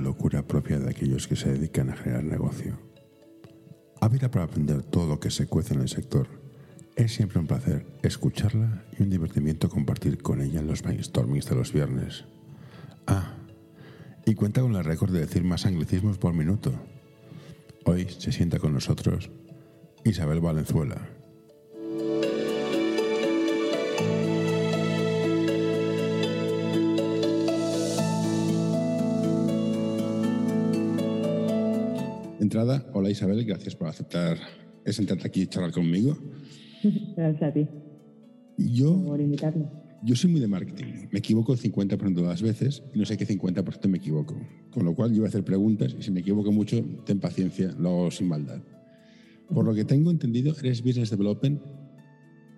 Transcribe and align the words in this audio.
locura 0.00 0.42
propia 0.42 0.78
de 0.78 0.90
aquellos 0.90 1.28
que 1.28 1.36
se 1.36 1.52
dedican 1.52 1.90
a 1.90 1.96
generar 1.96 2.24
negocio. 2.24 2.78
Ávila 4.00 4.30
para 4.30 4.46
aprender 4.46 4.82
todo 4.82 5.06
lo 5.06 5.20
que 5.20 5.30
se 5.30 5.46
cuece 5.46 5.74
en 5.74 5.80
el 5.80 5.88
sector. 5.88 6.28
Es 6.96 7.14
siempre 7.14 7.38
un 7.38 7.46
placer 7.46 7.86
escucharla 8.02 8.84
y 8.98 9.02
un 9.02 9.10
divertimiento 9.10 9.68
compartir 9.68 10.22
con 10.22 10.40
ella 10.40 10.60
en 10.60 10.66
los 10.66 10.82
brainstormings 10.82 11.48
de 11.48 11.54
los 11.54 11.72
viernes. 11.72 12.24
Ah, 13.06 13.34
y 14.26 14.34
cuenta 14.34 14.60
con 14.60 14.74
el 14.74 14.84
récord 14.84 15.12
de 15.12 15.20
decir 15.20 15.44
más 15.44 15.66
anglicismos 15.66 16.18
por 16.18 16.34
minuto. 16.34 16.72
Hoy 17.84 18.06
se 18.08 18.32
sienta 18.32 18.58
con 18.58 18.72
nosotros 18.72 19.30
Isabel 20.04 20.40
Valenzuela. 20.40 21.08
Entrada, 32.50 32.84
hola 32.94 33.08
Isabel, 33.08 33.44
gracias 33.44 33.76
por 33.76 33.86
aceptar 33.86 34.36
sentarte 34.84 35.24
aquí 35.24 35.42
y 35.42 35.46
charlar 35.46 35.70
conmigo. 35.70 36.18
Gracias 37.16 37.42
a 37.44 37.52
ti. 37.52 37.68
Yo, 38.58 39.04
por 39.04 39.20
invitarme. 39.20 39.66
Yo 40.02 40.16
soy 40.16 40.32
muy 40.32 40.40
de 40.40 40.48
marketing. 40.48 41.06
Me 41.12 41.20
equivoco 41.20 41.52
el 41.52 41.60
50% 41.60 42.12
de 42.12 42.22
las 42.22 42.42
veces 42.42 42.82
y 42.92 42.98
no 42.98 43.04
sé 43.04 43.16
qué 43.16 43.24
50% 43.24 43.86
me 43.86 43.98
equivoco. 43.98 44.36
Con 44.72 44.84
lo 44.84 44.96
cual 44.96 45.12
yo 45.12 45.18
voy 45.18 45.26
a 45.26 45.28
hacer 45.28 45.44
preguntas 45.44 45.94
y 45.96 46.02
si 46.02 46.10
me 46.10 46.22
equivoco 46.22 46.50
mucho, 46.50 46.84
ten 47.06 47.20
paciencia, 47.20 47.72
lo 47.78 47.90
hago 47.90 48.10
sin 48.10 48.26
maldad. 48.26 48.60
Por 49.54 49.64
lo 49.64 49.72
que 49.72 49.84
tengo 49.84 50.10
entendido, 50.10 50.52
eres 50.58 50.82
Business 50.82 51.10
Development 51.10 51.62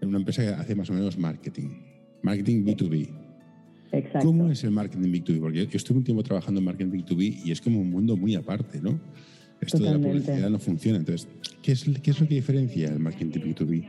en 0.01 0.09
una 0.09 0.17
empresa 0.17 0.41
que 0.41 0.49
hace 0.49 0.75
más 0.75 0.89
o 0.89 0.95
menos 0.95 1.19
marketing. 1.19 1.69
Marketing 2.23 2.65
B2B. 2.65 3.11
Exacto. 3.93 4.27
¿Cómo 4.27 4.51
es 4.51 4.65
el 4.65 4.71
marketing 4.71 5.13
B2B? 5.13 5.39
Porque 5.39 5.67
yo 5.67 5.77
estuve 5.77 5.99
un 5.99 6.05
tiempo 6.05 6.23
trabajando 6.23 6.61
en 6.61 6.65
marketing 6.65 6.93
B2B 6.93 7.43
y 7.45 7.51
es 7.51 7.61
como 7.61 7.79
un 7.79 7.91
mundo 7.91 8.17
muy 8.17 8.35
aparte, 8.35 8.81
¿no? 8.81 8.99
Esto 9.63 9.79
de 9.79 9.91
la 9.93 9.99
publicidad 9.99 10.51
no 10.51 10.59
funciona. 10.59 10.99
Entonces, 10.99 11.29
¿qué 11.63 11.73
es, 11.73 11.85
¿qué 12.03 12.11
es 12.11 12.21
lo 12.21 12.27
que 12.27 12.35
diferencia 12.35 12.89
el 12.89 12.99
marketing 12.99 13.41
B2B? 13.41 13.89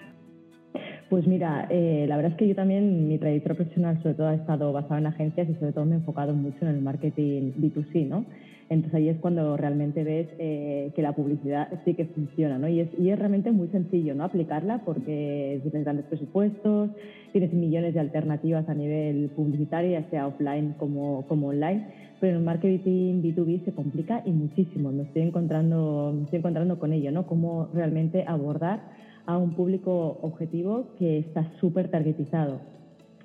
Pues 1.10 1.28
mira, 1.28 1.68
eh, 1.70 2.06
la 2.08 2.16
verdad 2.16 2.32
es 2.32 2.38
que 2.38 2.48
yo 2.48 2.56
también, 2.56 3.08
mi 3.08 3.18
trayectoria 3.18 3.56
profesional 3.56 4.02
sobre 4.02 4.16
todo 4.16 4.28
ha 4.28 4.36
estado 4.36 4.72
basada 4.74 5.00
en 5.00 5.08
agencias 5.08 5.48
y 5.50 5.54
sobre 5.56 5.72
todo 5.72 5.86
me 5.86 5.96
he 5.96 5.98
enfocado 5.98 6.34
mucho 6.34 6.58
en 6.62 6.70
el 6.70 6.82
marketing 6.82 7.52
B2C, 7.58 8.08
¿no? 8.08 8.26
Entonces 8.70 8.96
ahí 8.96 9.10
es 9.10 9.18
cuando 9.18 9.56
realmente 9.58 10.04
ves 10.04 10.28
eh, 10.40 10.92
que 10.96 11.02
la 11.02 11.14
publicidad 11.14 11.68
sí 11.86 11.94
que 11.94 12.06
funciona, 12.06 12.58
¿no? 12.58 12.68
Y 12.68 12.80
es, 12.80 12.90
y 12.98 13.10
es 13.10 13.20
realmente 13.20 13.52
muy 13.52 13.68
sencillo, 13.68 14.16
¿no? 14.16 14.24
Aplicarla 14.24 14.82
porque 14.86 15.60
tienes 15.62 15.84
grandes 15.84 16.06
presupuestos, 16.06 16.90
tienes 17.32 17.54
millones 17.54 17.94
de 17.94 18.00
alternativas 18.00 18.68
a 18.68 18.74
nivel 18.74 19.30
publicitario, 19.36 19.92
ya 19.92 20.10
sea 20.10 20.28
offline 20.28 20.74
como, 20.80 21.28
como 21.28 21.50
online, 21.50 21.86
pero 22.24 22.38
el 22.38 22.44
marketing 22.46 23.22
B2B 23.22 23.66
se 23.66 23.74
complica 23.74 24.24
y 24.26 24.32
muchísimo. 24.32 24.94
Me 24.94 25.04
estoy 25.04 25.24
encontrando, 25.24 26.14
me 26.16 26.24
estoy 26.24 26.40
encontrando 26.40 26.80
con 26.80 26.94
ello, 26.94 27.12
¿no? 27.12 27.28
Cómo 27.28 27.68
realmente 27.74 28.24
abordar 28.26 28.80
a 29.26 29.38
un 29.38 29.56
público 29.56 30.20
objetivo 30.22 30.88
que 30.98 31.18
está 31.18 31.52
súper 31.60 31.92
targetizado. 31.92 32.62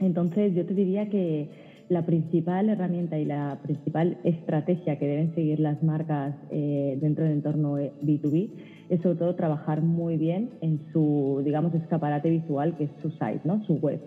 Entonces 0.00 0.52
yo 0.52 0.66
te 0.66 0.74
diría 0.74 1.08
que 1.10 1.48
la 1.88 2.04
principal 2.06 2.70
herramienta 2.70 3.20
y 3.20 3.24
la 3.24 3.60
principal 3.62 4.18
estrategia 4.24 4.98
que 4.98 5.06
deben 5.06 5.32
seguir 5.32 5.60
las 5.60 5.80
marcas 5.80 6.34
eh, 6.50 6.98
dentro 7.00 7.22
del 7.22 7.34
entorno 7.34 7.76
B2B 7.76 8.50
es 8.88 9.00
sobre 9.00 9.16
todo 9.16 9.36
trabajar 9.36 9.80
muy 9.80 10.16
bien 10.16 10.50
en 10.60 10.80
su, 10.92 11.40
digamos, 11.44 11.72
escaparate 11.72 12.30
visual, 12.30 12.76
que 12.76 12.84
es 12.84 12.90
su 13.00 13.10
site, 13.10 13.42
¿no? 13.44 13.64
su 13.64 13.74
web. 13.74 14.00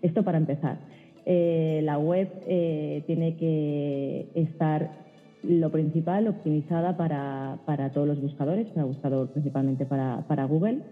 Esto 0.00 0.24
para 0.24 0.38
empezar. 0.38 0.78
Eh, 1.26 1.80
la 1.84 1.98
web 1.98 2.28
eh, 2.46 3.02
tiene 3.06 3.36
que 3.36 4.28
estar 4.34 4.90
lo 5.42 5.70
principal 5.70 6.28
optimizada 6.28 6.96
para, 6.96 7.58
para, 7.66 7.90
todos 7.90 8.06
los 8.06 8.20
buscadores, 8.20 8.66
para 8.68 8.84
buscador 8.84 9.28
principalmente 9.30 9.86
para, 9.86 10.44
Google. 10.44 10.82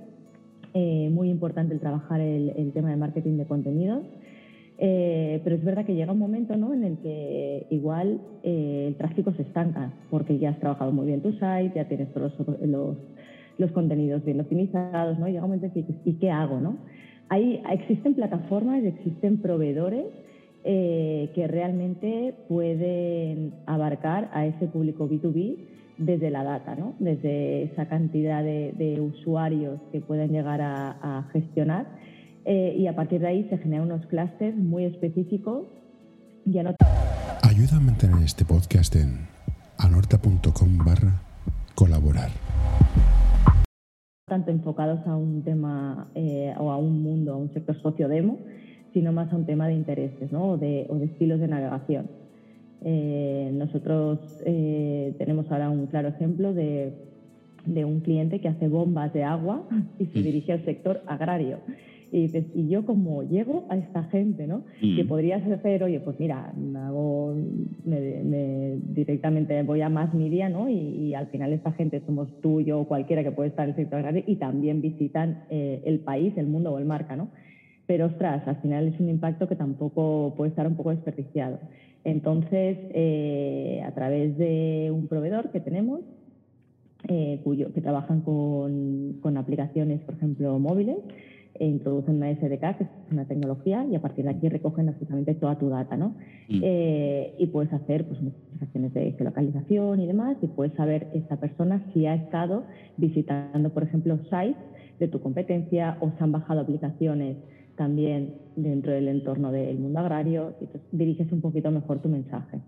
muy 1.11 1.31
importante 1.31 1.75
el 1.75 1.81
trabajar 1.81 2.21
el, 2.21 2.73
tema 2.73 2.91
de 2.91 2.97
marketing 2.97 3.37
de 3.37 3.45
contenidos 3.47 4.03
eh, 4.81 5.41
pero 5.43 5.57
es 5.57 5.65
verdad 5.65 5.85
que 5.85 5.97
llega 5.97 6.13
un 6.13 6.21
momento 6.21 6.57
¿no? 6.57 6.73
en 6.73 6.85
el 6.85 6.99
que 6.99 7.67
igual 7.71 8.21
eh, 8.45 8.85
el 8.87 8.95
tráfico 8.95 9.33
se 9.33 9.43
estanca, 9.43 9.93
porque 10.09 10.39
ya 10.39 10.51
has 10.51 10.61
trabajado 10.61 10.93
muy 10.93 11.07
bien 11.07 11.21
tu 11.21 11.33
site, 11.33 11.73
ya 11.75 11.89
tienes 11.89 12.13
todos 12.15 12.33
los, 12.63 12.97
los, 13.59 13.73
contenidos 13.73 14.25
bien 14.25 14.41
optimizados, 14.41 15.19
¿no? 15.19 15.27
Llega 15.27 15.45
un 15.45 15.51
momento 15.51 15.67
en 15.67 15.73
que, 15.73 15.85
¿y 16.05 16.13
qué 16.15 16.31
hago? 16.31 16.61
¿no? 16.61 16.77
Hay, 17.31 17.63
existen 17.71 18.15
plataformas, 18.15 18.83
existen 18.85 19.39
proveedores 19.39 20.07
eh, 20.65 21.31
que 21.35 21.47
realmente 21.47 22.35
pueden 22.49 23.55
abarcar 23.67 24.31
a 24.33 24.47
ese 24.47 24.67
público 24.67 25.09
B2B 25.09 25.57
desde 25.99 26.31
la 26.31 26.45
data, 26.45 26.75
¿no? 26.77 26.95
desde 26.99 27.65
esa 27.65 27.87
cantidad 27.87 28.43
de, 28.43 29.01
usuarios 29.01 29.81
que 29.93 30.01
pueden 30.01 30.31
llegar 30.31 30.61
a, 30.61 30.91
a 31.03 31.23
gestionar 31.33 31.87
eh, 32.51 32.75
y 32.79 32.87
a 32.87 32.97
partir 32.97 33.21
de 33.21 33.27
ahí 33.27 33.47
se 33.51 33.59
generan 33.59 33.91
unos 33.91 34.07
clusters 34.07 34.57
muy 34.57 34.85
específicos. 34.85 35.67
Ya 36.47 36.63
no... 36.63 36.75
Ayuda 37.43 37.77
a 37.77 37.81
mantener 37.81 38.23
este 38.25 38.47
podcast 38.47 38.97
en 38.97 39.27
anorta.com 39.77 40.79
barra 40.79 41.21
colaborar. 41.75 42.31
Tanto 44.29 44.51
enfocados 44.51 45.07
a 45.07 45.17
un 45.17 45.43
tema 45.43 46.09
eh, 46.15 46.55
o 46.59 46.71
a 46.71 46.77
un 46.77 47.03
mundo, 47.03 47.33
a 47.33 47.37
un 47.37 47.53
sector 47.53 47.81
sociodemo, 47.81 48.39
sino 48.93 49.13
más 49.13 49.33
a 49.33 49.37
un 49.37 49.47
tema 49.47 49.69
de 49.69 49.75
intereses 49.75 50.31
¿no? 50.33 50.51
o, 50.51 50.57
de, 50.59 50.87
o 50.89 50.97
de 50.97 51.07
estilos 51.07 51.41
de 51.41 51.49
navegación. 51.49 52.07
Eh, 52.85 53.51
nosotros 53.55 54.21
tenemos 54.45 55.51
ahora 55.51 55.69
un 55.71 55.87
claro 55.87 56.09
ejemplo 56.09 56.55
de, 56.55 56.93
de, 57.67 57.85
un 57.85 58.01
cliente 58.01 58.41
que 58.41 58.49
hace 58.49 58.69
bombas 58.69 59.13
de 59.13 59.25
agua 59.25 59.63
y 59.99 60.07
se 60.07 60.21
mm. 60.21 60.23
dirige 60.23 60.53
al 60.53 60.65
sector 60.65 61.03
agrario. 61.07 61.59
Y 62.11 62.23
dices, 62.23 62.47
¿y 62.55 62.69
yo 62.69 62.87
cómo 62.87 63.23
llego 63.23 63.67
a 63.69 63.77
esta 63.77 64.05
gente, 64.05 64.47
no? 64.47 64.65
Que 64.81 65.05
mm. 65.05 65.09
podrías 65.09 65.47
hacer, 65.47 65.83
oye, 65.83 66.01
pues 66.01 66.19
mira, 66.19 66.55
hago, 66.77 67.35
me, 67.85 68.79
directamente 68.89 69.63
voy 69.63 69.83
a 69.83 69.89
más 69.89 70.15
media, 70.15 70.49
¿no? 70.49 70.69
Y, 70.69 71.15
al 71.15 71.27
final 71.29 71.53
esta 71.53 71.73
gente 71.73 72.01
somos 72.07 72.29
tú, 72.41 72.61
yo 72.61 72.85
cualquiera 72.85 73.23
que 73.23 73.33
puede 73.33 73.51
estar 73.51 73.65
en 73.65 73.71
el 73.71 73.77
sector 73.77 73.99
agrario 73.99 74.23
y 74.27 74.37
también 74.37 74.81
visitan 74.81 75.45
eh, 75.51 75.83
el 75.85 76.01
país, 76.01 76.33
el 76.37 76.47
mundo 76.47 76.73
o 76.73 76.79
el 76.79 76.85
marca, 76.85 77.17
¿no? 77.17 77.29
Pero 77.87 78.07
ostras, 78.07 78.47
al 78.47 78.57
final 78.57 78.89
es 78.89 79.01
un 79.01 79.09
impacto 79.09 79.49
que 79.49 79.57
tampoco 79.57 80.35
puede 80.37 80.51
estar 80.51 80.67
un 80.67 80.77
poco 80.77 80.91
desperdiciado. 80.91 81.59
Entonces, 82.05 82.79
eh, 82.91 83.83
a 83.85 83.93
través 83.93 84.37
de 84.39 84.91
un 84.93 85.09
proveedor 85.09 85.51
que 85.51 85.61
tenemos, 85.61 86.01
eh, 87.09 87.41
cuyo, 87.45 87.73
que 87.73 87.81
trabajan 87.81 88.21
con, 88.21 89.19
con 89.23 89.37
aplicaciones, 89.37 90.01
por 90.01 90.17
ejemplo, 90.17 90.59
móviles, 90.59 90.99
e 91.59 91.67
introducen 91.67 92.17
una 92.17 92.33
SDK, 92.33 92.77
que 92.77 92.85
es 92.85 92.91
una 93.11 93.27
tecnología, 93.27 93.85
y 93.91 93.95
a 93.95 94.01
partir 94.01 94.25
de 94.25 94.31
aquí 94.31 94.49
recogen 94.49 94.89
absolutamente 94.89 95.35
toda 95.35 95.59
tu 95.59 95.69
data, 95.69 95.97
¿no? 95.97 96.11
Mm. 96.49 96.61
Eh, 96.63 97.35
y 97.39 97.47
puedes 97.47 97.73
hacer 97.73 98.05
pues, 98.07 98.21
acciones 98.61 98.95
de 98.95 99.13
geolocalización 99.13 100.01
y 100.01 100.07
demás, 100.07 100.37
y 100.43 100.47
puedes 100.47 100.75
saber 100.75 101.09
esa 101.15 101.39
persona 101.41 101.85
si 101.93 102.07
ha 102.07 102.15
estado 102.15 102.65
visitando, 102.97 103.71
por 103.71 103.83
ejemplo, 103.83 104.19
sites 104.25 104.57
de 104.99 105.09
tu 105.09 105.21
competencia 105.21 105.97
o 106.01 106.11
se 106.17 106.25
han 106.25 106.33
bajado 106.33 106.61
aplicaciones 106.61 107.37
también 107.77 108.35
dentro 108.57 108.93
del 108.93 109.09
entorno 109.09 109.53
del 109.53 109.79
mundo 109.79 110.01
agrario, 110.01 110.55
y 110.61 110.97
diriges 110.97 111.31
un 111.33 111.41
poquito 111.41 111.71
mejor 111.71 112.01
tu 112.01 112.09
mensaje. 112.09 112.59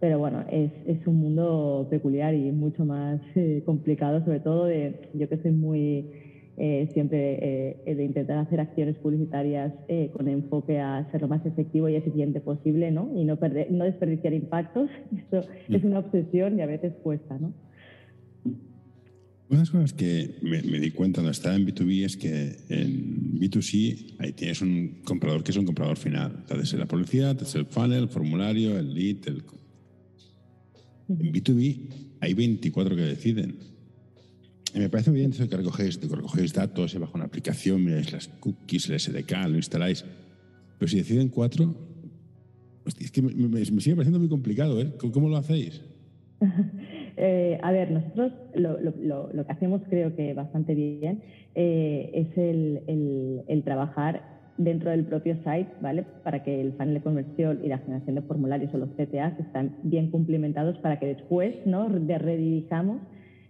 Pero 0.00 0.18
bueno, 0.18 0.44
es, 0.50 0.70
es 0.86 1.04
un 1.06 1.16
mundo 1.16 1.88
peculiar 1.90 2.34
y 2.34 2.52
mucho 2.52 2.84
más 2.84 3.20
eh, 3.34 3.62
complicado, 3.66 4.20
sobre 4.24 4.40
todo 4.40 4.66
de 4.66 5.10
yo 5.14 5.28
que 5.28 5.38
soy 5.38 5.50
muy 5.50 6.06
eh, 6.60 6.88
siempre 6.92 7.78
eh, 7.86 7.94
de 7.94 8.04
intentar 8.04 8.38
hacer 8.38 8.58
acciones 8.58 8.96
publicitarias 8.96 9.72
eh, 9.86 10.10
con 10.12 10.26
enfoque 10.26 10.80
a 10.80 11.08
ser 11.12 11.20
lo 11.20 11.28
más 11.28 11.46
efectivo 11.46 11.88
y 11.88 11.94
eficiente 11.94 12.40
posible 12.40 12.90
¿no? 12.90 13.12
y 13.14 13.24
no, 13.24 13.38
perder, 13.38 13.70
no 13.70 13.84
desperdiciar 13.84 14.32
impactos. 14.32 14.90
Eso 15.30 15.48
mm. 15.68 15.74
es 15.74 15.84
una 15.84 16.00
obsesión 16.00 16.58
y 16.58 16.62
a 16.62 16.66
veces 16.66 16.94
cuesta. 17.02 17.38
¿no? 17.38 17.54
Una 18.44 18.56
de 19.50 19.56
las 19.58 19.70
cosas 19.70 19.92
que 19.92 20.34
me, 20.42 20.60
di 20.60 20.90
cuenta 20.90 21.20
cuando 21.20 21.30
estaba 21.30 21.54
en 21.54 21.64
B2B 21.64 22.04
es 22.04 22.16
que 22.16 22.56
en 22.68 23.38
B2C 23.38 24.16
ahí 24.18 24.32
tienes 24.32 24.60
un 24.60 25.00
comprador 25.04 25.44
que 25.44 25.52
es 25.52 25.56
un 25.56 25.64
comprador 25.64 25.96
final. 25.96 26.38
Entonces, 26.40 26.76
la 26.78 26.86
publicidad, 26.86 27.40
es 27.40 27.54
el 27.54 27.66
funnel, 27.66 28.02
el 28.02 28.08
formulario, 28.08 28.76
el 28.76 28.92
lead. 28.92 29.26
El... 29.26 29.44
En 31.08 31.32
B2B 31.32 31.88
hay 32.20 32.34
24 32.34 32.96
que 32.96 33.02
deciden 33.02 33.77
me 34.74 34.88
parece 34.88 35.10
muy 35.10 35.20
bien 35.20 35.30
eso 35.30 35.48
que 35.48 35.56
recogéis, 35.56 36.00
recogéis 36.00 36.52
datos, 36.52 36.90
se 36.90 36.98
baja 36.98 37.12
una 37.14 37.24
aplicación, 37.24 37.84
miráis 37.84 38.12
las 38.12 38.28
cookies, 38.28 38.90
el 38.90 39.00
SDK, 39.00 39.48
lo 39.48 39.56
instaláis. 39.56 40.04
Pero 40.78 40.88
si 40.88 40.98
deciden 40.98 41.28
cuatro, 41.28 41.74
es 42.86 43.10
que 43.10 43.22
me, 43.22 43.64
sigue 43.64 43.96
pareciendo 43.96 44.18
muy 44.18 44.28
complicado, 44.28 44.80
¿eh? 44.80 44.92
¿Cómo, 45.12 45.28
lo 45.28 45.36
hacéis? 45.36 45.82
Eh, 47.20 47.58
a 47.64 47.72
ver, 47.72 47.90
nosotros 47.90 48.30
lo, 48.54 49.44
que 49.44 49.52
hacemos 49.52 49.82
creo 49.90 50.14
que 50.14 50.34
bastante 50.34 50.72
bien 50.76 51.20
eh, 51.56 52.12
es 52.14 52.38
el, 52.38 53.42
el, 53.48 53.62
trabajar 53.64 54.22
dentro 54.56 54.92
del 54.92 55.04
propio 55.04 55.34
site, 55.38 55.66
¿vale? 55.80 56.04
Para 56.22 56.44
que 56.44 56.60
el 56.60 56.74
funnel 56.74 56.94
de 56.94 57.00
conversión 57.00 57.58
y 57.64 57.66
la 57.66 57.78
generación 57.78 58.14
de 58.14 58.22
formularios 58.22 58.72
o 58.72 58.78
los 58.78 58.90
CTAs 58.90 59.36
estén 59.40 59.74
bien 59.82 60.12
cumplimentados 60.12 60.78
para 60.78 61.00
que 61.00 61.06
después, 61.06 61.56
¿no? 61.66 61.88
Redirijamos 61.88 63.00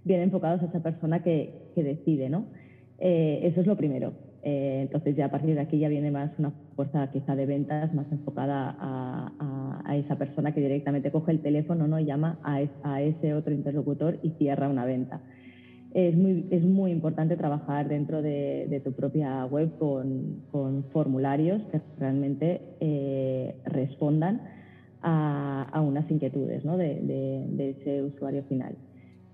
bien 0.04 0.20
enfocados 0.20 0.62
a 0.62 0.66
esa 0.66 0.82
persona 0.82 1.22
que, 1.22 1.70
que 1.74 1.82
decide, 1.82 2.28
¿no? 2.28 2.46
Eh, 2.98 3.40
eso 3.44 3.60
es 3.60 3.66
lo 3.66 3.76
primero. 3.76 4.12
Eh, 4.42 4.80
entonces 4.82 5.16
ya 5.16 5.26
a 5.26 5.30
partir 5.30 5.54
de 5.54 5.60
aquí 5.60 5.78
ya 5.78 5.88
viene 5.88 6.10
más 6.10 6.30
una 6.38 6.52
fuerza 6.76 7.10
quizá 7.10 7.34
de 7.34 7.44
ventas 7.44 7.92
más 7.92 8.06
enfocada 8.12 8.76
a, 8.78 9.82
a, 9.84 9.96
esa 9.96 10.16
persona 10.16 10.54
que 10.54 10.60
directamente 10.60 11.10
coge 11.10 11.32
el 11.32 11.40
teléfono 11.40 11.88
¿no? 11.88 11.98
y 11.98 12.04
llama 12.04 12.38
a, 12.44 12.60
a 12.84 13.02
ese 13.02 13.34
otro 13.34 13.52
interlocutor 13.52 14.18
y 14.22 14.30
cierra 14.38 14.68
una 14.68 14.84
venta 14.84 15.20
es 15.92 16.14
muy, 16.16 16.46
es 16.50 16.62
muy 16.62 16.90
importante 16.90 17.36
trabajar 17.36 17.88
dentro 17.88 18.20
de, 18.20 18.80
tu 18.84 18.92
propia 18.92 19.44
web 19.46 19.76
con, 19.78 20.42
con, 20.50 20.84
formularios 20.92 21.62
que 21.70 21.80
realmente 21.98 22.60
eh, 22.80 23.56
respondan 23.64 24.42
a, 25.02 25.62
a, 25.72 25.80
unas 25.80 26.10
inquietudes 26.10 26.64
¿no? 26.64 26.76
de, 26.76 27.00
de, 27.00 27.70
ese 27.70 28.02
usuario 28.02 28.42
final. 28.44 28.76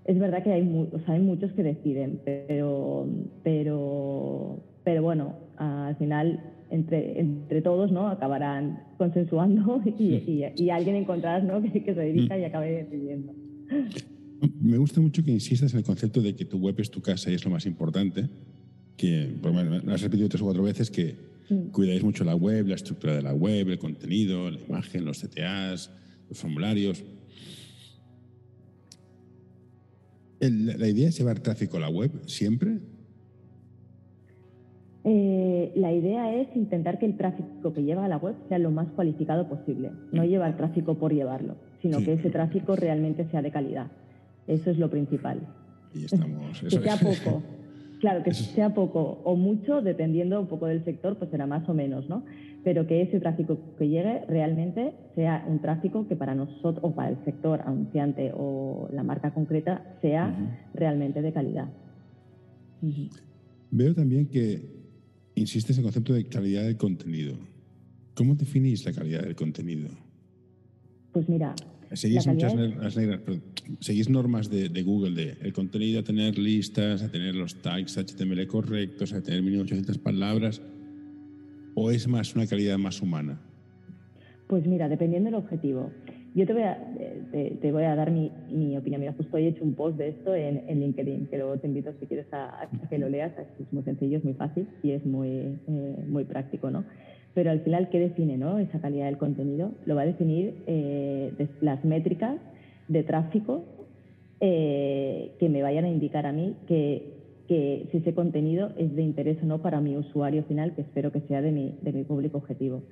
Es 0.05 0.19
verdad 0.19 0.43
que 0.43 0.51
hay, 0.51 0.89
hay 1.07 1.19
muchos 1.19 1.51
que 1.53 1.63
deciden, 1.63 2.19
pero, 2.23 3.07
pero, 3.43 4.63
pero 4.83 5.01
bueno, 5.01 5.35
al 5.57 5.95
final 5.95 6.39
entre, 6.69 7.19
entre 7.19 7.61
todos 7.61 7.91
¿no? 7.91 8.07
acabarán 8.07 8.83
consensuando 8.97 9.81
y, 9.99 10.43
y, 10.55 10.69
alguien 10.69 10.95
encontrarás 10.95 11.43
¿no? 11.43 11.61
que, 11.61 11.83
que 11.83 11.93
se 11.93 12.01
dirija 12.01 12.37
y 12.37 12.43
acabe 12.43 12.83
decidiendo. 12.83 13.33
Me 14.61 14.77
gusta 14.77 15.01
mucho 15.01 15.23
que 15.23 15.31
insistas 15.31 15.73
en 15.73 15.79
el 15.79 15.85
concepto 15.85 16.21
de 16.21 16.35
que 16.35 16.45
tu 16.45 16.57
web 16.57 16.75
es 16.79 16.91
tu 16.91 17.01
casa 17.01 17.31
y 17.31 17.35
es 17.35 17.45
lo 17.45 17.51
más 17.51 17.65
importante. 17.65 18.27
Que, 18.97 19.33
bueno, 19.41 19.81
has 19.91 20.01
repetido 20.01 20.29
tres 20.29 20.41
o 20.41 20.45
cuatro 20.45 20.63
veces 20.63 20.89
que 20.89 21.15
cuidáis 21.71 22.03
mucho 22.03 22.23
la 22.23 22.35
web, 22.35 22.67
la 22.67 22.75
estructura 22.75 23.15
de 23.15 23.21
la 23.21 23.33
web, 23.33 23.69
el 23.69 23.77
contenido, 23.77 24.49
la 24.51 24.59
imagen, 24.59 25.05
los 25.05 25.21
CTAs, 25.21 25.91
los 26.29 26.37
formularios. 26.37 27.03
¿La 30.49 30.87
idea 30.87 31.09
es 31.09 31.17
llevar 31.17 31.39
tráfico 31.39 31.77
a 31.77 31.81
la 31.81 31.89
web 31.89 32.11
siempre? 32.25 32.79
Eh, 35.07 35.71
la 35.75 35.93
idea 35.93 36.33
es 36.33 36.47
intentar 36.55 36.97
que 36.97 37.05
el 37.05 37.15
tráfico 37.15 37.73
que 37.73 37.83
lleva 37.83 38.05
a 38.05 38.07
la 38.07 38.17
web 38.17 38.35
sea 38.49 38.57
lo 38.57 38.71
más 38.71 38.87
cualificado 38.95 39.47
posible. 39.47 39.91
No 40.11 40.23
mm. 40.23 40.27
llevar 40.27 40.57
tráfico 40.57 40.95
por 40.95 41.13
llevarlo, 41.13 41.57
sino 41.81 41.99
que 41.99 42.13
ese 42.13 42.31
tráfico 42.31 42.75
realmente 42.75 43.25
sea 43.29 43.43
de 43.43 43.51
calidad. 43.51 43.91
Eso 44.47 44.71
es 44.71 44.79
lo 44.79 44.89
principal. 44.89 45.41
Y 45.93 46.05
estamos, 46.05 46.59
que 46.59 46.69
sea 46.69 46.97
poco. 46.97 47.43
Claro, 48.05 48.21
que 48.21 48.35
sea 48.35 48.71
poco 48.71 49.19
o 49.23 49.35
mucho, 49.35 49.81
dependiendo 49.81 50.39
un 50.39 50.45
poco 50.45 50.67
del 50.67 50.85
sector, 50.85 51.17
pues 51.17 51.31
será 51.31 51.47
más 51.47 51.67
o 51.67 51.73
menos, 51.73 52.07
¿no? 52.07 52.23
Pero 52.63 52.85
que 52.85 53.01
ese 53.01 53.19
tráfico 53.19 53.57
que 53.79 53.89
llegue 53.89 54.23
realmente 54.27 54.93
sea 55.15 55.43
un 55.47 55.59
tráfico 55.59 56.07
que 56.07 56.15
para 56.15 56.35
nosotros, 56.35 56.77
o 56.83 56.93
para 56.93 57.09
el 57.09 57.25
sector 57.25 57.61
anunciante 57.61 58.31
o 58.35 58.89
la 58.93 59.01
marca 59.01 59.33
concreta, 59.33 59.97
sea 60.03 60.35
realmente 60.75 61.23
de 61.23 61.33
calidad. 61.33 61.67
Veo 63.71 63.95
también 63.95 64.27
que 64.27 64.61
insistes 65.33 65.75
en 65.75 65.81
el 65.81 65.85
concepto 65.85 66.13
de 66.13 66.25
calidad 66.25 66.61
del 66.61 66.77
contenido. 66.77 67.33
¿Cómo 68.13 68.35
definís 68.35 68.85
la 68.85 68.93
calidad 68.93 69.23
del 69.23 69.35
contenido? 69.35 69.89
Pues 71.11 71.27
mira, 71.27 71.55
Seguís, 71.93 72.27
muchas 72.27 72.53
seguís 73.79 74.09
normas 74.09 74.49
de, 74.49 74.83
Google 74.83 75.11
de 75.11 75.37
el 75.41 75.53
contenido 75.53 75.99
a 75.99 76.03
tener 76.03 76.37
listas, 76.37 77.01
a 77.01 77.09
tener 77.09 77.35
los 77.35 77.61
tags 77.61 77.97
HTML 77.97 78.47
correctos, 78.47 79.13
a 79.13 79.21
tener 79.21 79.41
mínimo 79.41 79.63
800 79.63 79.97
palabras, 79.99 80.61
o 81.75 81.91
es 81.91 82.07
más 82.07 82.35
una 82.35 82.47
calidad 82.47 82.77
más 82.77 83.01
humana? 83.01 83.39
Pues 84.47 84.65
mira, 84.65 84.87
dependiendo 84.89 85.29
del 85.29 85.35
objetivo. 85.35 85.91
Yo 86.35 86.45
te 86.45 86.53
voy 86.53 86.63
a, 86.63 86.77
te, 87.31 87.71
voy 87.71 87.83
a 87.83 87.95
dar 87.95 88.11
mi, 88.11 88.29
mi, 88.51 88.77
opinión. 88.77 88.99
Mira, 88.99 89.13
justo 89.13 89.37
he 89.37 89.47
hecho 89.47 89.63
un 89.63 89.73
post 89.73 89.97
de 89.97 90.09
esto 90.09 90.35
en, 90.35 90.63
en 90.67 90.81
LinkedIn, 90.81 91.27
que 91.27 91.37
luego 91.37 91.57
te 91.57 91.67
invito 91.67 91.93
si 91.97 92.05
quieres 92.07 92.27
a, 92.33 92.69
que 92.89 92.97
lo 92.97 93.07
leas. 93.07 93.31
Es 93.39 93.71
muy 93.71 93.83
sencillo, 93.83 94.17
es 94.17 94.23
muy 94.25 94.33
fácil 94.33 94.67
y 94.83 94.91
es 94.91 95.05
muy, 95.05 95.29
eh, 95.29 96.05
muy 96.07 96.25
práctico, 96.25 96.69
¿no? 96.69 96.83
Pero 97.35 97.51
al 97.51 97.59
final, 97.59 97.89
¿qué 97.89 97.99
define 97.99 98.37
¿no? 98.37 98.57
esa 98.57 98.79
calidad 98.79 99.05
del 99.05 99.17
contenido? 99.17 99.71
Lo 99.85 99.93
va 99.95 100.03
a 100.03 100.05
definir 100.05 100.55
eh, 100.67 101.33
las 101.59 101.83
métricas 101.83 102.37
de 102.87 103.03
tráfico 103.03 103.65
eh, 104.39 105.33
que 105.37 105.49
me 105.49 105.61
vayan 105.61 105.83
a 105.83 105.89
indicar 105.89 106.25
a 106.25 106.31
mí 106.31 106.55
que, 106.65 107.13
si 107.47 107.97
ese 107.97 108.13
contenido 108.15 108.71
es 108.77 108.95
de 108.95 109.01
interés 109.03 109.37
o 109.43 109.45
no 109.45 109.61
para 109.61 109.81
mi 109.81 109.97
usuario 109.97 110.43
final, 110.45 110.73
que 110.75 110.81
espero 110.81 111.11
que 111.11 111.19
sea 111.21 111.41
de 111.41 111.51
mi, 111.51 111.77
de 111.81 111.91
público 112.05 112.37
objetivo. 112.37 112.83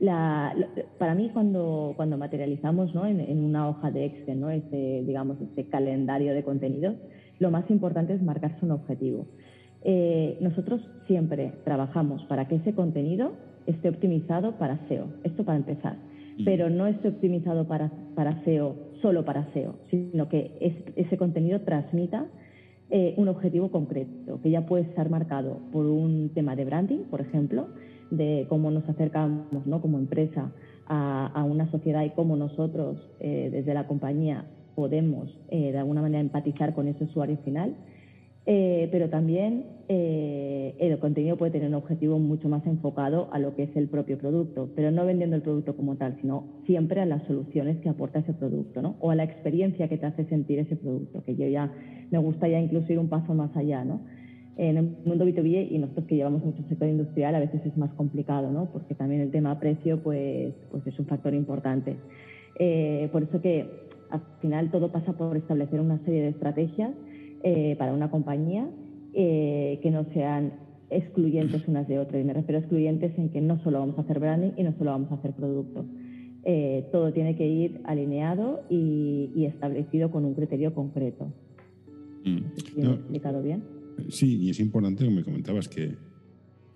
Para 0.00 1.14
mí, 1.14 1.30
cuando, 1.30 1.94
materializamos 2.18 2.94
¿no? 2.94 3.06
en, 3.06 3.44
una 3.44 3.68
hoja 3.68 3.90
de 3.90 4.06
Excel, 4.06 4.40
¿no? 4.40 4.48
ese, 4.48 5.04
digamos, 5.06 5.36
ese 5.38 5.68
calendario 5.68 6.32
de 6.32 6.42
contenidos, 6.42 6.96
lo 7.38 7.50
más 7.50 7.70
importante 7.70 8.14
es 8.14 8.22
marcarse 8.22 8.64
un 8.64 8.70
objetivo. 8.70 9.26
Eh, 9.82 10.38
nosotros 10.40 10.80
siempre 11.06 11.52
trabajamos 11.64 12.24
para 12.24 12.48
que 12.48 12.56
ese 12.56 12.74
contenido 12.74 13.32
esté 13.70 13.88
optimizado 13.88 14.52
para 14.52 14.78
SEO. 14.88 15.06
Esto 15.24 15.44
para 15.44 15.58
empezar. 15.58 15.96
Mm. 16.38 16.44
Pero 16.44 16.70
no 16.70 16.86
esté 16.86 17.08
optimizado 17.08 17.66
para, 17.66 17.90
para 18.14 18.42
SEO 18.44 18.76
solo 19.02 19.24
para 19.24 19.50
SEO, 19.52 19.76
sino 19.90 20.28
que 20.28 20.52
ese 20.96 21.16
contenido 21.16 21.60
transmita 21.60 22.26
eh, 22.90 23.14
un 23.16 23.28
objetivo 23.28 23.70
concreto, 23.70 24.40
que 24.42 24.50
ya 24.50 24.66
puede 24.66 24.82
estar 24.82 25.08
marcado 25.10 25.58
por 25.72 25.86
un 25.86 26.30
tema 26.34 26.56
de 26.56 26.64
branding, 26.64 27.04
por 27.10 27.20
ejemplo, 27.20 27.68
de 28.10 28.46
cómo 28.48 28.70
nos 28.70 28.88
acercamos 28.88 29.64
¿no? 29.64 29.80
como 29.80 29.98
empresa 29.98 30.50
a, 30.86 31.44
una 31.44 31.70
sociedad 31.70 32.02
y 32.02 32.10
cómo 32.10 32.34
nosotros 32.34 32.98
eh, 33.20 33.48
desde 33.52 33.74
la 33.74 33.86
compañía 33.86 34.44
podemos 34.74 35.30
eh, 35.50 35.70
de 35.70 35.78
alguna 35.78 36.02
manera 36.02 36.20
empatizar 36.20 36.74
con 36.74 36.88
ese 36.88 37.04
usuario 37.04 37.36
final 37.44 37.76
eh, 38.46 38.88
pero 38.90 39.10
también 39.10 39.66
eh, 39.88 40.74
el 40.78 40.98
contenido 40.98 41.36
puede 41.36 41.52
tener 41.52 41.68
un 41.68 41.74
objetivo 41.74 42.18
mucho 42.18 42.48
más 42.48 42.66
enfocado 42.66 43.28
a 43.32 43.38
lo 43.38 43.54
que 43.54 43.64
es 43.64 43.76
el 43.76 43.88
propio 43.88 44.18
producto, 44.18 44.70
pero 44.74 44.90
no 44.90 45.04
vendiendo 45.04 45.36
el 45.36 45.42
producto 45.42 45.76
como 45.76 45.96
tal, 45.96 46.16
sino 46.20 46.44
siempre 46.64 47.00
a 47.00 47.06
las 47.06 47.22
soluciones 47.24 47.78
que 47.78 47.90
aporta 47.90 48.20
ese 48.20 48.32
producto, 48.32 48.80
¿no? 48.80 48.96
O 49.00 49.10
a 49.10 49.14
la 49.14 49.24
experiencia 49.24 49.88
que 49.88 49.98
te 49.98 50.06
hace 50.06 50.24
sentir 50.24 50.58
ese 50.58 50.76
producto, 50.76 51.22
que 51.24 51.36
yo 51.36 51.46
ya 51.48 51.70
me 52.10 52.18
gusta 52.18 52.48
ya 52.48 52.58
incluso 52.58 52.92
ir 52.92 52.98
un 52.98 53.08
paso 53.08 53.34
más 53.34 53.54
allá, 53.56 53.84
¿no? 53.84 54.00
En 54.56 54.76
el 54.76 54.96
mundo 55.04 55.26
B2B 55.26 55.68
y 55.70 55.78
nosotros 55.78 56.06
que 56.06 56.16
llevamos 56.16 56.44
mucho 56.44 56.62
sector 56.68 56.88
industrial 56.88 57.34
a 57.34 57.40
veces 57.40 57.64
es 57.64 57.76
más 57.76 57.92
complicado, 57.94 58.50
¿no? 58.50 58.70
Porque 58.72 58.94
también 58.94 59.20
el 59.20 59.30
tema 59.30 59.58
precio 59.60 60.02
pues, 60.02 60.54
pues 60.70 60.86
es 60.86 60.98
un 60.98 61.06
factor 61.06 61.34
importante. 61.34 61.96
Eh, 62.58 63.08
por 63.12 63.22
eso 63.22 63.40
que 63.40 63.66
al 64.10 64.20
final 64.40 64.70
todo 64.70 64.90
pasa 64.90 65.12
por 65.12 65.36
establecer 65.36 65.80
una 65.80 65.98
serie 66.04 66.22
de 66.22 66.28
estrategias 66.28 66.90
eh, 67.42 67.74
para 67.78 67.92
una 67.92 68.10
compañía 68.10 68.68
eh, 69.14 69.78
que 69.82 69.90
no 69.90 70.04
sean 70.12 70.52
excluyentes 70.90 71.66
unas 71.68 71.88
de 71.88 71.98
otras. 71.98 72.22
Y 72.22 72.24
me 72.24 72.32
refiero 72.32 72.58
a 72.58 72.60
excluyentes 72.60 73.16
en 73.18 73.30
que 73.30 73.40
no 73.40 73.62
solo 73.62 73.80
vamos 73.80 73.98
a 73.98 74.02
hacer 74.02 74.18
branding 74.18 74.52
y 74.56 74.62
no 74.62 74.74
solo 74.76 74.90
vamos 74.90 75.10
a 75.12 75.14
hacer 75.14 75.32
producto. 75.32 75.84
Eh, 76.44 76.88
todo 76.92 77.12
tiene 77.12 77.36
que 77.36 77.46
ir 77.46 77.80
alineado 77.84 78.62
y, 78.68 79.44
establecido 79.44 80.10
con 80.10 80.24
un 80.24 80.34
criterio 80.34 80.74
concreto. 80.74 81.32
Mm. 82.24 82.38
explicado 82.56 83.42
bien? 83.42 83.62
Sí, 84.08 84.36
y 84.42 84.50
es 84.50 84.60
importante, 84.60 85.04
como 85.04 85.16
me 85.16 85.24
comentabas, 85.24 85.68
que 85.68 85.96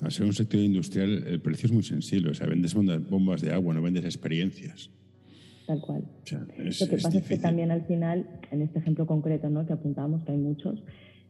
al 0.00 0.10
ser 0.10 0.26
un 0.26 0.32
sector 0.32 0.60
industrial 0.60 1.24
el 1.26 1.40
precio 1.40 1.66
es 1.66 1.72
muy 1.72 1.82
sensible. 1.82 2.30
O 2.30 2.34
sea, 2.34 2.46
vendes 2.46 2.74
bombas 2.74 3.42
de 3.42 3.52
agua, 3.52 3.74
no 3.74 3.82
vendes 3.82 4.04
experiencias 4.04 4.90
tal 5.66 5.80
cual. 5.80 6.04
Lo 6.30 6.86
que 6.88 6.96
pasa 6.96 7.18
es 7.18 7.28
que 7.28 7.38
también 7.38 7.70
al 7.70 7.82
final, 7.82 8.26
en 8.50 8.62
este 8.62 8.78
ejemplo 8.78 9.06
concreto 9.06 9.48
¿no? 9.50 9.66
que 9.66 9.72
apuntábamos, 9.72 10.24
que 10.24 10.32
hay 10.32 10.38
muchos, 10.38 10.82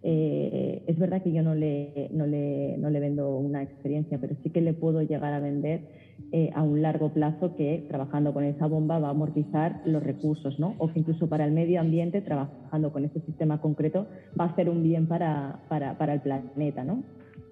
eh, 0.06 0.82
es 0.86 0.98
verdad 0.98 1.22
que 1.22 1.32
yo 1.32 1.42
no 1.42 1.54
le, 1.54 2.10
no, 2.12 2.26
le, 2.26 2.76
no 2.76 2.90
le 2.90 3.00
vendo 3.00 3.38
una 3.38 3.62
experiencia, 3.62 4.18
pero 4.20 4.36
sí 4.42 4.50
que 4.50 4.60
le 4.60 4.74
puedo 4.74 5.00
llegar 5.02 5.32
a 5.32 5.40
vender 5.40 5.88
eh, 6.30 6.50
a 6.54 6.62
un 6.62 6.82
largo 6.82 7.12
plazo 7.12 7.56
que 7.56 7.86
trabajando 7.88 8.34
con 8.34 8.44
esa 8.44 8.66
bomba 8.66 8.98
va 8.98 9.08
a 9.08 9.12
amortizar 9.12 9.80
los 9.86 10.02
recursos, 10.02 10.58
¿no? 10.58 10.74
O 10.78 10.92
que 10.92 10.98
incluso 10.98 11.28
para 11.28 11.46
el 11.46 11.52
medio 11.52 11.80
ambiente, 11.80 12.20
trabajando 12.20 12.92
con 12.92 13.04
ese 13.04 13.20
sistema 13.20 13.62
concreto, 13.62 14.06
va 14.38 14.44
a 14.44 14.56
ser 14.56 14.68
un 14.68 14.82
bien 14.82 15.06
para, 15.06 15.62
para, 15.70 15.96
para 15.96 16.12
el 16.12 16.20
planeta, 16.20 16.84
¿no? 16.84 17.02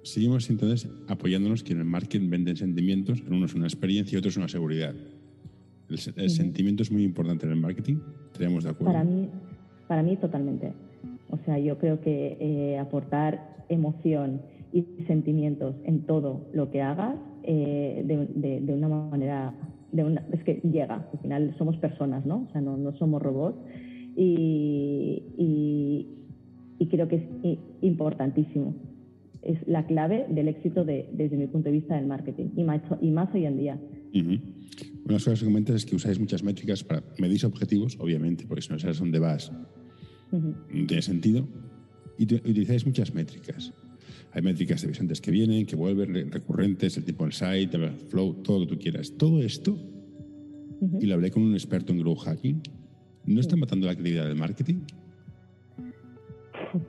Seguimos 0.03 0.51
entonces 0.51 0.91
apoyándonos 1.09 1.63
que 1.63 1.73
en 1.73 1.79
el 1.79 1.85
marketing 1.85 2.29
venden 2.29 2.57
sentimientos, 2.57 3.23
en 3.27 3.33
unos 3.33 3.55
una 3.55 3.67
experiencia 3.67 4.17
y 4.17 4.19
otros 4.19 4.37
una 4.37 4.49
seguridad. 4.49 4.95
El, 6.17 6.31
sentimiento 6.31 6.83
es 6.83 6.91
muy 6.91 7.05
importante 7.05 7.47
en 7.47 7.53
el 7.53 7.61
marketing, 7.61 7.97
¿estaríamos 8.27 8.65
de 8.65 8.71
acuerdo? 8.71 8.93
Para 8.93 9.05
mí, 9.05 9.29
para 9.87 10.03
mí 10.03 10.17
totalmente. 10.17 10.73
O 11.31 11.39
sea, 11.45 11.59
yo 11.59 11.79
creo 11.79 12.01
que 12.01 12.37
eh, 12.41 12.79
aportar 12.79 13.65
emoción 13.69 14.43
y 14.73 14.85
sentimientos 15.07 15.75
en 15.85 16.01
todo 16.07 16.47
lo 16.53 16.71
que 16.71 16.81
hagas 16.81 17.17
eh, 17.43 18.03
de, 18.05 18.73
una 18.73 18.89
manera, 18.89 19.55
de 19.91 20.05
una, 20.05 20.25
es 20.33 20.43
que 20.45 20.61
llega, 20.63 21.07
al 21.13 21.19
final 21.19 21.55
somos 21.59 21.77
personas, 21.77 22.25
¿no? 22.25 22.47
O 22.49 22.53
sea, 22.53 22.61
no, 22.61 22.77
no 22.77 22.93
somos 22.97 23.21
robots 23.21 23.59
y, 24.17 25.23
y, 25.37 26.87
creo 26.91 27.09
que 27.09 27.17
es 27.17 27.59
importantísimo. 27.81 28.75
es 29.41 29.57
la 29.67 29.87
clave 29.87 30.27
del 30.29 30.49
éxito 30.49 30.85
desde 30.85 31.37
mi 31.39 31.47
punto 31.47 31.71
de 31.71 31.73
vista 31.73 31.97
del 31.97 32.07
marketing 32.07 32.51
y 32.55 32.65
más, 32.65 32.83
y 33.01 33.11
más 33.11 33.35
hoy 33.35 33.47
en 33.47 33.57
día. 33.57 33.79
Una 35.05 35.09
de 35.09 35.13
las 35.15 35.25
cosas 35.25 35.41
que 35.41 35.47
comentas 35.47 35.77
es 35.77 35.85
que 35.85 35.97
usáis 35.97 36.19
muchas 36.19 36.45
métricas 36.45 36.85
para 36.85 37.03
medir 37.19 37.45
objetivos, 37.45 37.97
obviamente, 37.99 38.45
porque 38.47 38.63
si 38.63 38.71
no 38.71 38.79
sabes 38.79 38.99
dónde 38.99 39.19
vas, 39.19 39.51
no 40.31 40.87
tiene 40.87 41.03
sentido. 41.03 41.47
Y 42.19 42.33
utilizáis 42.35 42.87
muchas 42.87 43.13
métricas. 43.13 43.73
Hay 44.33 44.43
métricas 44.43 44.81
de 44.81 44.89
visitantes 44.89 45.21
que 45.21 45.31
vienen, 45.31 45.67
que 45.67 45.77
vuelven, 45.77 46.31
recurrentes, 46.31 46.97
el 46.97 47.05
tipo 47.05 47.25
en 47.25 47.33
site, 47.33 47.77
el 47.77 47.91
flow, 48.09 48.35
todo 48.43 48.61
lo 48.61 48.67
que 48.67 48.77
tú 48.77 48.81
quieras. 48.81 49.13
Todo 49.17 49.43
esto, 49.43 49.77
y 51.01 51.07
lo 51.07 51.15
hablé 51.15 51.31
con 51.31 51.43
un 51.43 51.55
experto 51.55 51.93
en 51.93 51.99
growth 51.99 52.21
hacking, 52.21 52.63
¿no 53.27 53.41
está 53.41 53.57
matando 53.57 53.87
la 53.87 53.95
credibilidad 53.95 54.29
del 54.29 54.37
marketing? 54.37 54.81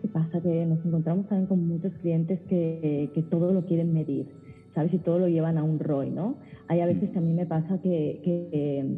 ¿Qué 0.02 0.08
pasa? 0.08 0.42
Que 0.42 0.66
nos 0.66 0.86
encontramos 0.86 1.28
también 1.28 1.48
con 1.48 1.68
muchos 1.68 1.94
clientes 2.02 2.40
que, 2.48 3.10
que 3.14 3.24
todo 3.24 3.52
lo 3.52 3.66
quieren 3.66 3.92
medir, 3.92 4.28
¿sabes? 4.74 4.94
Y 4.94 4.98
todo 5.00 5.20
lo 5.20 5.28
llevan 5.28 5.58
a 5.58 5.64
un 5.64 5.80
ROI, 5.80 6.10
¿no? 6.12 6.38
Hay 6.68 6.82
a 6.82 6.86
veces 6.86 7.10
que 7.10 7.18
a 7.18 7.22
mí 7.22 7.34
me 7.34 7.46
pasa 7.46 7.80
que, 7.82 8.22
que, 8.24 8.98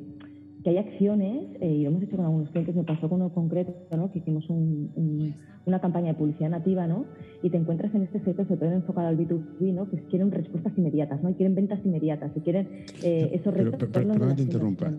que 0.63 0.69
hay 0.69 0.77
acciones, 0.77 1.47
eh, 1.61 1.71
y 1.71 1.83
lo 1.83 1.89
hemos 1.89 2.03
hecho 2.03 2.15
con 2.15 2.25
algunos 2.25 2.49
clientes, 2.49 2.75
me 2.75 2.83
pasó 2.83 3.09
con 3.09 3.21
uno 3.21 3.33
concreto, 3.33 3.73
¿no? 3.95 4.11
Que 4.11 4.19
hicimos 4.19 4.49
un 4.49 5.33
una 5.65 5.81
campaña 5.81 6.07
de 6.09 6.13
publicidad 6.13 6.49
nativa, 6.49 6.87
¿no? 6.87 7.05
Y 7.41 7.49
te 7.49 7.57
encuentras 7.57 7.93
en 7.95 8.03
este 8.03 8.19
sector, 8.23 8.47
sobre 8.47 8.59
todo 8.59 8.71
enfocado 8.71 9.07
al 9.07 9.17
B2B, 9.17 9.73
¿no? 9.73 9.89
Que 9.89 9.97
quieren 10.03 10.31
respuestas 10.31 10.73
inmediatas, 10.77 11.21
¿no? 11.23 11.31
Y 11.31 11.33
quieren 11.33 11.55
ventas 11.55 11.79
inmediatas, 11.83 12.31
y 12.35 12.39
quieren 12.41 12.67
eh, 13.03 13.31
esos 13.33 13.53
retornos. 13.53 13.89
Pero, 13.91 14.13
pero, 14.13 14.35
te 14.35 14.41
interrumpa. 14.41 14.93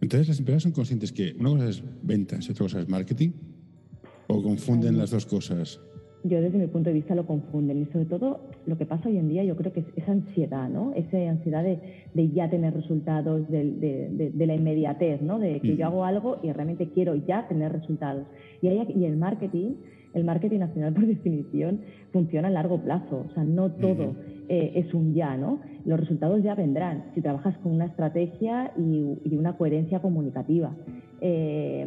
Entonces, 0.00 0.28
las 0.28 0.38
empresas 0.38 0.62
son 0.62 0.72
conscientes 0.72 1.12
que 1.12 1.34
una 1.38 1.50
cosa 1.50 1.68
es 1.68 1.82
ventas 2.02 2.48
y 2.48 2.52
otra 2.52 2.64
cosa 2.64 2.80
es 2.80 2.88
marketing, 2.88 3.30
o 4.28 4.42
confunden 4.42 4.98
las 4.98 5.10
dos 5.10 5.26
cosas 5.26 5.80
yo 6.28 6.40
desde 6.40 6.58
mi 6.58 6.66
punto 6.66 6.90
de 6.90 6.94
vista 6.94 7.14
lo 7.14 7.26
confunden 7.26 7.82
y 7.82 7.86
sobre 7.86 8.06
todo 8.06 8.40
lo 8.66 8.76
que 8.76 8.86
pasa 8.86 9.08
hoy 9.08 9.16
en 9.18 9.28
día 9.28 9.44
yo 9.44 9.56
creo 9.56 9.72
que 9.72 9.80
es 9.80 9.86
esa 9.96 10.12
ansiedad, 10.12 10.68
¿no? 10.68 10.92
Esa 10.94 11.16
ansiedad 11.18 11.62
de, 11.62 11.78
de 12.14 12.30
ya 12.30 12.50
tener 12.50 12.74
resultados, 12.74 13.48
de, 13.48 13.64
de, 13.72 14.30
de, 14.32 14.46
la 14.46 14.54
inmediatez, 14.54 15.22
¿no? 15.22 15.38
De 15.38 15.60
que 15.60 15.76
yo 15.76 15.86
hago 15.86 16.04
algo 16.04 16.38
y 16.42 16.52
realmente 16.52 16.88
quiero 16.90 17.14
ya 17.14 17.46
tener 17.48 17.72
resultados. 17.72 18.26
Y, 18.62 18.68
y 18.68 19.04
el 19.04 19.16
marketing, 19.16 19.74
el 20.14 20.24
marketing 20.24 20.60
nacional 20.60 20.92
por 20.94 21.06
definición 21.06 21.80
funciona 22.12 22.48
a 22.48 22.50
largo 22.50 22.80
plazo, 22.82 23.26
o 23.28 23.34
sea, 23.34 23.44
no 23.44 23.70
todo 23.72 24.14
eh, 24.48 24.72
es 24.76 24.94
un 24.94 25.14
ya, 25.14 25.36
¿no? 25.36 25.60
Los 25.84 26.00
resultados 26.00 26.42
ya 26.42 26.54
vendrán 26.54 27.04
si 27.14 27.20
trabajas 27.20 27.56
con 27.58 27.72
una 27.72 27.86
estrategia 27.86 28.72
y, 28.76 29.18
y 29.24 29.36
una 29.36 29.56
coherencia 29.56 30.00
comunicativa. 30.00 30.72
Eh, 31.20 31.86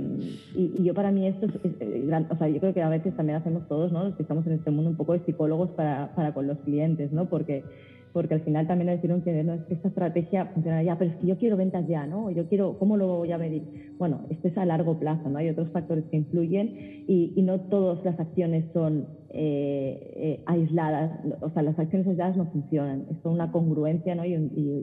y, 0.55 0.83
yo 0.83 0.93
para 0.93 1.11
mí 1.11 1.27
esto 1.27 1.45
es, 1.45 1.53
eh, 1.63 2.25
o 2.29 2.35
sea, 2.35 2.47
yo 2.47 2.59
creo 2.59 2.73
que 2.73 2.81
a 2.81 2.89
veces 2.89 3.15
también 3.15 3.37
hacemos 3.37 3.67
todos, 3.67 3.91
¿no? 3.91 4.03
Los 4.03 4.15
que 4.15 4.23
estamos 4.23 4.45
en 4.47 4.53
este 4.53 4.71
mundo 4.71 4.89
un 4.89 4.97
poco 4.97 5.13
de 5.13 5.19
psicólogos 5.25 5.69
para, 5.71 6.13
para 6.15 6.33
con 6.33 6.47
los 6.47 6.57
clientes, 6.59 7.11
¿no? 7.11 7.29
Porque, 7.29 7.63
porque 8.11 8.33
al 8.33 8.41
final 8.41 8.67
también 8.67 8.89
decir 8.89 9.11
un 9.13 9.21
cliente, 9.21 9.43
no, 9.43 9.53
es 9.53 9.63
que 9.65 9.75
esta 9.75 9.89
estrategia 9.89 10.45
funciona 10.47 10.81
ya, 10.81 10.97
pero 10.97 11.11
es 11.11 11.17
que 11.17 11.27
yo 11.27 11.37
quiero 11.37 11.57
ventas 11.57 11.87
ya, 11.87 12.07
¿no? 12.07 12.31
Yo 12.31 12.47
quiero, 12.47 12.77
¿cómo 12.79 12.97
lo 12.97 13.17
voy 13.17 13.31
a 13.31 13.37
medir? 13.37 13.93
Bueno, 13.99 14.21
esto 14.29 14.47
es 14.47 14.57
a 14.57 14.65
largo 14.65 14.97
plazo, 14.97 15.29
¿no? 15.29 15.37
Hay 15.37 15.49
otros 15.49 15.69
factores 15.69 16.05
que 16.05 16.17
influyen 16.17 16.75
y, 17.07 17.33
y 17.35 17.41
no 17.43 17.59
todas 17.61 18.03
las 18.03 18.19
acciones 18.19 18.65
son 18.73 19.05
eh, 19.31 20.41
aisladas, 20.45 21.19
o 21.41 21.49
sea, 21.51 21.63
las 21.63 21.77
acciones 21.77 22.07
aisladas 22.07 22.37
no 22.37 22.45
funcionan, 22.47 23.05
es 23.11 23.17
una 23.25 23.51
congruencia, 23.51 24.15
¿no? 24.15 24.25
y, 24.25 24.33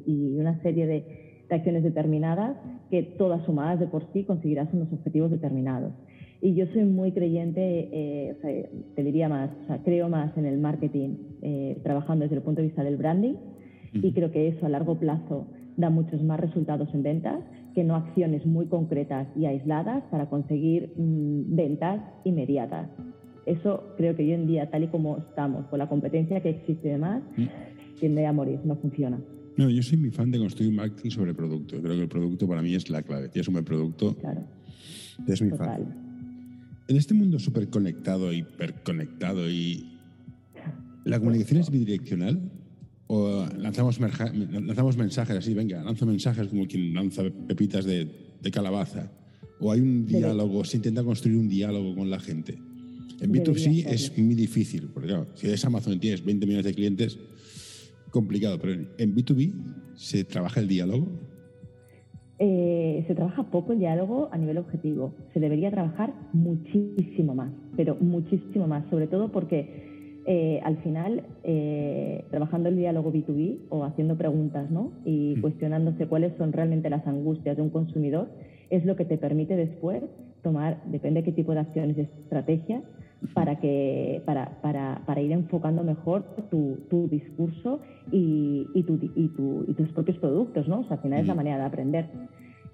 y 0.06 0.36
una 0.38 0.60
serie 0.62 0.86
de 0.86 1.26
de 1.48 1.54
acciones 1.54 1.82
determinadas 1.82 2.56
que 2.90 3.02
todas 3.02 3.44
sumadas 3.44 3.80
de 3.80 3.86
por 3.86 4.04
sí 4.12 4.24
conseguirás 4.24 4.72
unos 4.72 4.92
objetivos 4.92 5.30
determinados. 5.30 5.92
Y 6.40 6.54
yo 6.54 6.66
soy 6.66 6.84
muy 6.84 7.12
creyente, 7.12 7.88
eh, 7.92 8.68
te 8.94 9.02
diría 9.02 9.28
más, 9.28 9.50
o 9.64 9.66
sea, 9.66 9.78
creo 9.82 10.08
más 10.08 10.36
en 10.36 10.46
el 10.46 10.58
marketing 10.58 11.16
eh, 11.42 11.78
trabajando 11.82 12.24
desde 12.24 12.36
el 12.36 12.42
punto 12.42 12.60
de 12.60 12.68
vista 12.68 12.84
del 12.84 12.96
branding 12.96 13.34
y 13.94 14.12
creo 14.12 14.30
que 14.30 14.48
eso 14.48 14.66
a 14.66 14.68
largo 14.68 14.98
plazo 14.98 15.46
da 15.76 15.88
muchos 15.88 16.22
más 16.22 16.38
resultados 16.38 16.92
en 16.92 17.02
ventas 17.02 17.40
que 17.74 17.84
no 17.84 17.96
acciones 17.96 18.44
muy 18.44 18.66
concretas 18.66 19.26
y 19.36 19.46
aisladas 19.46 20.02
para 20.10 20.26
conseguir 20.26 20.92
mm, 20.96 21.56
ventas 21.56 22.02
inmediatas. 22.24 22.88
Eso 23.46 23.94
creo 23.96 24.16
que 24.16 24.24
hoy 24.24 24.32
en 24.32 24.48
día, 24.48 24.68
tal 24.68 24.82
y 24.82 24.88
como 24.88 25.18
estamos, 25.18 25.66
con 25.66 25.78
la 25.78 25.88
competencia 25.88 26.42
que 26.42 26.50
existe 26.50 26.88
y 26.88 26.90
demás, 26.90 27.22
tiende 28.00 28.26
a 28.26 28.32
morir, 28.32 28.58
no 28.64 28.74
funciona. 28.74 29.20
No, 29.56 29.70
yo 29.70 29.82
soy 29.82 29.98
mi 29.98 30.10
fan 30.10 30.32
de 30.32 30.38
construir 30.38 30.72
marketing 30.72 31.10
sobre 31.10 31.32
producto. 31.32 31.80
Creo 31.80 31.94
que 31.94 32.02
el 32.02 32.08
producto 32.08 32.48
para 32.48 32.60
mí 32.60 32.74
es 32.74 32.90
la 32.90 33.02
clave. 33.02 33.28
Tienes 33.28 33.46
un 33.46 33.54
buen 33.54 33.64
producto, 33.64 34.16
claro. 34.16 34.42
es 35.26 35.40
mi 35.40 35.50
fan. 35.50 36.82
En 36.88 36.96
este 36.96 37.14
mundo 37.14 37.38
súper 37.38 37.70
conectado, 37.70 38.32
hiperconectado 38.32 39.48
y... 39.48 39.92
¿La 41.04 41.20
comunicación 41.20 41.60
es 41.60 41.70
bidireccional? 41.70 42.50
¿O 43.06 43.46
lanzamos, 43.56 44.00
lanzamos 44.00 44.96
mensajes 44.96 45.36
así, 45.36 45.54
venga, 45.54 45.84
lanzo 45.84 46.04
mensajes 46.04 46.48
como 46.48 46.66
quien 46.66 46.92
lanza 46.92 47.22
pepitas 47.46 47.84
de, 47.84 48.10
de 48.42 48.50
calabaza? 48.50 49.12
¿O 49.60 49.70
hay 49.70 49.80
un 49.80 50.04
diálogo, 50.04 50.64
se 50.64 50.78
intenta 50.78 51.04
construir 51.04 51.38
un 51.38 51.48
diálogo 51.48 51.94
con 51.94 52.10
la 52.10 52.18
gente? 52.18 52.58
En 53.20 53.32
B2C 53.32 53.86
es 53.86 54.16
muy 54.18 54.34
difícil, 54.34 54.88
porque 54.92 55.08
claro, 55.08 55.26
si 55.34 55.46
eres 55.46 55.64
Amazon 55.64 55.94
y 55.94 55.98
tienes 55.98 56.24
20 56.24 56.46
millones 56.46 56.66
de 56.66 56.74
clientes, 56.74 57.18
complicado, 58.10 58.58
pero 58.58 58.72
en 58.98 59.14
B2B 59.14 59.52
se 59.94 60.24
trabaja 60.24 60.60
el 60.60 60.68
diálogo. 60.68 61.08
Eh, 62.38 63.04
se 63.06 63.14
trabaja 63.14 63.50
poco 63.50 63.72
el 63.72 63.78
diálogo 63.78 64.28
a 64.30 64.38
nivel 64.38 64.58
objetivo. 64.58 65.14
Se 65.32 65.40
debería 65.40 65.70
trabajar 65.70 66.12
muchísimo 66.32 67.34
más, 67.34 67.52
pero 67.76 67.96
muchísimo 68.00 68.66
más, 68.66 68.88
sobre 68.90 69.06
todo 69.06 69.32
porque 69.32 70.22
eh, 70.26 70.60
al 70.64 70.76
final, 70.78 71.24
eh, 71.44 72.24
trabajando 72.30 72.68
el 72.68 72.76
diálogo 72.76 73.12
B2B 73.12 73.58
o 73.70 73.84
haciendo 73.84 74.18
preguntas 74.18 74.70
¿no? 74.70 74.92
y 75.04 75.36
mm. 75.36 75.40
cuestionándose 75.40 76.06
cuáles 76.08 76.36
son 76.36 76.52
realmente 76.52 76.90
las 76.90 77.06
angustias 77.06 77.56
de 77.56 77.62
un 77.62 77.70
consumidor, 77.70 78.28
es 78.68 78.84
lo 78.84 78.96
que 78.96 79.04
te 79.04 79.18
permite 79.18 79.54
después 79.54 80.02
tomar, 80.42 80.82
depende 80.90 81.20
de 81.20 81.26
qué 81.26 81.32
tipo 81.32 81.52
de 81.52 81.60
acciones 81.60 81.96
y 81.96 82.00
estrategias, 82.02 82.82
para, 83.34 83.56
que, 83.56 84.22
para, 84.24 84.60
para, 84.60 85.02
para 85.06 85.20
ir 85.20 85.32
enfocando 85.32 85.82
mejor 85.82 86.24
tu, 86.50 86.78
tu 86.90 87.08
discurso 87.08 87.80
y, 88.12 88.66
y, 88.74 88.82
tu, 88.82 88.98
y, 89.14 89.28
tu, 89.28 89.64
y, 89.66 89.74
tus 89.74 89.88
propios 89.92 90.18
productos, 90.18 90.68
¿no? 90.68 90.80
O 90.80 90.84
sea, 90.84 90.96
al 90.96 91.02
final 91.02 91.20
es 91.20 91.26
la 91.26 91.34
manera 91.34 91.58
de 91.58 91.64
aprender. 91.64 92.06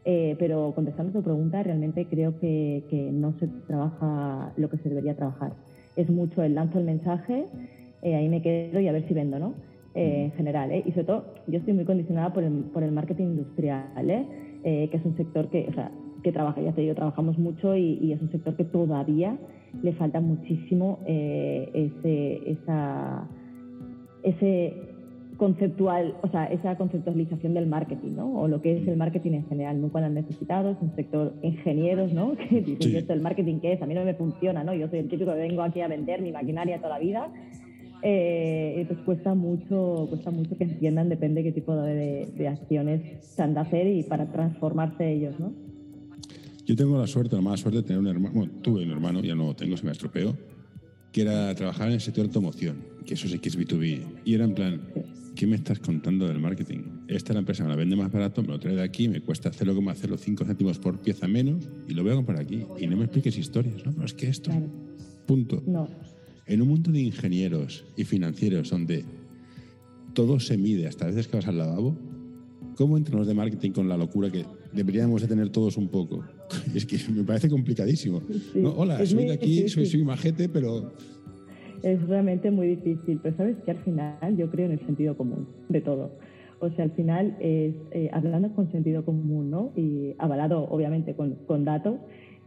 Eh, 0.04 0.34
pero 0.38 0.72
contestando 0.74 1.12
tu 1.12 1.22
pregunta, 1.22 1.62
realmente 1.62 2.06
creo 2.06 2.38
que, 2.40 2.84
que, 2.90 3.12
no 3.12 3.34
se 3.38 3.46
trabaja 3.68 4.52
lo 4.56 4.68
que 4.68 4.78
se 4.78 4.88
debería 4.88 5.14
trabajar. 5.14 5.52
Es 5.94 6.10
mucho 6.10 6.42
el 6.42 6.54
lanzo 6.54 6.80
el 6.80 6.86
mensaje, 6.86 7.46
eh, 8.02 8.16
ahí 8.16 8.28
me 8.28 8.42
quedo 8.42 8.80
y 8.80 8.88
a 8.88 8.92
ver 8.92 9.06
si 9.06 9.14
vendo, 9.14 9.38
¿no? 9.38 9.54
Eh, 9.94 10.24
en 10.24 10.32
general, 10.32 10.72
¿eh? 10.72 10.82
Y 10.84 10.90
sobre 10.90 11.04
todo, 11.04 11.24
yo 11.46 11.58
estoy 11.58 11.74
muy 11.74 11.84
condicionada 11.84 12.32
por 12.32 12.42
el, 12.42 12.52
por 12.72 12.82
el 12.82 12.90
marketing 12.90 13.26
industrial, 13.26 14.10
¿eh? 14.10 14.26
que 14.62 14.96
es 14.96 15.04
un 15.04 15.16
sector 15.16 15.48
que, 15.50 15.66
o 15.68 15.74
sea, 15.74 15.90
que 16.22 16.32
trabaja, 16.32 16.60
ya 16.60 16.72
te 16.72 16.82
digo, 16.82 16.94
trabajamos 16.94 17.38
mucho 17.38 17.76
y, 17.76 17.98
y 18.00 18.12
es 18.12 18.22
un 18.22 18.30
sector 18.30 18.56
que 18.56 18.64
todavía 18.64 19.38
le 19.82 19.92
falta 19.94 20.20
muchísimo 20.20 20.98
eh, 21.06 21.70
ese, 21.72 22.50
esa, 22.50 23.26
ese 24.22 24.74
conceptual, 25.36 26.14
o 26.22 26.28
sea, 26.28 26.44
esa 26.46 26.76
conceptualización 26.76 27.54
del 27.54 27.66
marketing, 27.66 28.12
¿no? 28.16 28.40
O 28.40 28.48
lo 28.48 28.60
que 28.60 28.78
es 28.78 28.86
el 28.86 28.96
marketing 28.96 29.32
en 29.32 29.48
general. 29.48 29.80
Nunca 29.80 30.00
lo 30.00 30.06
han 30.06 30.14
necesitado, 30.14 30.70
es 30.70 30.76
un 30.80 30.94
sector 30.94 31.32
ingenieros, 31.42 32.12
¿no? 32.12 32.36
Que 32.48 32.60
dicen, 32.60 32.96
esto 32.96 33.12
el 33.12 33.22
marketing 33.22 33.60
qué 33.60 33.72
es? 33.72 33.82
A 33.82 33.86
mí 33.86 33.94
no 33.94 34.04
me 34.04 34.14
funciona, 34.14 34.62
¿no? 34.62 34.74
Yo 34.74 34.88
soy 34.88 35.00
el 35.00 35.08
típico 35.08 35.32
que 35.32 35.38
vengo 35.38 35.62
aquí 35.62 35.80
a 35.80 35.88
vender 35.88 36.20
mi 36.20 36.32
maquinaria 36.32 36.76
toda 36.76 36.90
la 36.90 36.98
vida. 36.98 37.28
Eh, 38.04 38.84
pues 38.88 38.98
cuesta 39.00 39.34
mucho, 39.34 40.06
cuesta 40.08 40.32
mucho 40.32 40.56
que 40.58 40.64
entiendan, 40.64 41.08
depende 41.08 41.42
de 41.42 41.48
qué 41.48 41.52
tipo 41.52 41.74
de, 41.74 42.26
de 42.36 42.48
acciones 42.48 43.00
se 43.24 43.42
han 43.42 43.54
de 43.54 43.60
hacer 43.60 43.86
y 43.86 44.02
para 44.02 44.26
transformarse 44.26 45.08
ellos, 45.08 45.38
¿no? 45.38 45.52
Yo 46.72 46.76
tengo 46.76 46.98
la 46.98 47.06
suerte, 47.06 47.36
la 47.36 47.42
mala 47.42 47.58
suerte 47.58 47.82
de 47.82 47.82
tener 47.82 48.00
un 48.00 48.06
hermano, 48.06 48.34
bueno, 48.34 48.52
tuve 48.62 48.82
un 48.84 48.90
hermano, 48.92 49.20
ya 49.20 49.34
no 49.34 49.44
lo 49.44 49.54
tengo, 49.54 49.76
se 49.76 49.84
me 49.84 49.92
estropeó, 49.92 50.34
que 51.12 51.20
era 51.20 51.54
trabajar 51.54 51.88
en 51.88 51.92
el 51.92 52.00
sector 52.00 52.24
de 52.24 52.28
automoción, 52.28 52.76
que 53.04 53.12
eso 53.12 53.28
sí 53.28 53.38
que 53.40 53.50
es 53.50 53.58
B2B. 53.58 54.22
Y 54.24 54.32
era 54.32 54.46
en 54.46 54.54
plan, 54.54 54.80
¿qué 55.36 55.46
me 55.46 55.56
estás 55.56 55.80
contando 55.80 56.26
del 56.26 56.38
marketing? 56.38 57.04
Esta 57.08 57.34
la 57.34 57.40
empresa 57.40 57.62
me 57.62 57.68
la 57.68 57.76
vende 57.76 57.94
más 57.94 58.10
barato, 58.10 58.40
me 58.40 58.48
lo 58.48 58.58
trae 58.58 58.74
de 58.74 58.80
aquí, 58.80 59.06
me 59.06 59.20
cuesta 59.20 59.50
hacerlo 59.50 59.76
5 60.16 60.44
céntimos 60.46 60.78
por 60.78 60.98
pieza 60.98 61.28
menos 61.28 61.68
y 61.86 61.92
lo 61.92 62.04
voy 62.04 62.12
a 62.12 62.14
comprar 62.14 62.40
aquí. 62.40 62.64
Y 62.78 62.86
no 62.86 62.96
me 62.96 63.04
expliques 63.04 63.36
historias, 63.36 63.84
¿no? 63.84 63.92
Pero 63.92 64.06
es 64.06 64.14
que 64.14 64.28
esto, 64.28 64.50
punto. 65.26 65.62
No. 65.66 65.90
En 66.46 66.62
un 66.62 66.68
mundo 66.68 66.90
de 66.90 67.02
ingenieros 67.02 67.84
y 67.98 68.04
financieros 68.04 68.70
donde 68.70 69.04
todo 70.14 70.40
se 70.40 70.56
mide, 70.56 70.86
hasta 70.86 71.04
a 71.04 71.08
veces 71.08 71.28
que 71.28 71.36
vas 71.36 71.48
al 71.48 71.58
lavabo, 71.58 71.98
¿cómo 72.76 72.96
entran 72.96 73.18
los 73.18 73.26
de 73.26 73.34
marketing 73.34 73.72
con 73.72 73.90
la 73.90 73.98
locura 73.98 74.30
que 74.30 74.46
deberíamos 74.72 75.22
de 75.22 75.28
tener 75.28 75.50
todos 75.50 75.76
un 75.76 75.88
poco? 75.88 76.24
Es 76.74 76.86
que 76.86 76.96
me 77.12 77.24
parece 77.24 77.48
complicadísimo. 77.48 78.22
Hola, 78.76 79.04
soy 79.06 79.26
de 79.26 79.32
aquí, 79.32 79.68
soy, 79.68 79.86
soy 79.86 80.04
majete, 80.04 80.48
pero... 80.48 80.92
Es 81.82 82.00
realmente 82.06 82.50
muy 82.50 82.68
difícil, 82.68 83.18
pero 83.22 83.36
sabes 83.36 83.56
que 83.64 83.72
al 83.72 83.78
final 83.78 84.36
yo 84.36 84.48
creo 84.50 84.66
en 84.66 84.72
el 84.72 84.86
sentido 84.86 85.16
común 85.16 85.48
de 85.68 85.80
todo. 85.80 86.12
O 86.60 86.70
sea, 86.70 86.84
al 86.84 86.92
final 86.92 87.36
es 87.40 87.74
eh, 87.90 88.08
hablando 88.12 88.52
con 88.54 88.70
sentido 88.70 89.04
común, 89.04 89.50
¿no? 89.50 89.72
Y 89.76 90.14
avalado, 90.18 90.68
obviamente, 90.70 91.14
con, 91.14 91.34
con 91.46 91.64
datos, 91.64 91.96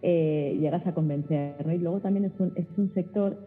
eh, 0.02 0.58
llegas 0.62 0.86
a 0.88 0.94
convencer, 0.94 1.66
¿no? 1.66 1.74
Y 1.74 1.80
luego 1.80 2.00
también 2.00 2.26
es 2.26 2.32
un, 2.40 2.54
es 2.56 2.66
un 2.78 2.94
sector 2.94 3.38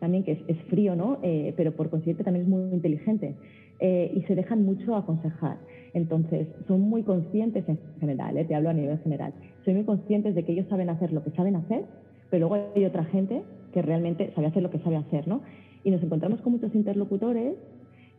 también 0.00 0.24
que 0.24 0.44
es, 0.46 0.58
frío, 0.68 0.96
¿no? 0.96 1.18
Eh, 1.22 1.54
pero 1.56 1.72
por 1.74 1.90
consiguiente 1.90 2.24
también 2.24 2.44
es 2.44 2.48
muy 2.48 2.62
inteligente 2.72 3.36
eh, 3.80 4.12
y 4.14 4.22
se 4.22 4.34
dejan 4.34 4.64
mucho 4.64 4.96
aconsejar. 4.96 5.58
Entonces, 5.94 6.48
son 6.66 6.80
muy 6.80 7.02
conscientes 7.02 7.68
en 7.68 7.78
general, 8.00 8.46
te 8.46 8.54
hablo 8.54 8.70
a 8.70 8.72
nivel 8.74 8.98
general, 8.98 9.32
son 9.64 9.74
muy 9.74 9.84
conscientes 9.84 10.34
de 10.34 10.44
que 10.44 10.52
ellos 10.52 10.66
saben 10.68 10.90
hacer 10.90 11.12
lo 11.12 11.22
que 11.24 11.30
saben 11.30 11.56
hacer, 11.56 11.84
pero 12.30 12.48
luego 12.48 12.70
hay 12.74 12.84
otra 12.84 13.04
gente 13.04 13.42
que 13.72 13.82
realmente 13.82 14.30
sabe 14.34 14.48
hacer 14.48 14.62
lo 14.62 14.70
que 14.70 14.78
sabe 14.80 14.96
hacer, 14.96 15.26
¿no? 15.28 15.40
Y 15.84 15.90
nos 15.90 16.02
encontramos 16.02 16.40
con 16.40 16.52
muchos 16.52 16.74
interlocutores 16.74 17.54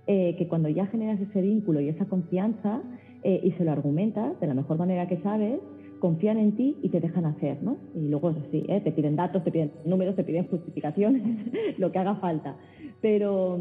que 0.08 0.48
cuando 0.50 0.70
ya 0.70 0.88
generas 0.88 1.22
ese 1.22 1.42
vínculo 1.42 1.82
y 1.82 1.90
esa 1.90 2.06
confianza 2.06 2.82
y 3.24 3.52
se 3.52 3.64
lo 3.64 3.72
argumentas 3.72 4.40
de 4.40 4.48
la 4.48 4.56
mejor 4.56 4.80
manera 4.80 5.08
que 5.08 5.18
sabes, 5.18 5.60
confían 6.00 6.38
en 6.38 6.54
ti 6.54 6.78
y 6.82 6.90
te 6.90 7.00
dejan 7.00 7.26
hacer, 7.26 7.62
¿no? 7.62 7.78
Y 7.94 8.08
luego, 8.08 8.34
sí, 8.52 8.66
¿eh? 8.68 8.82
te 8.82 8.92
piden 8.92 9.16
datos, 9.16 9.44
te 9.44 9.52
piden 9.52 9.72
números, 9.86 10.16
te 10.16 10.24
piden 10.24 10.48
justificaciones, 10.48 11.22
lo 11.78 11.92
que 11.92 12.00
haga 12.00 12.16
falta. 12.16 12.56
Pero, 13.02 13.58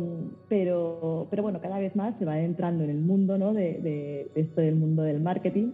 pero, 0.49 1.27
pero 1.31 1.43
bueno, 1.43 1.61
cada 1.61 1.79
vez 1.79 1.95
más 1.95 2.19
se 2.19 2.25
va 2.25 2.41
entrando 2.41 2.85
en 2.85 2.91
el 2.91 2.99
mundo, 2.99 3.39
¿no? 3.39 3.53
De, 3.53 4.31
esto 4.35 4.61
del 4.61 4.77
mundo 4.77 5.03
del 5.03 5.21
marketing 5.21 5.73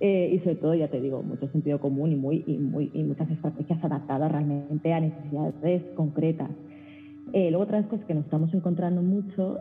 eh, 0.00 0.30
y 0.34 0.38
sobre 0.40 0.56
todo, 0.56 0.74
ya 0.74 0.88
te 0.88 1.00
digo, 1.00 1.22
mucho 1.22 1.48
sentido 1.48 1.80
común 1.80 2.12
y, 2.12 2.16
muy, 2.16 2.44
y, 2.46 2.58
muy, 2.58 2.90
y 2.92 3.02
muchas 3.02 3.30
estrategias 3.30 3.82
adaptadas 3.82 4.30
realmente 4.30 4.92
a 4.92 5.00
necesidades 5.00 5.82
concretas. 5.94 6.50
Eh, 7.32 7.50
luego 7.50 7.64
otras 7.64 7.86
cosas 7.86 8.04
que 8.06 8.14
nos 8.14 8.24
estamos 8.24 8.52
encontrando 8.52 9.00
mucho 9.00 9.60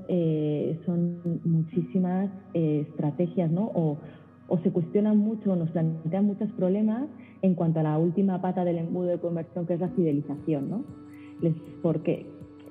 son 0.86 1.20
muchísimas 1.46 2.30
estrategias, 2.54 3.50
¿no? 3.50 3.98
O 4.52 4.58
se 4.58 4.70
cuestionan 4.70 5.18
mucho, 5.18 5.56
nos 5.56 5.70
plantean 5.70 6.26
muchos 6.26 6.52
problemas 6.52 7.08
en 7.42 7.56
cuanto 7.56 7.80
a 7.80 7.84
la 7.84 7.98
última 7.98 8.42
pata 8.42 8.66
del 8.66 8.80
embudo 8.80 9.08
de 9.08 9.18
conversión, 9.18 9.66
que 9.66 9.76
es 9.76 9.80
la 9.80 9.88
fidelización, 9.88 10.70
¿no? 10.70 10.84
Les, 11.42 11.56
porque, 11.82 12.26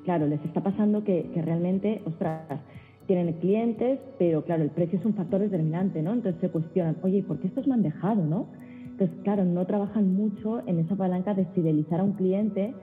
claro, 0.04 0.26
les 0.26 0.44
está 0.44 0.62
pasando 0.62 1.04
que, 1.04 1.30
realmente, 1.42 2.02
ostras, 2.04 2.60
tienen 3.06 3.32
clientes, 3.40 3.98
pero 4.18 4.44
claro, 4.44 4.62
el 4.62 4.68
precio 4.68 4.98
es 4.98 5.06
un 5.06 5.14
factor 5.14 5.40
determinante, 5.40 6.02
¿no? 6.02 6.12
Entonces 6.12 6.38
se 6.42 6.50
cuestionan, 6.50 6.98
oye, 7.02 7.22
¿por 7.22 7.38
qué 7.38 7.46
estos 7.46 7.66
me 7.66 7.72
han 7.72 7.82
dejado, 7.82 8.26
no? 8.26 8.48
Entonces, 8.90 9.16
claro, 9.22 9.46
no 9.46 9.64
trabajan 9.64 10.14
mucho 10.14 10.60
en 10.66 10.80
esa 10.80 10.96
palanca 10.96 11.32
de 11.32 11.46
fidelizar 11.46 12.00
a 12.00 12.04
un 12.04 12.12
cliente 12.12 12.74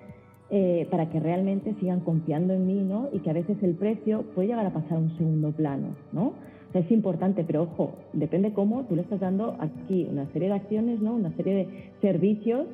eh, 0.49 0.87
para 0.89 1.07
que 1.11 1.19
realmente 1.19 1.75
sigan 1.79 1.99
confiando 1.99 2.55
en 2.55 2.65
mí, 2.65 2.81
¿no? 2.81 3.09
Y 3.13 3.19
que 3.19 3.29
a 3.29 3.33
veces 3.33 3.61
el 3.61 3.75
precio 3.75 4.23
puede 4.33 4.47
llegar 4.47 4.65
a 4.65 4.73
pasar 4.73 4.93
a 4.93 5.01
un 5.01 5.15
segundo 5.17 5.51
plano, 5.51 5.89
¿no? 6.11 6.33
Es 6.79 6.91
importante, 6.91 7.43
pero 7.43 7.63
ojo, 7.63 7.93
depende 8.13 8.53
cómo 8.53 8.83
tú 8.85 8.95
le 8.95 9.01
estás 9.01 9.19
dando 9.19 9.55
aquí 9.59 10.07
una 10.09 10.25
serie 10.31 10.49
de 10.49 10.55
acciones, 10.55 11.01
¿no? 11.01 11.13
una 11.13 11.31
serie 11.35 11.55
de 11.55 11.67
servicios 12.01 12.65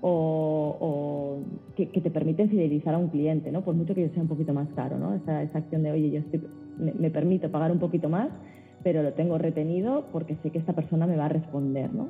o, 0.00 1.38
que, 1.76 1.86
te 1.86 2.10
permiten 2.10 2.50
fidelizar 2.50 2.94
a 2.94 2.98
un 2.98 3.08
cliente, 3.08 3.52
¿no? 3.52 3.62
por 3.62 3.74
mucho 3.74 3.94
que 3.94 4.02
yo 4.02 4.08
sea 4.12 4.22
un 4.22 4.28
poquito 4.28 4.52
más 4.52 4.68
caro. 4.74 4.98
¿no? 4.98 5.14
Esa, 5.14 5.40
acción 5.40 5.82
de, 5.82 5.92
oye, 5.92 6.10
yo 6.10 6.20
me, 6.78 7.10
permito 7.10 7.50
pagar 7.50 7.70
un 7.70 7.78
poquito 7.78 8.08
más, 8.08 8.28
pero 8.82 9.02
lo 9.02 9.12
tengo 9.12 9.38
retenido 9.38 10.06
porque 10.10 10.36
sé 10.42 10.50
que 10.50 10.58
esta 10.58 10.72
persona 10.72 11.06
me 11.06 11.16
va 11.16 11.26
a 11.26 11.28
responder 11.28 11.94
¿no? 11.94 12.08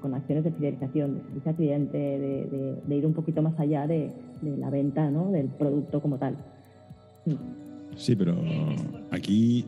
con, 0.00 0.14
acciones 0.14 0.44
de 0.44 0.52
fidelización, 0.52 1.16
de 1.16 1.22
servicio 1.22 1.50
al 1.50 1.56
cliente, 1.56 1.98
de, 1.98 2.96
ir 2.96 3.06
un 3.06 3.12
poquito 3.12 3.42
más 3.42 3.58
allá 3.60 3.86
de, 3.86 4.10
la 4.42 4.70
venta 4.70 5.10
¿no? 5.10 5.30
del 5.30 5.48
producto 5.48 6.00
como 6.00 6.18
tal. 6.18 6.36
Sí, 7.96 8.16
pero 8.16 8.34
aquí 9.10 9.64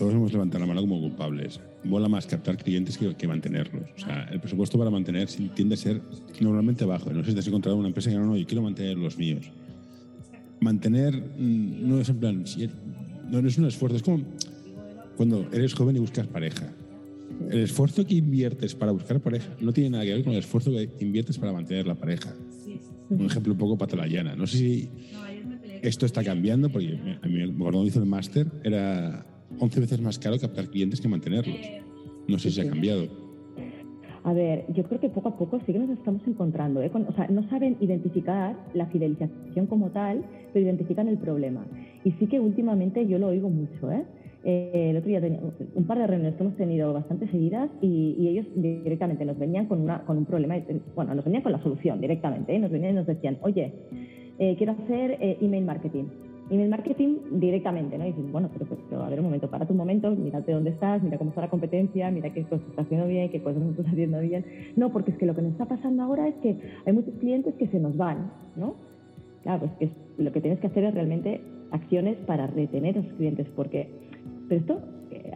todos 0.00 0.14
hemos 0.14 0.32
levantado 0.32 0.60
la 0.60 0.66
mano 0.66 0.80
como 0.80 0.98
culpables. 0.98 1.60
Mola 1.84 2.08
más 2.08 2.26
captar 2.26 2.56
clientes 2.56 2.96
que, 2.96 3.28
mantenerlos. 3.28 3.82
O 3.94 4.00
sea, 4.00 4.26
el 4.32 4.40
presupuesto 4.40 4.78
para 4.78 4.90
mantener 4.90 5.28
tiende 5.54 5.74
a 5.74 5.76
ser 5.76 6.00
normalmente 6.40 6.86
bajo. 6.86 7.12
No 7.12 7.22
sé 7.22 7.28
si 7.28 7.34
te 7.34 7.40
has 7.40 7.46
encontrado 7.48 7.76
una 7.76 7.88
empresa 7.88 8.08
que 8.08 8.16
no, 8.16 8.24
no, 8.24 8.34
yo 8.34 8.46
quiero 8.46 8.62
mantener 8.62 8.96
los 8.96 9.18
míos. 9.18 9.50
Mantener 10.58 11.14
mm, 11.14 11.86
no 11.86 12.00
es 12.00 12.08
en 12.08 12.16
plan, 12.18 12.44
no 13.30 13.46
es 13.46 13.58
un 13.58 13.66
esfuerzo, 13.66 13.98
es 13.98 14.02
como 14.02 14.24
cuando 15.18 15.46
eres 15.52 15.74
joven 15.74 15.96
y 15.96 15.98
buscas 15.98 16.26
pareja. 16.26 16.72
El 17.50 17.58
esfuerzo 17.58 18.06
que 18.06 18.14
inviertes 18.14 18.74
para 18.74 18.92
buscar 18.92 19.20
pareja 19.20 19.54
no 19.60 19.70
tiene 19.74 19.90
nada 19.90 20.04
que 20.04 20.14
ver 20.14 20.24
con 20.24 20.32
el 20.32 20.38
esfuerzo 20.38 20.70
que 20.70 21.04
inviertes 21.04 21.36
para 21.36 21.52
mantener 21.52 21.86
la 21.86 21.94
pareja. 21.94 22.34
Un 23.10 23.26
ejemplo 23.26 23.52
un 23.52 23.58
poco 23.58 23.76
patalayana. 23.76 24.34
No 24.34 24.46
sé 24.46 24.56
si 24.56 24.88
esto 25.82 26.06
está 26.06 26.24
cambiando, 26.24 26.70
porque 26.70 27.18
a 27.20 27.26
mí 27.26 27.52
cuando 27.58 27.84
hizo 27.84 27.98
el 27.98 28.06
máster 28.06 28.46
era 28.64 29.26
11 29.60 29.80
veces 29.80 30.00
más 30.00 30.18
caro 30.18 30.38
captar 30.38 30.68
clientes 30.68 31.00
que 31.00 31.08
mantenerlos. 31.08 31.56
No 32.26 32.38
sé 32.38 32.50
si 32.50 32.60
ha 32.60 32.68
cambiado. 32.68 33.06
A 34.22 34.32
ver, 34.32 34.66
yo 34.74 34.84
creo 34.84 35.00
que 35.00 35.08
poco 35.08 35.30
a 35.30 35.36
poco 35.36 35.60
sí 35.64 35.72
que 35.72 35.78
nos 35.78 35.90
estamos 35.90 36.22
encontrando. 36.26 36.82
¿eh? 36.82 36.90
o 36.92 37.12
sea, 37.14 37.26
no 37.28 37.48
saben 37.48 37.76
identificar 37.80 38.54
la 38.74 38.86
fidelización 38.86 39.66
como 39.66 39.90
tal, 39.90 40.22
pero 40.52 40.64
identifican 40.64 41.08
el 41.08 41.18
problema. 41.18 41.66
Y 42.04 42.12
sí 42.12 42.26
que 42.26 42.38
últimamente 42.38 43.06
yo 43.06 43.18
lo 43.18 43.28
oigo 43.28 43.48
mucho. 43.48 43.90
¿eh? 43.90 44.04
eh 44.44 44.88
el 44.90 44.96
otro 44.96 45.08
día 45.08 45.22
un 45.74 45.84
par 45.84 45.98
de 45.98 46.06
reuniones 46.06 46.36
que 46.36 46.42
hemos 46.42 46.56
tenido 46.56 46.92
bastante 46.92 47.28
seguidas 47.28 47.70
y, 47.80 48.28
ellos 48.28 48.46
directamente 48.54 49.24
nos 49.24 49.38
venían 49.38 49.66
con, 49.66 49.80
una, 49.80 50.02
con 50.02 50.18
un 50.18 50.26
problema, 50.26 50.56
bueno, 50.94 51.14
nos 51.14 51.24
venían 51.24 51.42
con 51.42 51.52
la 51.52 51.62
solución 51.62 52.00
directamente, 52.00 52.54
¿eh? 52.54 52.58
nos 52.58 52.70
venían 52.70 52.92
y 52.92 52.96
nos 52.96 53.06
decían, 53.06 53.38
oye, 53.42 53.72
eh, 54.38 54.54
quiero 54.56 54.72
hacer 54.72 55.18
email 55.40 55.64
marketing 55.64 56.04
Email 56.50 56.68
marketing 56.68 57.16
directamente, 57.32 57.96
¿no? 57.96 58.04
Y 58.04 58.08
dices, 58.08 58.30
bueno, 58.32 58.50
pero, 58.52 59.02
a 59.02 59.08
ver 59.08 59.20
un 59.20 59.26
momento, 59.26 59.48
para 59.48 59.66
tu 59.66 59.74
momento, 59.74 60.10
mírate 60.10 60.52
dónde 60.52 60.70
estás, 60.70 61.02
mira 61.02 61.16
cómo 61.16 61.30
está 61.30 61.42
la 61.42 61.48
competencia, 61.48 62.10
mira 62.10 62.32
qué 62.32 62.42
cosas 62.42 62.66
estás 62.68 62.86
haciendo 62.86 63.06
bien, 63.06 63.30
qué 63.30 63.40
cosas 63.40 63.62
no 63.62 63.70
estás 63.70 63.86
haciendo 63.86 64.20
bien. 64.20 64.44
No, 64.76 64.90
porque 64.90 65.12
es 65.12 65.16
que 65.16 65.26
lo 65.26 65.34
que 65.34 65.42
nos 65.42 65.52
está 65.52 65.66
pasando 65.66 66.02
ahora 66.02 66.26
es 66.26 66.34
que 66.36 66.56
hay 66.84 66.92
muchos 66.92 67.14
clientes 67.20 67.54
que 67.54 67.68
se 67.68 67.78
nos 67.78 67.96
van, 67.96 68.32
¿no? 68.56 68.74
Claro, 69.42 69.60
pues 69.60 69.72
que 69.78 70.22
lo 70.22 70.32
que 70.32 70.40
tienes 70.40 70.58
que 70.58 70.66
hacer 70.66 70.84
es 70.84 70.92
realmente 70.92 71.40
acciones 71.70 72.16
para 72.26 72.46
retener 72.48 72.96
a 72.96 73.00
esos 73.00 73.12
clientes, 73.14 73.46
porque, 73.54 73.88
pero 74.48 74.60
esto 74.60 74.80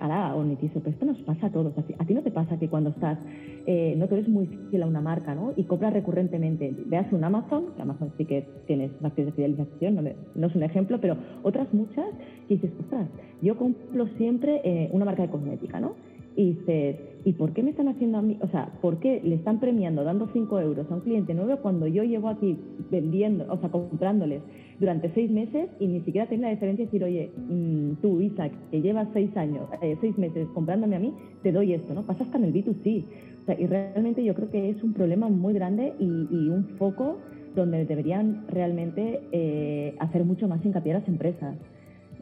hará 0.01 0.35
Onitiso, 0.35 0.81
pero 0.81 0.91
esto 0.91 1.07
nos 1.07 1.19
pasa 1.23 1.47
a 1.47 1.51
todos. 1.51 1.73
A 1.77 2.05
ti 2.05 2.15
no 2.15 2.23
te 2.23 2.31
pasa 2.31 2.59
que 2.59 2.69
cuando 2.69 2.91
estás, 2.91 3.19
eh, 3.67 3.95
no 3.97 4.07
te 4.09 4.15
eres 4.15 4.29
muy 4.29 4.47
fiel 4.71 4.83
a 4.83 4.87
una 4.87 5.01
marca, 5.01 5.35
¿no? 5.35 5.53
Y 5.57 5.65
compras 5.65 5.93
recurrentemente, 5.93 6.75
veas 6.87 7.13
un 7.13 7.25
Amazon, 7.25 7.67
que 7.77 7.83
Amazon 7.83 8.13
sí 8.17 8.25
que 8.25 8.47
tienes 8.67 8.91
acciones 9.03 9.35
de 9.35 9.43
fidelización, 9.43 10.15
no, 10.35 10.47
es 10.47 10.55
un 10.55 10.63
ejemplo, 10.63 11.01
pero 11.01 11.17
otras 11.43 11.73
muchas, 11.73 12.07
que 12.49 12.55
dices, 12.55 12.71
ostras, 12.81 13.09
yo 13.43 13.57
compro 13.57 14.07
siempre 14.17 14.61
eh, 14.65 14.91
una 14.93 15.05
marca 15.05 15.23
de 15.23 15.29
cosmética, 15.29 15.81
¿no? 15.81 15.95
Y 16.37 16.55
dices, 16.55 16.97
¿y 17.25 17.33
por 17.33 17.53
qué 17.53 17.63
me 17.63 17.71
están 17.71 17.89
haciendo 17.89 18.19
a 18.19 18.23
mí? 18.23 18.39
O 18.41 18.49
sea, 18.49 18.73
¿por 18.81 18.99
qué 18.99 19.21
le 19.25 19.37
están 19.37 19.61
premiando 19.61 20.05
dando 20.05 20.29
5 20.33 20.61
euros 20.61 20.91
a 20.91 20.95
un 20.95 21.01
cliente 21.01 21.35
nuevo 21.35 21.57
cuando 21.63 21.87
yo 21.87 22.05
llevo 22.05 22.29
aquí 22.29 22.59
vendiendo, 22.91 23.47
o 23.51 23.59
sea, 23.59 23.71
comprándoles 23.71 24.43
durante 24.79 25.13
seis 25.15 25.31
meses 25.31 25.69
y 25.79 25.87
ni 25.87 26.01
siquiera 26.01 26.29
tiene 26.29 26.45
la 26.45 26.51
diferencia 26.51 26.85
de 26.85 26.91
decir, 26.91 27.05
oye, 27.05 27.31
mm, 27.37 28.03
tú, 28.03 28.21
Isaac, 28.21 28.53
que 28.71 28.83
llevas 28.83 29.09
seis 29.13 29.35
años, 29.37 29.69
eh, 29.83 29.97
seis 30.01 30.17
meses 30.19 30.49
comprándome 30.53 30.97
a 30.97 30.99
mí, 30.99 31.15
te 31.43 31.53
doy 31.53 31.73
esto, 31.73 31.95
¿no? 31.95 32.03
Pasa 32.03 32.25
hasta 32.25 32.39
el 32.39 32.53
B2C. 32.53 33.05
O 33.43 33.45
sea, 33.47 33.61
y 33.61 33.67
realmente 33.67 34.25
yo 34.25 34.35
creo 34.35 34.51
que 34.51 34.71
es 34.71 34.83
un 34.83 34.93
problema 34.93 35.29
muy 35.29 35.55
grande 35.55 35.93
y, 35.99 36.05
un 36.49 36.65
foco 36.79 37.19
donde 37.55 37.85
deberían 37.85 38.47
realmente 38.49 39.21
eh, 39.33 39.95
hacer 39.99 40.25
mucho 40.25 40.49
más 40.49 40.65
hincapié 40.65 40.93
las 40.95 41.09
empresas. 41.09 41.57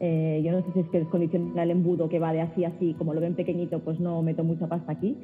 Eh, 0.05 0.41
yo 0.43 0.51
no 0.51 0.61
sé 0.65 0.73
si 0.73 0.79
es 0.81 0.89
que 0.89 0.97
es 0.97 1.07
condicional 1.07 1.57
el 1.57 1.71
embudo 1.71 2.09
que 2.09 2.19
va 2.19 2.33
de 2.33 2.41
así 2.41 2.65
a 2.65 2.67
así, 2.67 2.93
como 2.97 3.13
lo 3.13 3.21
ven 3.21 3.35
pequeñito, 3.35 3.79
pues 3.79 4.01
no 4.01 4.21
meto 4.21 4.43
mucha 4.43 4.67
pasta 4.67 4.91
aquí, 4.91 5.17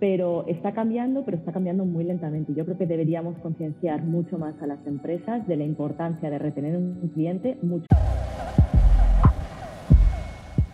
pero 0.00 0.44
está 0.48 0.74
cambiando, 0.74 1.24
pero 1.24 1.36
está 1.36 1.52
cambiando 1.52 1.84
muy 1.84 2.02
lentamente. 2.02 2.52
Yo 2.52 2.64
creo 2.64 2.76
que 2.76 2.86
deberíamos 2.86 3.38
concienciar 3.38 4.02
mucho 4.02 4.36
más 4.36 4.60
a 4.60 4.66
las 4.66 4.84
empresas 4.88 5.46
de 5.46 5.56
la 5.56 5.62
importancia 5.62 6.30
de 6.30 6.40
retener 6.40 6.76
un 6.76 7.12
cliente 7.14 7.58
mucho. 7.62 7.86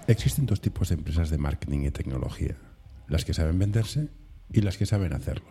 Existen 0.07 0.47
dos 0.47 0.63
tipos 0.63 0.89
de 0.89 0.95
empresas 0.95 1.29
de 1.29 1.37
marketing 1.37 1.81
y 1.81 1.91
tecnología, 1.91 2.57
las 3.09 3.27
que 3.27 3.35
saben 3.35 3.59
venderse 3.59 4.09
y 4.51 4.63
las 4.63 4.79
que 4.79 4.87
saben 4.87 5.13
hacerlo. 5.13 5.51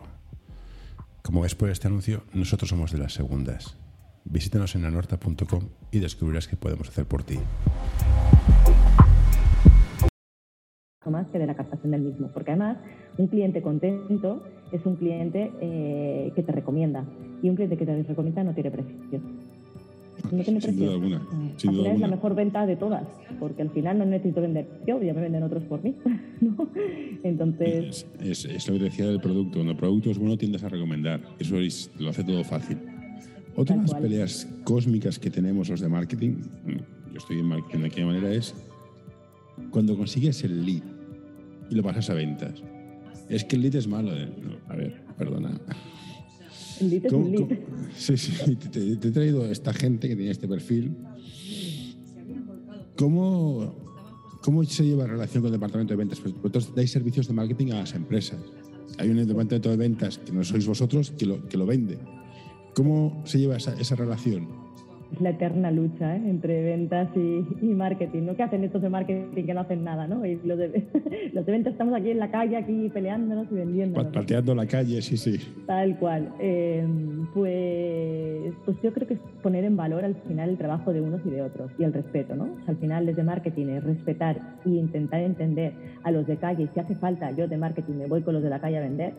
Como 1.22 1.41
ves 1.41 1.54
por 1.54 1.69
este 1.69 1.88
anuncio, 1.88 2.24
nosotros 2.34 2.72
somos 2.72 2.91
de 2.91 2.98
las 2.98 3.13
segundas. 3.13 3.79
Visítanos 4.30 4.76
en 4.76 4.86
anorta.com 4.86 5.63
y 5.92 6.00
descubrirás 6.00 6.48
qué 6.48 6.56
podemos 6.56 6.88
hacer 6.88 7.06
por 7.06 7.24
ti. 7.24 7.36
Más 11.10 11.28
que 11.30 11.39
de 11.39 11.48
la 11.48 11.56
captación 11.56 11.92
del 11.92 12.02
mismo, 12.02 12.30
porque 12.32 12.52
además 12.52 12.78
un 13.18 13.26
cliente 13.26 13.63
contento 13.63 14.44
es 14.72 14.86
un 14.86 14.98
cliente 14.98 15.52
eh, 15.60 16.32
que 16.36 16.44
te 16.44 16.52
recomienda 16.52 17.04
y 17.42 17.50
un 17.50 17.56
cliente 17.56 17.76
que 17.78 17.86
te 17.88 18.04
recomienda 18.04 18.44
no 18.44 18.54
tiene 18.54 18.70
precio. 18.70 19.20
No 20.32 20.44
tiene 20.44 20.62
sin 20.62 20.78
Duda 20.78 20.92
alguna. 20.92 21.22
Sin 21.58 21.72
duda 21.72 21.94
es 21.94 22.00
la 22.00 22.08
mejor 22.08 22.36
venta 22.36 22.68
de 22.68 22.76
todas, 22.76 23.08
porque 23.39 23.63
al 23.63 23.72
final 23.72 23.98
no 23.98 24.06
necesito 24.06 24.42
vender 24.42 24.68
yo, 24.86 25.02
ya 25.02 25.15
me 25.15 25.22
venden 25.22 25.42
otros 25.42 25.63
por 25.63 25.84
mí. 25.84 25.96
Entonces. 27.24 28.06
Es, 28.22 28.46
es, 28.46 28.68
lo 28.68 28.78
que 28.78 28.84
decía 28.84 29.08
del 29.08 29.22
producto. 29.22 29.54
Cuando 29.54 29.72
el 29.72 29.78
producto 29.78 30.12
es 30.12 30.20
bueno, 30.20 30.38
tiendes 30.38 30.63
a 30.63 30.70
recomendar. 30.70 31.22
Eso 31.39 31.56
lo 31.98 32.10
hace 32.10 32.24
todo 32.24 32.44
fácil. 32.44 32.78
Otra 33.56 33.76
de 33.76 33.82
las 33.82 33.94
peleas 33.94 34.48
cósmicas 34.64 35.20
que 35.20 35.30
tenemos 35.30 35.70
los 35.70 35.82
de 35.82 35.90
marketing, 35.90 36.38
yo 37.12 37.18
estoy 37.18 37.40
en 37.40 37.46
marketing 37.46 37.80
de 37.80 37.88
aquella 37.88 38.08
manera, 38.08 38.34
es 38.34 38.54
cuando 39.72 39.98
consigues 39.98 40.44
el 40.44 40.66
lead 40.66 40.84
y 41.70 41.76
lo 41.76 41.84
pasas 41.84 42.10
a 42.10 42.14
ventas. 42.14 42.64
Es 43.28 43.44
que 43.44 43.56
el 43.56 43.64
lead 43.64 43.76
es 43.76 43.88
malo. 43.88 44.12
a 44.68 44.76
ver, 44.76 45.02
perdona. 45.18 45.60
sí, 47.96 48.18
sí, 48.18 48.56
te, 48.56 48.94
he 48.94 49.12
traído 49.12 49.46
esta 49.46 49.74
gente 49.74 50.08
que 50.08 50.16
tiene 50.16 50.32
este 50.32 50.48
perfil. 50.48 50.96
¿Cómo, 52.96 53.76
¿Cómo 54.42 54.64
se 54.64 54.86
lleva 54.86 55.04
la 55.04 55.12
relación 55.12 55.44
con 55.44 55.50
el 55.50 55.60
departamento 55.60 55.94
de 55.94 55.98
ventas? 55.98 56.20
Pues 56.20 56.34
vosotros 56.34 56.74
dais 56.76 56.92
servicios 56.92 57.28
de 57.28 57.34
marketing 57.34 57.72
a 57.72 57.82
las 57.82 57.94
empresas. 57.94 58.40
Hay 58.98 59.10
un 59.10 59.18
departamento 59.18 59.70
de 59.70 59.78
ventas 59.78 60.18
que 60.18 60.32
no 60.32 60.44
sois 60.44 60.66
vosotros 60.66 61.12
que 61.12 61.26
lo, 61.26 61.48
que 61.48 61.58
lo 61.58 61.66
vende. 61.66 61.98
¿Cómo 62.80 63.22
se 63.26 63.39
lleva 63.39 63.58
esa, 63.58 63.74
esa 63.74 63.94
relación? 63.96 64.48
es 65.12 65.20
la 65.20 65.32
eterna 65.32 65.70
lucha 65.70 66.15
¿eh? 66.15 66.22
entre 66.30 66.63
ventas 66.63 67.10
y, 67.13 67.65
marketing, 67.65 68.24
¿no? 68.24 68.36
¿Qué 68.38 68.44
hacen 68.44 68.63
estos 68.63 68.82
de 68.82 68.89
marketing 68.89 69.46
que 69.46 69.54
no 69.54 69.60
hacen 69.60 69.84
nada, 69.84 70.08
¿no? 70.08 70.26
Y 70.26 70.39
los 70.46 70.58
de, 70.58 70.88
los 71.34 71.46
de 71.46 71.52
ventas 71.52 71.74
estamos 71.74 71.94
aquí 71.94 72.12
en 72.12 72.20
la 72.20 72.32
calle, 72.32 72.56
aquí 72.56 72.89
peleándonos 72.94 73.48
y 73.52 73.56
vendiendo. 73.56 74.12
Pateando 74.12 74.56
la 74.56 74.65
calle, 74.65 75.02
sí, 75.02 75.18
sí. 75.18 75.39
Tal 75.65 75.98
cual. 75.98 76.30
Em, 76.39 77.28
pues, 77.34 78.54
pues 78.63 78.78
yo 78.82 78.94
creo 78.94 79.08
que 79.10 79.15
es 79.15 79.20
poner 79.44 79.65
en 79.65 79.76
valor 79.76 80.06
al 80.06 80.15
final 80.28 80.52
el 80.52 80.58
trabajo 80.58 80.94
de 80.94 81.02
unos 81.02 81.20
y 81.26 81.32
de 81.32 81.42
otros 81.42 81.72
y 81.78 81.84
el 81.84 81.92
respeto, 81.92 82.36
¿no? 82.36 82.48
al 82.68 82.78
final 82.78 83.06
desde 83.06 83.24
marketing 83.24 83.68
es 83.68 83.84
respetar 83.84 84.39
e 84.65 84.70
intentar 84.70 85.22
entender 85.22 85.74
a 86.04 86.12
los 86.12 86.26
de 86.28 86.38
calle, 86.38 86.70
si 86.74 86.80
hace 86.80 86.96
falta 86.96 87.32
yo 87.32 87.48
de 87.48 87.58
marketing 87.58 87.96
me 87.96 88.08
voy 88.08 88.22
con 88.22 88.36
los 88.36 88.44
de 88.44 88.50
la 88.50 88.62
calle 88.62 88.78
a 88.78 88.82
vender 88.82 89.13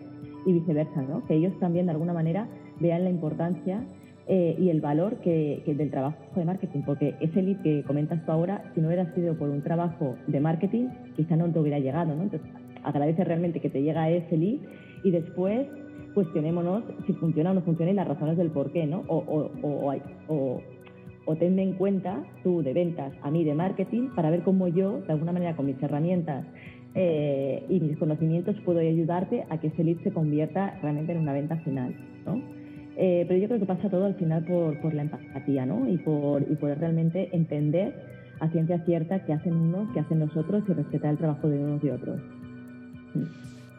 y 0.46 0.52
viceversa, 0.52 1.02
¿no? 1.02 1.24
Que 1.26 1.34
ellos 1.34 1.52
también 1.58 1.86
de 1.86 1.92
alguna 1.92 2.12
manera 2.12 2.48
vean 2.80 3.04
la 3.04 3.10
importancia 3.10 3.84
eh, 4.32 4.54
y 4.58 4.68
el 4.70 4.80
valor 4.80 5.16
que, 5.16 5.62
del 5.66 5.90
trabajo 5.90 6.16
de 6.36 6.44
marketing, 6.44 6.82
porque 6.86 7.14
ese 7.20 7.42
lead 7.42 7.62
que 7.62 7.82
comentas 7.82 8.24
tú 8.24 8.30
ahora, 8.30 8.62
si 8.74 8.80
no 8.80 8.86
hubiera 8.86 9.12
sido 9.14 9.36
por 9.36 9.50
un 9.50 9.60
trabajo 9.62 10.14
de 10.26 10.38
marketing, 10.38 10.88
quizá 11.16 11.34
no 11.34 11.48
te 11.48 11.58
hubiera 11.58 11.80
llegado, 11.80 12.14
¿no? 12.14 12.22
Entonces, 12.22 12.48
agradece 12.84 13.24
realmente 13.24 13.60
que 13.60 13.70
te 13.70 13.82
llega 13.82 14.08
ese 14.08 14.36
lead 14.36 14.58
y 15.02 15.10
después 15.10 15.66
cuestionémonos 16.14 16.84
si 17.06 17.12
funciona 17.14 17.50
o 17.50 17.54
no 17.54 17.62
funciona 17.62 17.90
y 17.90 17.94
las 17.94 18.06
razones 18.06 18.36
del 18.36 18.50
por 18.50 18.70
qué, 18.70 18.86
¿no? 18.86 19.02
O, 19.08 19.50
o, 19.62 20.62
o, 21.26 21.36
tenme 21.36 21.62
en 21.62 21.72
cuenta 21.72 22.22
tú 22.44 22.62
de 22.62 22.72
ventas, 22.72 23.12
a 23.22 23.32
mí 23.32 23.42
de 23.42 23.54
marketing, 23.54 24.10
para 24.14 24.30
ver 24.30 24.42
cómo 24.42 24.68
yo, 24.68 25.00
de 25.00 25.12
alguna 25.12 25.32
manera 25.32 25.56
con 25.56 25.66
mis 25.66 25.82
herramientas 25.82 26.44
eh, 26.94 27.64
y 27.68 27.80
mis 27.80 27.96
conocimientos, 27.98 28.54
puedo 28.64 28.78
ayudarte 28.78 29.44
a 29.48 29.58
que 29.58 29.68
ese 29.68 29.82
lead 29.82 29.98
se 30.04 30.12
convierta 30.12 30.78
realmente 30.82 31.12
en 31.12 31.18
una 31.18 31.32
venta 31.32 31.56
final, 31.56 31.94
¿no? 32.26 32.59
Eh, 33.02 33.24
pero 33.26 33.40
yo 33.40 33.48
creo 33.48 33.58
que 33.58 33.64
pasa 33.64 33.88
todo 33.88 34.04
al 34.04 34.14
final 34.14 34.44
por, 34.44 34.92
la 34.92 35.02
empatía, 35.02 35.64
¿no? 35.64 35.88
Y 35.88 35.96
por 35.96 36.42
y 36.42 36.54
poder 36.56 36.80
realmente 36.80 37.34
entender 37.34 37.94
a 38.40 38.50
ciencia 38.50 38.84
cierta 38.84 39.24
qué 39.24 39.32
hacen 39.32 39.54
unos, 39.54 39.90
qué 39.94 40.00
hacen 40.00 40.20
los 40.20 40.36
otros 40.36 40.64
y 40.68 40.72
respetar 40.74 41.12
el 41.12 41.16
trabajo 41.16 41.48
de 41.48 41.58
unos 41.58 41.82
y 41.82 41.88
otros. 41.88 42.20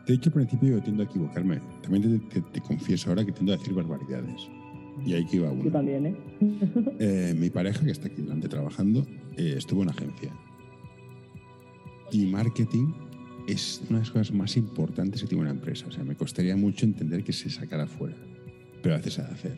Te 0.05 0.13
he 0.13 0.15
dicho 0.15 0.29
al 0.29 0.33
principio 0.33 0.69
yo 0.69 0.81
tiendo 0.81 1.03
a 1.03 1.05
equivocarme. 1.05 1.59
También 1.83 2.19
te, 2.29 2.61
confieso 2.61 3.09
ahora 3.09 3.23
que 3.23 3.31
tiendo 3.31 3.53
a 3.53 3.57
decir 3.57 3.75
barbaridades. 3.75 4.49
Y 5.05 5.13
ahí 5.13 5.23
que 5.27 5.35
iba 5.35 5.51
uno. 5.51 5.65
Yo 5.65 5.71
también, 5.71 6.07
¿eh? 6.07 6.15
¿eh? 6.99 7.35
Mi 7.37 7.51
pareja, 7.51 7.85
que 7.85 7.91
está 7.91 8.07
aquí 8.07 8.23
delante 8.23 8.47
trabajando, 8.47 9.05
eh, 9.37 9.53
estuvo 9.55 9.83
en 9.83 9.89
agencia. 9.89 10.31
Y 12.11 12.25
marketing 12.25 12.91
es 13.47 13.83
una 13.87 13.99
de 13.99 14.05
las 14.05 14.11
cosas 14.11 14.31
más 14.33 14.57
importantes 14.57 15.21
que 15.21 15.27
tiene 15.27 15.43
una 15.43 15.51
empresa. 15.51 15.85
O 15.87 15.91
sea, 15.91 16.03
me 16.03 16.15
costaría 16.15 16.57
mucho 16.57 16.87
entender 16.87 17.23
que 17.23 17.33
se 17.33 17.51
sacara 17.51 17.85
fuera 17.85 18.30
pero 18.81 18.95
a 18.95 18.97
veces 18.97 19.15
se 19.15 19.21
hacer. 19.21 19.57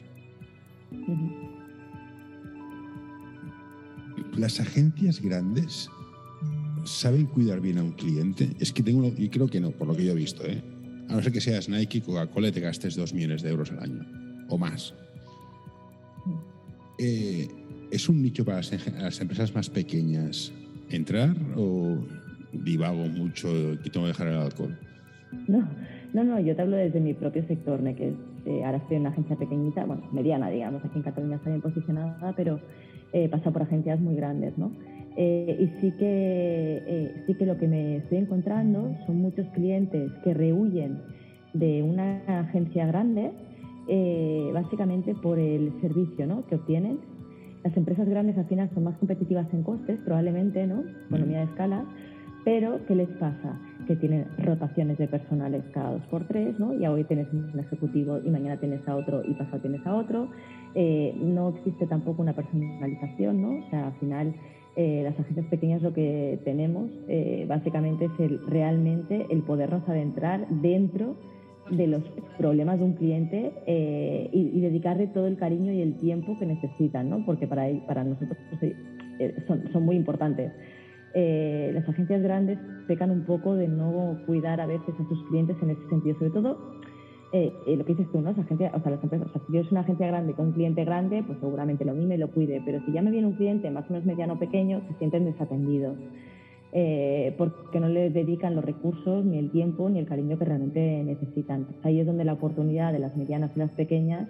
Las 4.37 4.59
agencias 4.59 5.21
grandes 5.21 5.89
saben 6.83 7.25
cuidar 7.27 7.61
bien 7.61 7.77
a 7.77 7.83
un 7.83 7.93
cliente. 7.93 8.49
Es 8.59 8.71
que 8.71 8.83
tengo, 8.83 9.11
y 9.17 9.29
creo 9.29 9.47
que 9.47 9.59
no, 9.59 9.71
por 9.71 9.87
lo 9.87 9.95
que 9.95 10.05
yo 10.05 10.11
he 10.11 10.15
visto, 10.15 10.45
¿eh? 10.45 10.61
a 11.09 11.15
no 11.15 11.21
ser 11.21 11.31
que 11.31 11.41
seas 11.41 11.69
Nike, 11.69 12.01
Coca-Cola 12.01 12.47
y 12.47 12.51
te 12.51 12.59
gastes 12.59 12.95
dos 12.95 13.13
millones 13.13 13.41
de 13.41 13.49
euros 13.49 13.71
al 13.71 13.79
año 13.79 14.05
o 14.49 14.57
más. 14.57 14.93
Eh, 16.97 17.47
¿Es 17.91 18.09
un 18.09 18.21
nicho 18.21 18.45
para 18.45 18.57
las, 18.57 19.21
empresas 19.21 19.53
más 19.53 19.69
pequeñas 19.69 20.51
entrar 20.89 21.35
o 21.55 21.97
divago 22.51 23.07
mucho 23.07 23.73
y 23.73 23.89
tengo 23.89 24.05
que 24.05 24.09
dejar 24.09 24.27
el 24.27 24.35
alcohol? 24.35 24.77
No, 25.47 25.67
no, 26.13 26.23
no, 26.23 26.39
yo 26.39 26.55
te 26.55 26.61
hablo 26.61 26.77
desde 26.77 26.99
mi 26.99 27.13
propio 27.13 27.45
sector, 27.47 27.81
que 27.95 28.13
eh, 28.45 28.63
ahora 28.63 28.77
estoy 28.77 28.97
en 28.97 29.01
una 29.01 29.11
agencia 29.11 29.35
pequeñita, 29.35 29.85
bueno, 29.85 30.03
mediana, 30.11 30.49
digamos, 30.49 30.83
aquí 30.83 30.97
en 30.97 31.03
Cataluña 31.03 31.37
está 31.37 31.49
bien 31.49 31.61
posicionada, 31.61 32.33
pero 32.35 32.59
eh, 33.13 33.29
pasa 33.29 33.51
por 33.51 33.61
agencias 33.61 33.99
muy 33.99 34.15
grandes, 34.15 34.57
¿no? 34.57 34.71
Eh, 35.15 35.57
y 35.59 35.79
sí 35.79 35.91
que, 35.97 37.23
sí 37.27 37.35
que 37.35 37.45
lo 37.45 37.57
que 37.57 37.67
me 37.67 37.97
estoy 37.97 38.17
encontrando 38.17 38.95
son 39.05 39.17
muchos 39.17 39.47
clientes 39.49 40.11
que 40.23 40.33
rehuyen 40.33 40.99
de 41.53 41.83
una 41.83 42.23
agencia 42.39 42.87
grande, 42.87 43.31
básicamente 44.53 45.13
por 45.13 45.37
el 45.37 45.71
servicio 45.81 46.25
¿no? 46.25 46.45
que 46.47 46.55
obtienen. 46.55 46.99
Las 47.63 47.77
empresas 47.77 48.09
grandes 48.09 48.37
al 48.39 48.45
final 48.45 48.71
son 48.73 48.85
más 48.85 48.97
competitivas 48.97 49.45
en 49.53 49.61
costes, 49.61 49.99
probablemente, 50.03 50.65
¿no? 50.65 50.83
Economía 51.07 51.39
de 51.39 51.45
escala, 51.45 51.85
pero 52.43 52.79
¿qué 52.87 52.95
les 52.95 53.09
pasa? 53.09 53.59
que 53.85 53.95
tienen 53.95 54.25
rotaciones 54.37 54.97
de 54.97 55.07
personales 55.07 55.63
cada 55.73 55.91
dos 55.91 56.01
por 56.09 56.27
tres, 56.27 56.57
¿no? 56.59 56.73
Y 56.73 56.85
hoy 56.85 57.03
tienes 57.03 57.27
un 57.33 57.59
ejecutivo 57.59 58.19
y 58.23 58.29
mañana 58.29 58.59
tienes 58.59 58.87
a 58.87 58.95
otro 58.95 59.23
y 59.25 59.33
pasado 59.33 59.59
tienes 59.59 59.85
a 59.85 59.95
otro. 59.95 60.29
Eh, 60.75 61.13
no 61.17 61.49
existe 61.49 61.85
tampoco 61.87 62.21
una 62.21 62.33
personalización, 62.33 63.41
¿no? 63.41 63.65
O 63.65 63.69
sea, 63.69 63.87
al 63.87 63.93
final 63.93 64.33
eh, 64.75 65.01
las 65.03 65.19
agencias 65.19 65.45
pequeñas 65.47 65.81
lo 65.81 65.93
que 65.93 66.39
tenemos 66.43 66.89
eh, 67.07 67.45
básicamente 67.47 68.05
es 68.05 68.19
el, 68.19 68.39
realmente 68.47 69.27
el 69.29 69.41
podernos 69.43 69.87
adentrar 69.87 70.47
dentro 70.49 71.15
de 71.69 71.87
los 71.87 72.03
problemas 72.37 72.77
de 72.79 72.85
un 72.85 72.93
cliente 72.93 73.53
y, 74.33 74.59
dedicarle 74.59 75.07
todo 75.07 75.27
el 75.27 75.37
cariño 75.37 75.71
y 75.71 75.81
el 75.81 75.95
tiempo 75.95 76.37
que 76.37 76.45
necesitan, 76.45 77.09
¿no? 77.09 77.25
Porque 77.25 77.47
para, 77.47 77.67
para 77.87 78.03
nosotros 78.03 78.37
pues, 78.59 78.75
son, 79.47 79.71
son 79.71 79.85
muy 79.85 79.95
importantes. 79.95 80.51
Eh, 81.15 81.69
las 81.73 81.87
agencias 81.87 82.23
grandes 82.23 82.57
pecan 82.87 83.11
un 83.11 83.21
poco 83.21 83.53
de 83.55 83.67
no 83.67 84.17
cuidar 84.25 84.59
a 84.59 84.65
veces 84.65 84.95
a 84.99 85.07
sus 85.07 85.23
clientes 85.27 85.55
en 85.61 85.69
ese 85.69 85.87
sentido, 85.87 86.17
sobre 86.17 86.31
todo 86.31 86.57
eh, 87.31 87.53
eh, 87.67 87.77
lo 87.77 87.85
que 87.85 87.93
dices 87.93 88.11
tú, 88.11 88.19
¿no? 88.19 88.31
Esa 88.31 88.41
agencia, 88.41 88.71
o 88.73 88.81
sea, 88.81 88.91
las 88.91 89.03
empresas, 89.03 89.27
o 89.27 89.31
sea, 89.31 89.41
si 89.45 89.53
yo 89.53 89.61
es 89.61 89.71
una 89.71 89.81
agencia 89.81 90.07
grande 90.07 90.33
con 90.33 90.47
un 90.47 90.53
cliente 90.53 90.83
grande, 90.85 91.23
pues 91.25 91.37
seguramente 91.39 91.85
lo 91.85 91.93
mime 91.93 92.15
y 92.15 92.17
lo 92.17 92.31
cuide, 92.31 92.61
pero 92.65 92.83
si 92.85 92.91
ya 92.91 93.03
me 93.03 93.11
viene 93.11 93.27
un 93.27 93.33
cliente 93.33 93.69
más 93.69 93.87
o 93.89 93.93
menos 93.93 94.05
mediano 94.07 94.33
o 94.33 94.39
pequeño, 94.39 94.81
se 94.87 94.97
sienten 94.97 95.25
desatendidos, 95.25 95.97
porque 97.37 97.79
no 97.79 97.87
les 97.87 98.11
dedican 98.11 98.55
los 98.55 98.65
recursos, 98.65 99.23
ni 99.23 99.37
el 99.37 99.51
tiempo, 99.51 99.87
ni 99.89 99.99
el 99.99 100.07
cariño 100.07 100.39
que 100.39 100.45
realmente 100.45 101.03
necesitan. 101.03 101.67
ahí 101.83 101.99
es 101.99 102.07
donde 102.07 102.25
la 102.25 102.33
oportunidad 102.33 102.91
de 102.91 102.97
las 102.97 103.15
medianas 103.15 103.51
y 103.55 103.59
las 103.59 103.71
pequeñas 103.71 104.27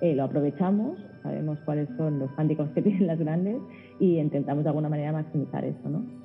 lo 0.00 0.24
aprovechamos, 0.24 0.98
sabemos 1.22 1.58
cuáles 1.64 1.88
son 1.96 2.18
los 2.18 2.30
handicaps 2.36 2.72
que 2.72 2.82
tienen 2.82 3.06
las 3.06 3.18
grandes 3.20 3.56
y 4.00 4.18
intentamos 4.18 4.64
de 4.64 4.70
alguna 4.70 4.88
manera 4.88 5.12
maximizar 5.12 5.64
eso, 5.64 5.88
¿no? 5.88 6.23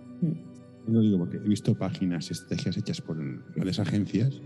Lo 0.87 1.01
digo 1.01 1.19
porque 1.19 1.37
he 1.37 1.47
visto 1.47 1.75
páginas, 1.75 2.31
estrategias 2.31 2.77
hechas 2.77 3.01
por 3.01 3.17
grandes 3.53 3.79
agencias 3.79 4.41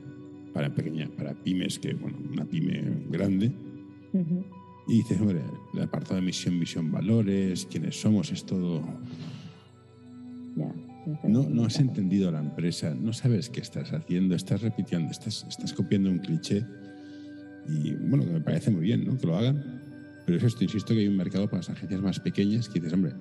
para 0.54 0.74
pequeña, 0.74 1.10
para 1.18 1.34
pymes, 1.34 1.80
que 1.80 1.94
bueno, 1.94 2.18
una 2.32 2.46
pyme 2.46 3.06
grande. 3.10 3.52
Y 4.88 4.98
dices, 4.98 5.20
hombre, 5.20 5.42
el 5.74 5.82
apartado 5.82 6.16
de 6.16 6.22
misión, 6.22 6.60
visión, 6.60 6.92
valores, 6.92 7.66
quiénes 7.66 8.00
somos, 8.00 8.32
es 8.32 8.46
todo. 8.46 8.82
no, 11.24 11.50
no 11.50 11.66
has 11.66 11.80
entendido 11.80 12.32
la 12.32 12.40
empresa, 12.40 12.94
no 12.94 13.14
sabes 13.14 13.50
qué 13.50 13.62
estás 13.62 13.92
haciendo, 13.94 14.36
estás 14.36 14.62
repitiendo, 14.62 15.12
estás, 15.12 15.46
estás 15.50 15.74
copiando 15.74 16.12
un 16.12 16.20
cliché. 16.20 16.64
Y 17.68 17.94
bueno, 17.94 18.26
que 18.26 18.32
me 18.32 18.42
parece 18.42 18.72
muy 18.72 18.82
bien 18.82 19.06
¿no? 19.06 19.18
que 19.18 19.26
lo 19.26 19.38
hagan. 19.38 19.82
Pero 20.26 20.38
es 20.38 20.44
esto, 20.44 20.64
insisto 20.64 20.94
que 20.94 21.02
hay 21.02 21.08
un 21.08 21.18
mercado 21.18 21.48
para 21.48 21.58
las 21.58 21.70
agencias 21.70 22.02
más 22.02 22.20
pequeñas 22.20 22.70
que 22.70 22.80
dices, 22.80 22.94
hombre, 22.94 23.14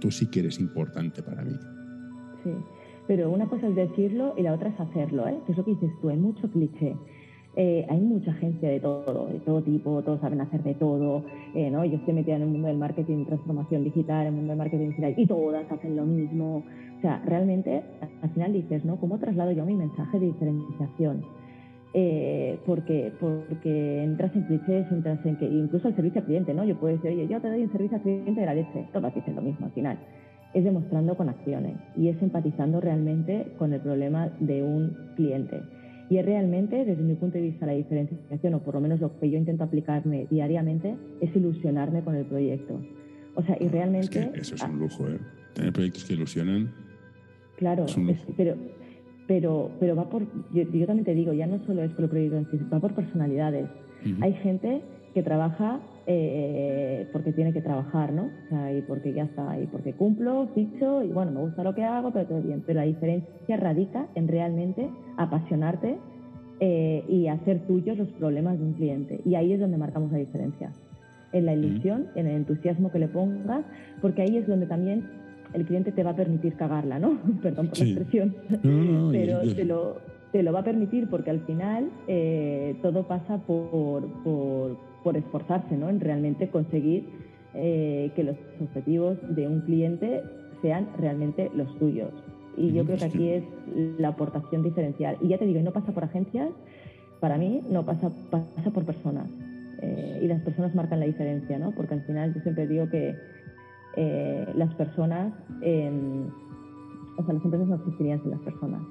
tú 0.00 0.10
sí 0.10 0.30
que 0.30 0.40
eres 0.40 0.58
importante 0.60 1.22
para 1.22 1.42
mí. 1.42 1.54
Sí, 2.42 2.50
pero 3.06 3.30
una 3.30 3.46
cosa 3.46 3.68
es 3.68 3.74
decirlo 3.74 4.34
y 4.36 4.42
la 4.42 4.52
otra 4.52 4.70
es 4.70 4.80
hacerlo, 4.80 5.26
¿eh? 5.28 5.38
Que 5.46 5.52
es 5.52 5.58
lo 5.58 5.64
que 5.64 5.72
dices 5.72 5.90
tú, 6.00 6.08
hay 6.08 6.16
mucho 6.16 6.50
cliché. 6.50 6.96
Eh, 7.56 7.86
hay 7.88 8.00
mucha 8.00 8.32
agencia 8.32 8.68
de 8.68 8.80
todo, 8.80 9.28
de 9.28 9.38
todo 9.40 9.62
tipo, 9.62 10.02
todos 10.02 10.20
saben 10.20 10.40
hacer 10.40 10.64
de 10.64 10.74
todo, 10.74 11.22
eh, 11.54 11.70
¿no? 11.70 11.84
Yo 11.84 11.98
estoy 11.98 12.12
metida 12.14 12.34
en 12.34 12.42
el 12.42 12.48
mundo 12.48 12.66
del 12.66 12.78
marketing, 12.78 13.26
transformación 13.26 13.84
digital, 13.84 14.22
en 14.22 14.26
el 14.26 14.32
mundo 14.32 14.50
del 14.50 14.58
marketing 14.58 14.88
digital, 14.88 15.14
y 15.16 15.26
todas 15.26 15.70
hacen 15.70 15.94
lo 15.94 16.04
mismo. 16.04 16.64
O 16.98 17.00
sea, 17.00 17.22
realmente, 17.24 17.82
al 18.22 18.30
final 18.30 18.52
dices, 18.52 18.84
¿no? 18.84 18.96
¿Cómo 18.96 19.18
traslado 19.18 19.52
yo 19.52 19.64
mi 19.64 19.74
mensaje 19.74 20.18
de 20.18 20.26
diferenciación? 20.26 21.22
Eh, 21.96 22.58
porque, 22.66 23.12
porque 23.20 24.02
entras 24.02 24.34
en 24.34 24.42
clichés, 24.42 24.90
entras 24.90 25.24
en 25.24 25.36
que, 25.36 25.44
incluso 25.44 25.86
el 25.86 25.94
servicio 25.94 26.22
al 26.22 26.26
cliente, 26.26 26.52
¿no? 26.52 26.64
Yo 26.64 26.76
puedo 26.80 26.96
decir, 26.96 27.12
oye, 27.12 27.28
yo 27.28 27.40
te 27.40 27.48
doy 27.48 27.62
un 27.62 27.70
servicio 27.70 27.98
al 27.98 28.02
cliente 28.02 28.40
de 28.40 28.46
la 28.46 28.54
leche, 28.54 28.88
todas 28.92 29.14
dicen 29.14 29.36
lo 29.36 29.42
mismo 29.42 29.66
al 29.66 29.72
final. 29.72 29.98
Es 30.54 30.64
demostrando 30.64 31.16
con 31.16 31.28
acciones 31.28 31.76
y 31.96 32.08
es 32.08 32.20
empatizando 32.20 32.80
realmente 32.80 33.46
con 33.58 33.72
el 33.72 33.80
problema 33.80 34.28
de 34.40 34.64
un 34.64 35.12
cliente. 35.14 35.62
Y 36.10 36.18
es 36.18 36.26
realmente, 36.26 36.84
desde 36.84 37.02
mi 37.02 37.14
punto 37.14 37.38
de 37.38 37.44
vista, 37.44 37.64
la 37.64 37.72
diferenciación, 37.72 38.54
o 38.54 38.58
por 38.58 38.74
lo 38.74 38.80
menos 38.80 39.00
lo 39.00 39.16
que 39.20 39.30
yo 39.30 39.38
intento 39.38 39.62
aplicarme 39.62 40.26
diariamente, 40.28 40.96
es 41.20 41.34
ilusionarme 41.34 42.02
con 42.02 42.16
el 42.16 42.24
proyecto. 42.24 42.80
O 43.36 43.42
sea, 43.42 43.56
y 43.60 43.68
realmente... 43.68 44.32
eso 44.34 44.56
es 44.56 44.62
un 44.62 44.80
lujo, 44.80 45.08
¿eh? 45.08 45.18
Tener 45.54 45.72
proyectos 45.72 46.04
que 46.04 46.14
ilusionan. 46.14 46.72
Claro, 47.56 47.86
pero 48.36 48.56
pero, 49.26 49.70
pero 49.80 49.96
va 49.96 50.08
por, 50.08 50.22
yo, 50.52 50.86
también 50.86 51.04
te 51.04 51.14
digo, 51.14 51.32
ya 51.32 51.46
no 51.46 51.58
solo 51.66 51.82
es 51.82 51.92
por 51.92 52.04
el 52.04 52.10
proyecto 52.10 52.36
en 52.36 52.50
sí, 52.50 52.58
va 52.72 52.80
por 52.80 52.94
personalidades. 52.94 53.68
Hay 54.20 54.34
gente 54.34 54.82
que 55.14 55.22
trabaja 55.22 55.80
eh, 56.06 57.08
porque 57.12 57.32
tiene 57.32 57.52
que 57.52 57.62
trabajar, 57.62 58.12
¿no? 58.12 58.24
O 58.24 58.48
sea, 58.50 58.76
y 58.76 58.82
porque 58.82 59.14
ya 59.14 59.24
está, 59.24 59.58
y 59.58 59.66
porque 59.66 59.94
cumplo, 59.94 60.48
ficho, 60.54 61.02
y 61.02 61.08
bueno, 61.08 61.30
me 61.30 61.40
gusta 61.40 61.62
lo 61.62 61.74
que 61.74 61.84
hago, 61.84 62.12
pero 62.12 62.26
todo 62.26 62.42
bien. 62.42 62.62
Pero 62.66 62.80
la 62.80 62.86
diferencia 62.86 63.56
radica 63.56 64.08
en 64.14 64.28
realmente 64.28 64.90
apasionarte 65.16 65.96
eh, 66.60 67.04
y 67.08 67.28
hacer 67.28 67.60
tuyos 67.66 67.96
los 67.96 68.08
problemas 68.08 68.58
de 68.58 68.64
un 68.64 68.74
cliente. 68.74 69.20
Y 69.24 69.36
ahí 69.36 69.52
es 69.52 69.60
donde 69.60 69.78
marcamos 69.78 70.12
la 70.12 70.18
diferencia. 70.18 70.72
En 71.32 71.46
la 71.46 71.54
ilusión, 71.54 72.06
en 72.14 72.26
el 72.26 72.36
entusiasmo 72.36 72.92
que 72.92 72.98
le 72.98 73.08
pongas, 73.08 73.64
porque 74.02 74.22
ahí 74.22 74.36
es 74.36 74.46
donde 74.46 74.66
también 74.66 75.04
el 75.54 75.64
cliente 75.64 75.92
te 75.92 76.02
va 76.02 76.10
a 76.10 76.16
permitir 76.16 76.54
cagarla, 76.54 76.98
¿no? 76.98 77.18
Perdón 77.42 77.68
por 77.68 77.78
la 77.78 77.84
expresión. 77.84 78.34
pero 79.12 79.40
te 79.54 79.64
lo, 79.64 79.96
te 80.32 80.42
lo 80.42 80.52
va 80.52 80.60
a 80.60 80.64
permitir 80.64 81.08
porque 81.08 81.30
al 81.30 81.40
final 81.40 81.88
eh, 82.08 82.76
todo 82.82 83.04
pasa 83.04 83.38
por, 83.38 84.06
por, 84.24 84.76
por, 85.02 85.16
esforzarse, 85.16 85.76
¿no? 85.76 85.88
En 85.88 86.00
realmente 86.00 86.48
conseguir 86.48 87.04
eh, 87.54 88.10
que 88.16 88.24
los 88.24 88.36
objetivos 88.60 89.16
de 89.34 89.46
un 89.46 89.60
cliente 89.60 90.22
sean 90.60 90.88
realmente 90.98 91.50
los 91.54 91.78
tuyos. 91.78 92.10
Y 92.56 92.72
yo 92.72 92.84
creo 92.84 92.98
que 92.98 93.04
aquí 93.04 93.28
es 93.30 93.44
la 93.98 94.08
aportación 94.08 94.62
diferencial. 94.62 95.16
Y 95.20 95.28
ya 95.28 95.38
te 95.38 95.46
digo, 95.46 95.60
no 95.60 95.72
pasa 95.72 95.92
por 95.92 96.04
agencias, 96.04 96.50
para 97.20 97.38
mí 97.38 97.62
no 97.70 97.84
pasa, 97.84 98.10
pasa 98.30 98.70
por 98.72 98.84
personas. 98.84 99.28
Eh, 99.82 100.20
y 100.22 100.26
las 100.26 100.40
personas 100.42 100.74
marcan 100.74 101.00
la 101.00 101.06
diferencia, 101.06 101.58
¿no? 101.58 101.72
Porque 101.72 101.94
al 101.94 102.02
final 102.02 102.34
yo 102.34 102.40
siempre 102.40 102.66
digo 102.66 102.88
que 102.88 103.14
eh, 103.96 104.52
las 104.54 104.74
personas, 104.74 105.32
o 107.16 107.24
sea, 107.24 107.34
las 107.34 107.44
empresas 107.44 107.68
no 107.68 107.76
existirían 107.76 108.20
sin 108.22 108.30
las 108.30 108.40
personas. 108.40 108.82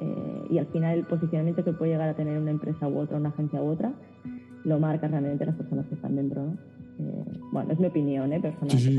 Eh, 0.00 0.46
y 0.50 0.58
al 0.58 0.66
final 0.66 0.98
el 0.98 1.04
posicionamiento 1.06 1.64
que 1.64 1.72
puede 1.72 1.92
llegar 1.92 2.08
a 2.08 2.14
tener 2.14 2.38
una 2.38 2.50
empresa 2.50 2.86
u 2.88 2.98
otra, 2.98 3.16
una 3.16 3.30
agencia 3.30 3.62
u 3.62 3.68
otra, 3.68 3.92
lo 4.64 4.78
marcan 4.78 5.12
realmente 5.12 5.46
las 5.46 5.56
personas 5.56 5.86
que 5.86 5.94
están 5.94 6.16
dentro, 6.16 6.42
¿no? 6.42 6.56
Eh, 6.98 7.38
bueno, 7.52 7.72
es 7.72 7.78
mi 7.78 7.86
opinión, 7.86 8.32
¿eh? 8.32 8.40
Personal. 8.40 8.70
Sí, 8.70 8.78
sí, 8.80 8.92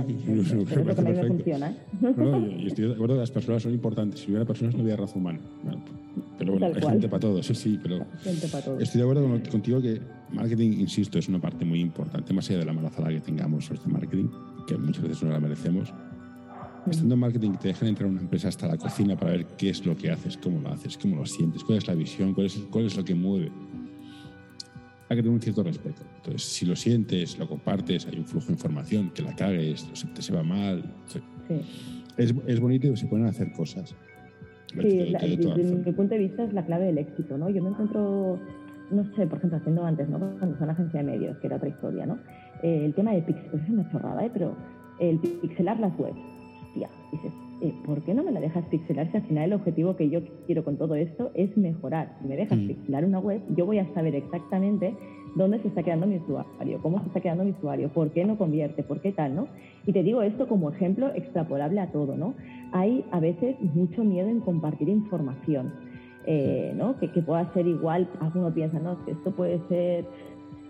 sí, 0.45 0.65
pero 0.69 0.81
es 0.81 0.87
lo 0.87 0.95
que 0.95 1.01
a 1.01 1.03
mí 1.03 1.11
me 1.13 1.27
funciona. 1.27 1.77
No, 2.01 2.47
yo 2.47 2.67
estoy 2.67 2.87
de 2.87 2.93
acuerdo 2.93 3.15
que 3.15 3.21
las 3.21 3.31
personas 3.31 3.63
son 3.63 3.73
importantes. 3.73 4.19
Si 4.19 4.27
hubiera 4.27 4.45
personas 4.45 4.75
no 4.75 4.81
había 4.81 4.95
razón 4.95 5.21
humana. 5.21 5.39
pero 6.37 6.53
bueno, 6.53 6.67
hay 6.67 6.81
gente 6.81 7.09
para 7.09 7.19
todo, 7.19 7.41
sí, 7.41 7.55
sí, 7.55 7.79
pero 7.81 8.05
estoy 8.79 9.01
de 9.01 9.03
acuerdo 9.03 9.41
contigo 9.49 9.81
que 9.81 9.99
marketing, 10.31 10.79
insisto, 10.79 11.17
es 11.17 11.27
una 11.27 11.39
parte 11.39 11.65
muy 11.65 11.79
importante, 11.79 12.33
más 12.33 12.49
allá 12.49 12.59
de 12.59 12.65
la 12.65 12.73
marazada 12.73 13.09
que 13.09 13.19
tengamos 13.19 13.65
sobre 13.65 13.79
este 13.79 13.89
marketing, 13.89 14.27
que 14.67 14.77
muchas 14.77 15.03
veces 15.03 15.23
no 15.23 15.31
la 15.31 15.39
merecemos. 15.39 15.93
Estando 16.89 17.15
en 17.15 17.19
marketing 17.19 17.51
te 17.59 17.69
dejan 17.69 17.89
entrar 17.89 18.07
a 18.07 18.11
una 18.11 18.21
empresa 18.21 18.47
hasta 18.47 18.67
la 18.67 18.77
cocina 18.77 19.17
para 19.17 19.31
ver 19.31 19.45
qué 19.57 19.71
es 19.71 19.85
lo 19.85 19.97
que 19.97 20.09
haces, 20.09 20.37
cómo 20.37 20.61
lo 20.61 20.69
haces, 20.69 20.97
cómo 20.97 21.17
lo 21.17 21.25
sientes, 21.25 21.63
cuál 21.63 21.79
es 21.79 21.87
la 21.87 21.95
visión, 21.95 22.33
cuál 22.33 22.45
es, 22.45 22.57
cuál 22.71 22.85
es 22.85 22.95
lo 22.95 23.03
que 23.03 23.13
mueve 23.13 23.51
hay 25.09 25.17
que 25.17 25.23
tener 25.23 25.33
un 25.33 25.41
cierto 25.41 25.63
respeto. 25.63 26.01
Entonces, 26.17 26.43
si 26.43 26.65
lo 26.65 26.75
sientes, 26.75 27.37
lo 27.39 27.47
compartes, 27.47 28.05
hay 28.07 28.17
un 28.19 28.25
flujo 28.25 28.47
de 28.47 28.53
información, 28.53 29.09
que 29.11 29.21
la 29.21 29.35
cagues, 29.35 29.87
te 30.13 30.21
se 30.21 30.33
va 30.33 30.43
mal. 30.43 30.83
Es, 32.17 32.33
es, 32.45 32.59
bonito 32.59 32.87
y 32.87 32.97
se 32.97 33.07
pueden 33.07 33.25
hacer 33.25 33.51
cosas. 33.53 33.95
Sí, 34.73 35.13
desde 35.13 35.75
mi 35.75 35.91
punto 35.93 36.15
de 36.15 36.19
vista 36.19 36.43
es 36.43 36.53
la 36.53 36.65
clave 36.65 36.87
del 36.87 36.97
éxito, 36.97 37.37
¿no? 37.37 37.49
Yo 37.49 37.63
me 37.63 37.69
encuentro, 37.69 38.37
no 38.91 39.15
sé, 39.15 39.25
por 39.27 39.37
ejemplo, 39.37 39.59
haciendo 39.59 39.85
antes, 39.85 40.09
¿no? 40.09 40.19
Cuando 40.19 40.57
son 40.57 40.69
agencia 40.69 40.99
de 41.01 41.05
medios, 41.05 41.37
que 41.37 41.47
era 41.47 41.55
otra 41.55 41.69
historia, 41.69 42.05
¿no? 42.05 42.19
Eh, 42.61 42.83
el 42.83 42.93
tema 42.93 43.13
de 43.13 43.21
pixel, 43.21 43.45
pues 43.49 43.63
es 43.63 43.69
una 43.69 43.89
chorrada, 43.89 44.25
¿eh? 44.25 44.29
Pero 44.33 44.57
el 44.99 45.19
pixelar 45.19 45.79
las 45.79 45.97
webs, 45.97 46.19
hostia, 46.63 46.89
dices, 47.13 47.31
eh, 47.61 47.73
¿por 47.85 48.03
qué 48.03 48.13
no 48.13 48.23
me 48.23 48.31
la 48.31 48.39
dejas 48.39 48.65
pixelar 48.65 49.09
si 49.11 49.17
al 49.17 49.23
final 49.23 49.45
el 49.45 49.53
objetivo 49.53 49.95
que 49.95 50.09
yo 50.09 50.21
quiero 50.45 50.63
con 50.63 50.77
todo 50.77 50.95
esto 50.95 51.31
es 51.33 51.55
mejorar? 51.57 52.15
Si 52.21 52.27
me 52.27 52.35
dejas 52.35 52.57
mm. 52.57 52.67
pixelar 52.67 53.05
una 53.05 53.19
web, 53.19 53.41
yo 53.55 53.65
voy 53.65 53.79
a 53.79 53.93
saber 53.93 54.15
exactamente 54.15 54.93
dónde 55.35 55.59
se 55.61 55.67
está 55.67 55.83
quedando 55.83 56.07
mi 56.07 56.17
usuario, 56.17 56.79
cómo 56.81 56.99
se 57.01 57.07
está 57.07 57.21
quedando 57.21 57.43
mi 57.43 57.51
usuario, 57.51 57.89
por 57.89 58.11
qué 58.11 58.25
no 58.25 58.37
convierte, 58.37 58.83
por 58.83 59.01
qué 59.01 59.11
tal, 59.11 59.35
¿no? 59.35 59.47
Y 59.85 59.93
te 59.93 60.03
digo 60.03 60.21
esto 60.21 60.47
como 60.47 60.69
ejemplo 60.69 61.09
extrapolable 61.13 61.79
a 61.79 61.91
todo, 61.91 62.15
¿no? 62.15 62.33
Hay 62.71 63.05
a 63.11 63.19
veces 63.19 63.55
mucho 63.73 64.03
miedo 64.03 64.29
en 64.29 64.39
compartir 64.39 64.89
información, 64.89 65.73
eh, 66.25 66.73
¿no? 66.75 66.99
Que, 66.99 67.11
que, 67.11 67.21
pueda 67.21 67.51
ser 67.53 67.67
igual, 67.67 68.09
alguno 68.19 68.53
piensa, 68.53 68.79
no, 68.79 69.03
que 69.05 69.11
esto 69.11 69.31
puede 69.31 69.59
ser 69.69 70.05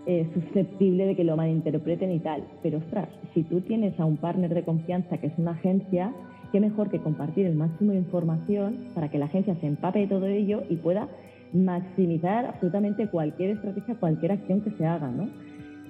eh, 0.06 0.26
susceptible 0.32 1.04
de 1.04 1.16
que 1.16 1.22
lo 1.22 1.36
malinterpreten 1.36 2.10
y 2.12 2.20
tal, 2.20 2.42
pero 2.62 2.78
ostras, 2.78 3.10
si 3.34 3.42
tú 3.42 3.60
tienes 3.60 3.98
a 4.00 4.06
un 4.06 4.16
partner 4.16 4.54
de 4.54 4.64
confianza 4.64 5.18
que 5.18 5.26
es 5.26 5.34
una 5.36 5.50
agencia, 5.50 6.14
qué 6.52 6.60
mejor 6.60 6.90
que 6.90 6.98
compartir 6.98 7.46
el 7.46 7.54
máximo 7.54 7.92
de 7.92 7.98
información 7.98 8.88
para 8.94 9.10
que 9.10 9.18
la 9.18 9.26
agencia 9.26 9.54
se 9.60 9.66
empape 9.66 10.00
de 10.00 10.06
todo 10.06 10.26
ello 10.26 10.62
y 10.68 10.76
pueda 10.76 11.08
maximizar 11.52 12.46
absolutamente 12.46 13.08
cualquier 13.08 13.50
estrategia, 13.50 13.94
cualquier 13.94 14.32
acción 14.32 14.60
que 14.60 14.70
se 14.72 14.86
haga, 14.86 15.08
¿no? 15.08 15.28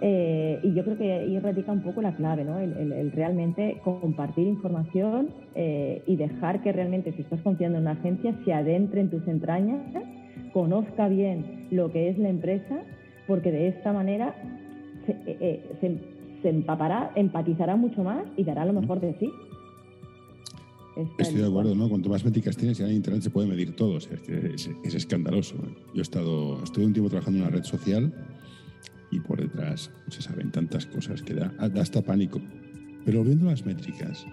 Eh, 0.00 0.60
y 0.62 0.74
yo 0.74 0.84
creo 0.84 0.96
que 0.96 1.12
ahí 1.12 1.38
radica 1.40 1.72
un 1.72 1.82
poco 1.82 2.00
la 2.00 2.14
clave, 2.14 2.44
¿no? 2.44 2.58
El, 2.60 3.10
realmente 3.12 3.80
compartir 3.82 4.46
información 4.46 5.30
eh, 5.54 6.02
y 6.06 6.14
dejar 6.16 6.62
que 6.62 6.72
realmente, 6.72 7.12
si 7.12 7.22
estás 7.22 7.40
confiando 7.40 7.78
en 7.78 7.82
una 7.82 7.92
agencia, 7.92 8.34
se 8.44 8.52
adentre 8.52 9.00
en 9.00 9.10
tus 9.10 9.26
entrañas, 9.26 9.80
conozca 10.52 11.08
bien 11.08 11.66
lo 11.70 11.90
que 11.90 12.10
es 12.10 12.18
la 12.18 12.28
empresa, 12.28 12.78
porque 13.26 13.50
de 13.50 13.68
esta 13.68 13.92
manera 13.92 14.34
se, 15.06 15.16
eh, 15.26 15.98
se 16.42 16.48
empapará, 16.48 17.10
empatizará 17.16 17.74
mucho 17.74 18.04
más 18.04 18.22
y 18.36 18.44
dará 18.44 18.64
lo 18.64 18.72
mejor 18.72 19.00
de 19.00 19.14
sí. 19.14 19.28
Estoy 21.18 21.40
de 21.40 21.46
acuerdo, 21.46 21.74
¿no? 21.76 21.88
Cuanto 21.88 22.08
más 22.08 22.24
métricas 22.24 22.56
tienes, 22.56 22.80
en 22.80 22.90
Internet 22.92 23.22
se 23.22 23.30
puede 23.30 23.46
medir 23.46 23.76
todo. 23.76 23.98
es, 23.98 24.08
es, 24.82 24.94
escandaloso. 24.94 25.54
Yo 25.94 26.00
he 26.00 26.02
estado, 26.02 26.62
estuve 26.64 26.86
un 26.86 26.92
tiempo 26.92 27.08
trabajando 27.08 27.38
en 27.38 27.44
una 27.44 27.54
red 27.54 27.64
social 27.64 28.12
y 29.10 29.20
por 29.20 29.40
detrás 29.40 29.90
se 30.08 30.22
saben 30.22 30.50
tantas 30.50 30.86
cosas 30.86 31.22
que 31.22 31.34
da, 31.34 31.54
hasta 31.58 32.02
pánico. 32.02 32.40
Pero 33.04 33.22
viendo 33.22 33.46
las 33.46 33.64
métricas, 33.64 34.26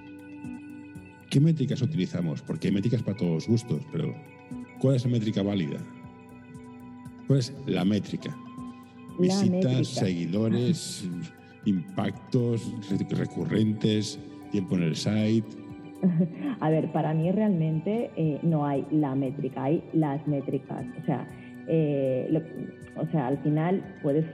¿qué 1.30 1.40
métricas 1.40 1.82
utilizamos? 1.84 2.42
Porque 2.42 2.70
hay 2.70 2.74
métricas 2.74 3.04
para 3.04 3.18
todos 3.18 3.34
los 3.34 3.48
gustos, 3.48 3.82
pero 3.92 4.16
¿cuál 4.80 4.96
es 4.96 5.06
la 5.06 5.12
métrica 5.12 5.44
válida? 5.44 5.78
¿Cuál 7.28 7.40
es 7.40 7.54
la 7.68 7.86
métrica? 7.86 8.36
Visitas, 9.20 9.88
seguidores, 9.88 11.08
impactos 11.66 12.64
recurrentes, 13.12 14.20
tiempo 14.52 14.76
en 14.76 14.84
el 14.84 14.96
site 14.96 15.65
A 16.60 16.70
ver, 16.70 16.92
para 16.92 17.14
mí 17.14 17.32
realmente 17.32 18.12
eh, 18.16 18.40
no 18.44 18.66
hay 18.66 18.86
la 18.92 19.16
métrica, 19.16 19.64
hay 19.64 19.84
las 19.94 20.26
métricas. 20.28 20.86
O 21.02 21.06
sea, 21.06 21.28
eh, 21.68 22.42
o 22.96 23.06
sea, 23.08 23.28
al 23.28 23.38
final 23.40 23.84
puedes, 24.02 24.26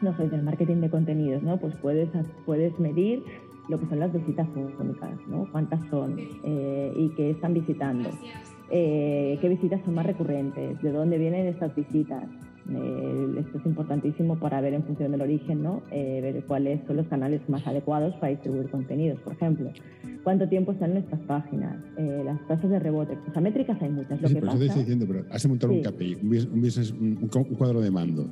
no 0.00 0.16
sé, 0.16 0.28
del 0.28 0.42
marketing 0.42 0.76
de 0.76 0.90
contenidos, 0.90 1.42
¿no? 1.42 1.58
Pues 1.58 1.74
puedes, 1.76 2.08
puedes 2.44 2.78
medir 2.78 3.22
lo 3.68 3.78
que 3.78 3.86
son 3.86 4.00
las 4.00 4.12
visitas 4.12 4.48
únicas, 4.56 5.10
¿no? 5.28 5.46
Cuántas 5.52 5.80
son 5.90 6.16
eh, 6.18 6.92
y 6.96 7.10
qué 7.10 7.30
están 7.30 7.54
visitando. 7.54 8.10
qué 8.68 9.46
visitas 9.48 9.80
son 9.84 9.94
más 9.94 10.06
recurrentes, 10.06 10.80
de 10.82 10.92
dónde 10.92 11.18
vienen 11.18 11.46
estas 11.46 11.74
visitas. 11.74 12.24
Esto 12.70 13.58
es 13.58 13.66
importantísimo 13.66 14.38
para 14.38 14.60
ver 14.60 14.74
en 14.74 14.84
función 14.84 15.12
del 15.12 15.22
origen, 15.22 15.62
¿no? 15.62 15.82
ver 15.90 16.44
cuáles 16.44 16.80
son 16.86 16.96
los 16.96 17.06
canales 17.08 17.40
más 17.48 17.66
adecuados 17.66 18.14
para 18.16 18.30
distribuir 18.30 18.70
contenidos, 18.70 19.20
por 19.20 19.32
ejemplo 19.32 19.70
cuánto 20.22 20.48
tiempo 20.48 20.72
están 20.72 20.94
nuestras 20.94 21.20
páginas, 21.22 21.76
eh, 21.96 22.22
las 22.24 22.46
tasas 22.46 22.70
de 22.70 22.78
rebote. 22.78 23.16
O 23.28 23.32
sea, 23.32 23.40
métricas 23.40 23.80
hay 23.80 23.90
muchas. 23.90 24.20
Lo 24.20 24.28
que 24.28 24.36
pasa... 24.36 24.64
estoy 24.64 24.80
diciendo, 24.80 25.06
pero 25.06 25.24
has 25.30 25.46
montado 25.46 25.72
un 25.72 25.82
KPI, 25.82 26.18
un, 26.22 27.28
cuadro 27.58 27.80
de 27.80 27.90
mando. 27.90 28.26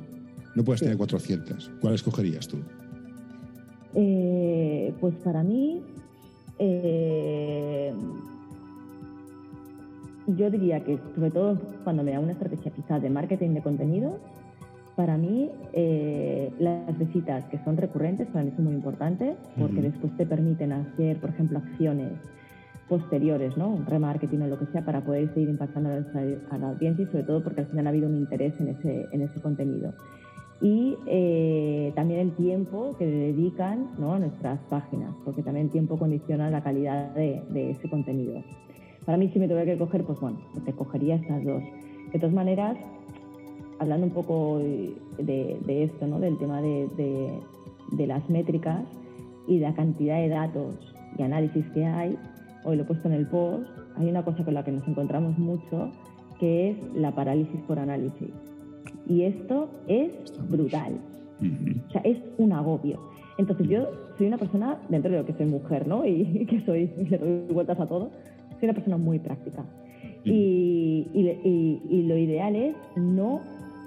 No 0.55 0.63
puedes 0.63 0.81
tener 0.81 0.97
400. 0.97 1.71
¿Cuál 1.81 1.93
escogerías 1.95 2.47
tú? 2.47 2.57
Eh, 3.95 4.93
pues 4.99 5.15
para 5.23 5.43
mí, 5.43 5.81
eh, 6.57 7.93
yo 10.35 10.49
diría 10.49 10.83
que 10.83 10.99
sobre 11.15 11.31
todo 11.31 11.57
cuando 11.83 12.03
me 12.03 12.11
da 12.11 12.19
una 12.19 12.33
estrategia 12.33 12.71
quizás 12.71 13.01
de 13.01 13.09
marketing 13.09 13.53
de 13.55 13.61
contenido, 13.61 14.19
para 14.99 15.17
mí, 15.17 15.49
eh, 15.71 16.51
las 16.59 16.99
visitas 16.99 17.45
que 17.45 17.57
son 17.59 17.77
recurrentes 17.77 18.27
para 18.27 18.43
mí 18.43 18.51
son 18.55 18.65
muy 18.65 18.73
importantes 18.73 19.37
porque 19.57 19.81
después 19.81 20.11
te 20.17 20.25
permiten 20.25 20.73
hacer, 20.73 21.15
por 21.21 21.29
ejemplo, 21.29 21.59
acciones 21.59 22.11
posteriores, 22.89 23.55
¿no? 23.55 23.69
Un 23.69 23.85
remarketing 23.85 24.41
o 24.41 24.47
lo 24.47 24.59
que 24.59 24.65
sea 24.65 24.83
para 24.83 24.99
poder 24.99 25.33
seguir 25.33 25.47
impactando 25.47 25.89
a 26.51 26.57
la 26.57 26.69
audiencia 26.71 27.03
y 27.03 27.05
sobre 27.05 27.23
todo 27.23 27.41
porque 27.41 27.61
al 27.61 27.67
final 27.67 27.87
ha 27.87 27.91
habido 27.91 28.09
un 28.09 28.17
interés 28.17 28.53
en 28.59 28.67
ese, 28.67 29.05
en 29.13 29.21
ese 29.21 29.39
contenido. 29.39 29.93
Y 30.61 30.97
eh, 31.05 31.93
también 31.95 32.19
el 32.19 32.31
tiempo 32.33 32.97
que 32.99 33.05
dedican 33.05 33.91
¿no? 33.97 34.15
a 34.15 34.19
nuestras 34.19 34.59
páginas, 34.69 35.15
porque 35.23 35.43
también 35.43 35.67
el 35.67 35.71
tiempo 35.71 35.97
condiciona 35.97 36.49
la 36.49 36.61
calidad 36.61 37.13
de, 37.13 37.41
de 37.51 37.71
ese 37.71 37.89
contenido. 37.89 38.43
Para 39.05 39.17
mí, 39.17 39.29
si 39.29 39.39
me 39.39 39.47
tuviera 39.47 39.65
que 39.65 39.77
coger, 39.77 40.03
pues 40.03 40.19
bueno, 40.19 40.37
te 40.65 40.73
cogería 40.73 41.15
estas 41.15 41.43
dos. 41.43 41.63
De 42.11 42.19
todas 42.19 42.33
maneras, 42.33 42.77
hablando 43.79 44.07
un 44.07 44.13
poco 44.13 44.59
de, 44.59 45.57
esto, 45.67 46.07
¿no? 46.07 46.19
del 46.19 46.37
tema 46.37 46.61
de, 46.61 47.39
las 48.07 48.29
métricas 48.29 48.83
y 49.47 49.59
de 49.59 49.61
la 49.61 49.73
cantidad 49.73 50.17
de 50.17 50.29
datos 50.29 50.75
y 51.17 51.23
análisis 51.23 51.65
que 51.73 51.85
hay, 51.85 52.17
hoy 52.63 52.75
lo 52.75 52.83
he 52.83 52.85
puesto 52.85 53.07
en 53.07 53.15
el 53.15 53.27
post, 53.27 53.65
hay 53.97 54.09
una 54.09 54.23
cosa 54.23 54.43
con 54.43 54.53
la 54.53 54.63
que 54.63 54.71
nos 54.71 54.87
encontramos 54.87 55.37
mucho 55.37 55.91
que 56.39 56.71
es 56.71 56.77
la 56.95 57.11
parálisis 57.13 57.59
por 57.67 57.79
análisis. 57.79 58.29
Y 59.07 59.23
esto 59.23 59.69
es 59.87 60.11
brutal. 60.49 60.93
O 61.87 61.91
sea, 61.91 62.01
es 62.01 62.17
un 62.37 62.53
agobio. 62.53 62.99
Entonces 63.37 63.67
yo 63.67 63.87
soy 64.17 64.27
una 64.27 64.37
persona, 64.37 64.77
dentro 64.89 65.11
de 65.11 65.17
lo 65.17 65.25
que 65.25 65.33
soy 65.33 65.45
mujer, 65.45 65.87
¿no? 65.87 66.05
Y 66.05 66.45
que 66.49 66.61
soy, 66.65 66.87
le 67.09 67.17
doy 67.17 67.53
vueltas 67.53 67.79
a 67.79 67.85
todo, 67.85 68.11
soy 68.59 68.69
una 68.69 68.73
persona 68.73 68.97
muy 68.97 69.19
práctica. 69.19 69.63
Y, 70.23 71.07
y, 71.13 72.03
lo 72.03 72.17
ideal 72.17 72.55
es 72.55 72.75
no 72.97 73.39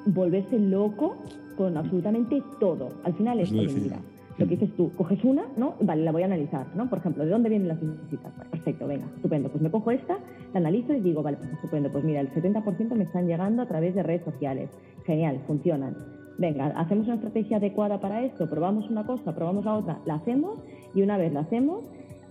volverse 0.07 0.59
loco 0.59 1.17
con 1.57 1.77
absolutamente 1.77 2.43
todo. 2.59 2.89
Al 3.05 3.15
final 3.15 3.41
es, 3.41 3.53
mira, 3.53 3.99
lo 4.39 4.47
que 4.47 4.57
dices 4.57 4.75
tú, 4.77 4.91
coges 4.97 5.23
una, 5.25 5.45
¿no? 5.57 5.75
Vale, 5.81 6.03
la 6.03 6.13
voy 6.13 6.23
a 6.23 6.27
analizar, 6.27 6.67
¿no? 6.75 6.89
Por 6.89 6.99
ejemplo, 6.99 7.25
¿de 7.25 7.31
dónde 7.31 7.49
vienen 7.49 7.69
las 7.69 7.79
visitas? 7.81 8.33
Perfecto, 8.51 8.87
venga, 8.87 9.05
estupendo. 9.15 9.51
Pues 9.51 9.63
me 9.63 9.71
cojo 9.71 9.91
esta, 9.91 10.19
la 10.53 10.61
analizo 10.61 10.95
y 10.95 11.01
digo, 11.01 11.23
vale, 11.23 11.37
pues 11.37 11.53
estupendo. 11.53 11.91
Pues 11.93 12.05
mira, 12.05 12.21
el 12.21 12.31
70% 12.31 12.95
me 12.95 13.05
están 13.05 13.27
llegando 13.27 13.63
a 13.63 13.67
través 13.67 13.95
de 13.95 14.03
redes 14.03 14.25
sociales. 14.25 14.71
Genial, 15.05 15.41
funcionan. 15.47 15.97
Venga, 16.39 16.67
hacemos 16.77 17.07
una 17.07 17.17
estrategia 17.17 17.59
adecuada 17.59 18.01
para 18.01 18.25
esto, 18.25 18.49
probamos 18.49 18.89
una 18.91 19.07
cosa, 19.07 19.35
probamos 19.35 19.65
la 19.65 19.77
otra, 19.77 19.99
la 20.07 20.15
hacemos 20.15 20.59
y 20.95 21.03
una 21.03 21.19
vez 21.19 21.33
la 21.33 21.41
hacemos, 21.41 21.85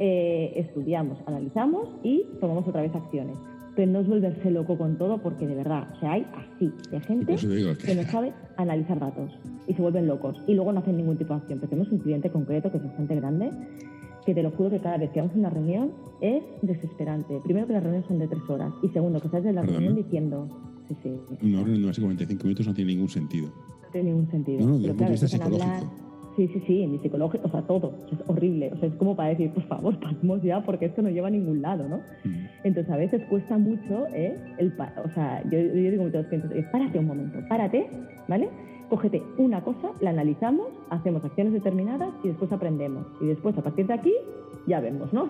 eh, 0.04 0.54
estudiamos, 0.56 1.20
analizamos 1.28 1.88
y 2.02 2.26
tomamos 2.40 2.68
otra 2.68 2.82
vez 2.82 2.94
acciones 2.96 3.38
pero 3.76 3.92
no 3.92 4.00
es 4.00 4.08
volverse 4.08 4.52
loco 4.52 4.78
con 4.78 4.98
todo 4.98 5.18
porque 5.20 5.48
de 5.48 5.56
verdad, 5.56 5.88
o 5.96 6.00
sea, 6.00 6.14
hay 6.14 6.26
así 6.34 6.72
de 6.90 7.00
gente 7.02 7.36
que... 7.36 7.96
no 7.96 8.04
sabe 8.04 8.34
analizar 8.58 9.00
datos 9.00 9.32
y 9.68 9.74
se 9.74 9.82
vuelven 9.82 10.08
locos 10.08 10.38
y 10.48 10.54
luego 10.54 10.74
no 10.74 10.80
hacen 10.80 10.98
ningún 10.98 11.18
tipo 11.18 11.34
de 11.34 11.40
acción. 11.40 11.60
Pero 11.60 11.70
tenemos 11.70 11.92
un 11.92 12.00
cliente 12.00 12.30
concreto 12.30 12.72
que 12.72 12.78
es 12.78 12.84
bastante 12.84 13.16
grande 13.16 13.52
que 14.26 14.36
te 14.36 14.44
lo 14.44 14.52
juro 14.52 14.70
que 14.70 14.80
cada 14.80 14.98
vez 14.98 15.10
que 15.12 15.20
vamos 15.20 15.36
a 15.36 15.40
una 15.40 15.50
reunión 15.50 15.92
es 16.20 16.44
desesperante. 16.62 17.40
Primero 17.44 17.66
que 17.66 17.74
las 17.74 17.84
reuniones 17.84 18.08
son 18.08 18.20
de 18.20 18.28
tres 18.28 18.42
horas 18.50 18.74
y 18.84 18.90
segundo 18.90 19.20
que 19.20 19.28
estás 19.28 19.44
de 19.44 19.54
la 19.54 19.62
reunión 19.62 19.96
diciendo... 19.96 20.48
Sí, 20.88 20.98
sí, 21.04 21.10
Una 21.48 21.64
reunión 21.64 21.82
de 21.82 21.88
más 21.88 21.96
de 21.96 22.02
45 22.02 22.44
minutos 22.44 22.68
no 22.68 22.74
tiene 22.74 22.92
ningún 22.92 23.10
sentido. 23.10 23.48
No 23.48 23.88
tiene 23.92 24.10
ningún 24.10 24.30
sentido. 24.30 24.60
No, 24.60 24.66
no, 24.66 24.74
desde 24.74 24.88
el 24.88 24.96
punto 24.96 25.06
de 25.06 25.12
vista 25.12 25.28
psicológico. 25.28 26.11
Sí, 26.36 26.48
sí, 26.48 26.63
sí, 26.65 26.88
mi 26.88 26.98
psicológico, 27.00 27.48
o 27.48 27.52
sea, 27.52 27.62
todo. 27.63 27.94
es 28.12 28.17
horrible. 28.28 28.72
O 28.74 28.78
sea, 28.78 28.88
es 28.88 28.96
como 28.96 29.15
para 29.15 29.30
decir, 29.30 29.52
por 29.52 29.63
favor, 29.63 30.00
pasemos 30.00 30.41
ya, 30.41 30.63
porque 30.63 30.86
esto 30.86 31.02
no 31.02 31.10
lleva 31.10 31.28
a 31.28 31.32
ningún 31.32 31.62
lado, 31.62 31.88
¿no? 31.88 32.00
Entonces, 32.63 32.91
a 32.91 32.98
veces 32.98 33.24
cuesta 33.30 33.58
mucho, 33.58 34.08
¿eh? 34.13 34.38
El, 34.58 34.74
o 35.04 35.10
sea, 35.13 35.44
yo, 35.46 35.60
yo 35.60 35.91
digo 35.91 36.04
a 36.04 36.08
los 36.08 36.28
clientes, 36.28 36.65
párate 36.72 37.00
un 37.00 37.08
momento, 37.08 37.39
párate, 37.50 37.88
¿vale? 38.28 38.50
Cógete 38.89 39.22
una 39.38 39.62
cosa, 39.62 39.91
la 40.02 40.10
analizamos, 40.12 40.67
hacemos 40.89 41.24
acciones 41.24 41.54
determinadas 41.54 42.10
y 42.24 42.30
después 42.30 42.52
aprendemos. 42.52 43.06
Y 43.22 43.28
después, 43.28 43.58
a 43.58 43.62
partir 43.62 43.88
de 43.88 43.94
aquí, 43.94 44.13
ya 44.67 44.80
vemos, 44.80 45.12
¿no? 45.13 45.30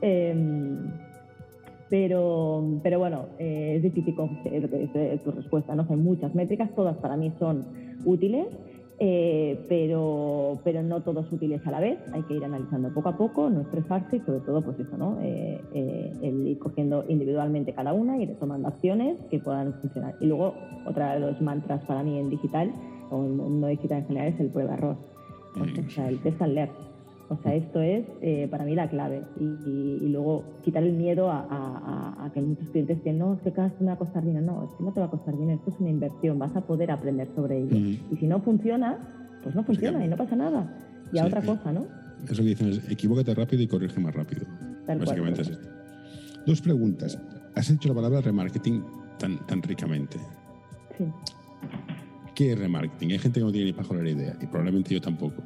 Em, 0.00 0.90
pero, 1.88 2.80
pero 2.82 2.98
bueno, 2.98 3.26
eh, 3.38 3.74
es 3.76 3.82
difícil 3.82 4.14
que 4.42 5.12
es 5.12 5.22
tu 5.22 5.30
respuesta, 5.30 5.74
¿no? 5.74 5.86
Hay 5.88 5.96
muchas 5.96 6.34
métricas, 6.34 6.74
todas 6.74 6.96
para 6.96 7.16
mí 7.16 7.32
son 7.38 7.66
útiles 8.04 8.46
eh, 8.98 9.64
pero, 9.68 10.60
pero 10.64 10.82
no 10.82 11.02
todos 11.02 11.30
útiles 11.32 11.66
a 11.66 11.70
la 11.70 11.80
vez, 11.80 11.98
hay 12.12 12.22
que 12.22 12.34
ir 12.34 12.44
analizando 12.44 12.92
poco 12.92 13.08
a 13.08 13.16
poco, 13.16 13.50
no 13.50 13.62
estresarse 13.62 14.16
y 14.16 14.20
sobre 14.20 14.40
todo 14.40 14.62
pues 14.62 14.78
eso, 14.78 14.96
¿no? 14.96 15.18
Eh, 15.20 15.60
eh, 15.74 16.12
el 16.22 16.46
ir 16.46 16.58
cogiendo 16.58 17.04
individualmente 17.08 17.72
cada 17.72 17.92
una 17.92 18.16
y 18.18 18.22
ir 18.22 18.38
tomando 18.38 18.68
acciones 18.68 19.18
que 19.30 19.38
puedan 19.38 19.74
funcionar. 19.80 20.14
Y 20.20 20.26
luego, 20.26 20.54
otra 20.86 21.14
de 21.14 21.20
los 21.20 21.40
mantras 21.40 21.84
para 21.84 22.02
mí 22.02 22.18
en 22.18 22.30
digital, 22.30 22.72
o 23.10 23.24
en 23.24 23.60
no 23.60 23.66
digital 23.66 23.98
en 23.98 24.06
general, 24.06 24.28
es 24.28 24.40
el 24.40 24.50
prueba-error. 24.50 24.96
O 25.60 25.90
sea, 25.90 26.08
el 26.08 26.18
test 26.20 26.40
and 26.40 26.54
learn. 26.54 26.91
O 27.32 27.42
sea, 27.42 27.54
esto 27.54 27.80
es 27.80 28.04
eh, 28.20 28.46
para 28.50 28.64
mí 28.64 28.74
la 28.74 28.90
clave. 28.90 29.22
Y, 29.40 30.08
luego 30.08 30.44
quitar 30.62 30.82
el 30.82 30.92
miedo 30.92 31.30
a, 31.30 32.30
que 32.34 32.40
muchos 32.42 32.68
clientes 32.68 32.98
dicen, 32.98 33.18
no, 33.18 33.34
es 33.34 33.40
que 33.40 33.52
cada 33.52 33.68
vez 33.68 33.80
me 33.80 33.86
va 33.86 33.92
a 33.94 33.98
costar 33.98 34.24
dinero. 34.24 34.44
No, 34.44 34.64
es 34.64 34.70
que 34.76 34.84
no 34.84 34.92
te 34.92 35.00
va 35.00 35.06
a 35.06 35.10
costar 35.10 35.36
dinero, 35.36 35.58
esto 35.58 35.70
es 35.70 35.80
una 35.80 35.90
inversión, 35.90 36.38
vas 36.38 36.54
a 36.54 36.60
poder 36.60 36.90
aprender 36.90 37.28
sobre 37.34 37.58
ello. 37.58 37.76
Y 37.76 38.16
si 38.16 38.26
no 38.26 38.40
funciona, 38.40 38.98
pues 39.42 39.54
no 39.54 39.64
funciona 39.64 40.04
y 40.04 40.08
no 40.08 40.16
pasa 40.16 40.36
nada. 40.36 40.78
Y 41.12 41.18
a 41.18 41.26
otra 41.26 41.42
cosa, 41.42 41.72
¿no? 41.72 41.86
Eso 42.28 42.42
que 42.42 42.48
dicen 42.48 42.68
es, 42.68 42.90
equivócate 42.90 43.34
rápido 43.34 43.62
y 43.62 43.66
corrige 43.66 43.98
más 44.00 44.14
rápido. 44.14 44.42
Básicamente 44.86 45.42
es 45.42 45.48
esto. 45.50 45.68
Dos 46.46 46.60
preguntas. 46.60 47.18
Has 47.54 47.70
hecho 47.70 47.88
la 47.88 47.94
palabra 47.94 48.20
remarketing 48.20 48.84
tan, 49.18 49.38
tan 49.46 49.62
ricamente. 49.62 50.18
Sí. 50.98 51.04
¿Qué 52.34 52.52
es 52.52 52.58
remarketing? 52.58 53.12
Hay 53.12 53.18
gente 53.18 53.40
que 53.40 53.46
no 53.46 53.52
tiene 53.52 53.66
ni 53.66 53.72
para 53.72 54.02
la 54.02 54.10
idea 54.10 54.36
y 54.40 54.46
probablemente 54.46 54.94
yo 54.94 55.00
tampoco. 55.00 55.42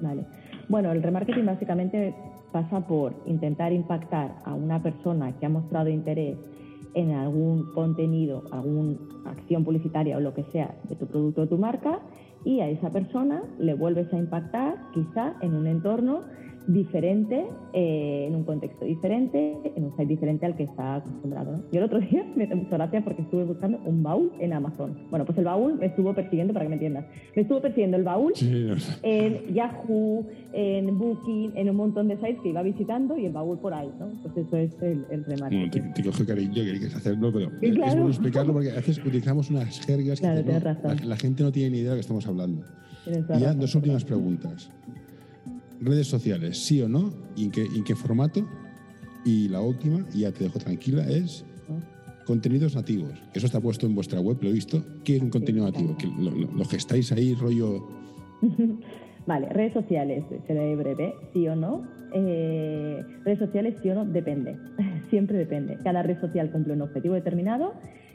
Vale. 0.00 0.26
Bueno, 0.68 0.92
el 0.92 1.02
remarketing 1.02 1.46
básicamente 1.46 2.14
pasa 2.52 2.86
por 2.86 3.14
intentar 3.26 3.72
impactar 3.72 4.36
a 4.44 4.54
una 4.54 4.82
persona 4.82 5.32
que 5.38 5.46
ha 5.46 5.48
mostrado 5.48 5.88
interés 5.88 6.38
en 6.94 7.12
algún 7.12 7.72
contenido, 7.72 8.44
alguna 8.50 8.96
acción 9.24 9.64
publicitaria 9.64 10.16
o 10.16 10.20
lo 10.20 10.34
que 10.34 10.44
sea 10.44 10.74
de 10.88 10.96
tu 10.96 11.06
producto 11.06 11.42
o 11.42 11.46
tu 11.46 11.56
marca 11.56 12.00
y 12.44 12.60
a 12.60 12.68
esa 12.68 12.90
persona 12.90 13.42
le 13.58 13.74
vuelves 13.74 14.12
a 14.12 14.18
impactar 14.18 14.76
quizá 14.92 15.34
en 15.40 15.54
un 15.54 15.66
entorno 15.66 16.20
diferente, 16.66 17.46
eh, 17.72 18.26
en 18.28 18.34
un 18.34 18.44
contexto 18.44 18.84
diferente, 18.84 19.56
en 19.74 19.84
un 19.84 19.90
site 19.92 20.06
diferente 20.06 20.46
al 20.46 20.56
que 20.56 20.64
está 20.64 20.96
acostumbrado. 20.96 21.64
Yo 21.72 21.80
el 21.80 21.84
otro 21.84 22.00
día 22.10 22.24
me 22.36 22.46
dio 22.46 22.56
mucha 22.56 22.76
gracia 22.76 23.02
porque 23.02 23.22
estuve 23.22 23.44
buscando 23.44 23.78
un 23.84 24.02
baúl 24.02 24.32
en 24.38 24.52
Amazon. 24.52 24.96
Bueno, 25.10 25.24
pues 25.24 25.38
el 25.38 25.44
baúl 25.44 25.78
me 25.78 25.86
estuvo 25.86 26.14
persiguiendo, 26.14 26.52
para 26.52 26.64
que 26.64 26.68
me 26.70 26.74
entiendas, 26.76 27.06
me 27.34 27.42
estuvo 27.42 27.60
persiguiendo 27.60 27.96
el 27.96 28.04
baúl 28.04 28.32
en 29.02 29.54
Yahoo, 29.54 30.26
en 30.52 30.98
Booking, 30.98 31.52
en 31.56 31.70
un 31.70 31.76
montón 31.76 32.08
de 32.08 32.16
sites 32.16 32.40
que 32.42 32.50
iba 32.50 32.62
visitando 32.62 33.16
y 33.16 33.26
el 33.26 33.32
baúl 33.32 33.58
por 33.58 33.74
ahí, 33.74 33.90
¿no? 33.98 34.10
Pues 34.22 34.46
eso 34.46 34.56
es 34.56 34.82
el, 34.82 35.04
el 35.10 35.24
remate. 35.24 35.56
No, 35.56 35.70
te, 35.70 35.80
te 35.80 36.02
coge 36.02 36.24
cariño 36.24 36.54
que 36.54 36.78
quieres 36.78 36.94
hacerlo, 36.94 37.32
pero 37.32 37.50
es 37.60 37.76
bueno 37.76 38.08
explicarlo 38.08 38.52
porque 38.52 38.70
a 38.70 38.76
veces 38.76 38.98
utilizamos 38.98 39.50
unas 39.50 39.80
jergas 39.80 40.20
que 40.20 41.06
la, 41.06 41.16
gente 41.16 41.42
no 41.42 41.52
tiene 41.52 41.70
ni 41.70 41.78
idea 41.78 41.90
de 41.90 41.90
lo 41.90 41.96
que 41.96 42.00
estamos 42.00 42.26
hablando. 42.26 42.62
Y 43.06 43.40
ya 43.40 43.52
dos 43.54 43.74
últimas 43.74 44.04
preguntas 44.04 44.70
redes 45.84 46.06
sociales, 46.06 46.58
sí 46.58 46.80
o 46.80 46.88
no, 46.88 47.12
y 47.36 47.44
en 47.44 47.50
qué, 47.50 47.62
en 47.62 47.84
qué 47.84 47.94
formato. 47.94 48.46
Y 49.24 49.48
la 49.48 49.60
última, 49.60 50.04
y 50.12 50.20
ya 50.20 50.32
te 50.32 50.44
dejo 50.44 50.58
tranquila, 50.58 51.08
es 51.08 51.44
contenidos 52.24 52.74
nativos. 52.74 53.12
Eso 53.34 53.46
está 53.46 53.60
puesto 53.60 53.86
en 53.86 53.94
vuestra 53.94 54.20
web, 54.20 54.38
lo 54.40 54.48
he 54.48 54.52
visto. 54.52 54.82
¿Qué 55.04 55.16
es 55.16 55.22
un 55.22 55.30
contenido 55.30 55.66
nativo? 55.66 55.96
Que 55.96 56.06
lo, 56.06 56.30
lo, 56.30 56.64
gestáis 56.64 57.12
ahí, 57.12 57.34
rollo. 57.34 57.86
vale, 59.26 59.48
redes 59.48 59.72
sociales, 59.72 60.24
seré 60.46 60.76
breve, 60.76 61.14
sí 61.32 61.46
o 61.48 61.56
no. 61.56 61.86
Eh, 62.14 63.02
redes 63.24 63.38
sociales, 63.38 63.74
sí 63.82 63.90
o 63.90 63.94
no, 63.94 64.04
depende. 64.04 64.56
Siempre 65.10 65.38
depende. 65.38 65.78
Cada 65.82 66.02
red 66.02 66.20
social 66.20 66.50
cumple 66.50 66.74
un 66.74 66.82
objetivo 66.82 67.14
determinado 67.14 67.74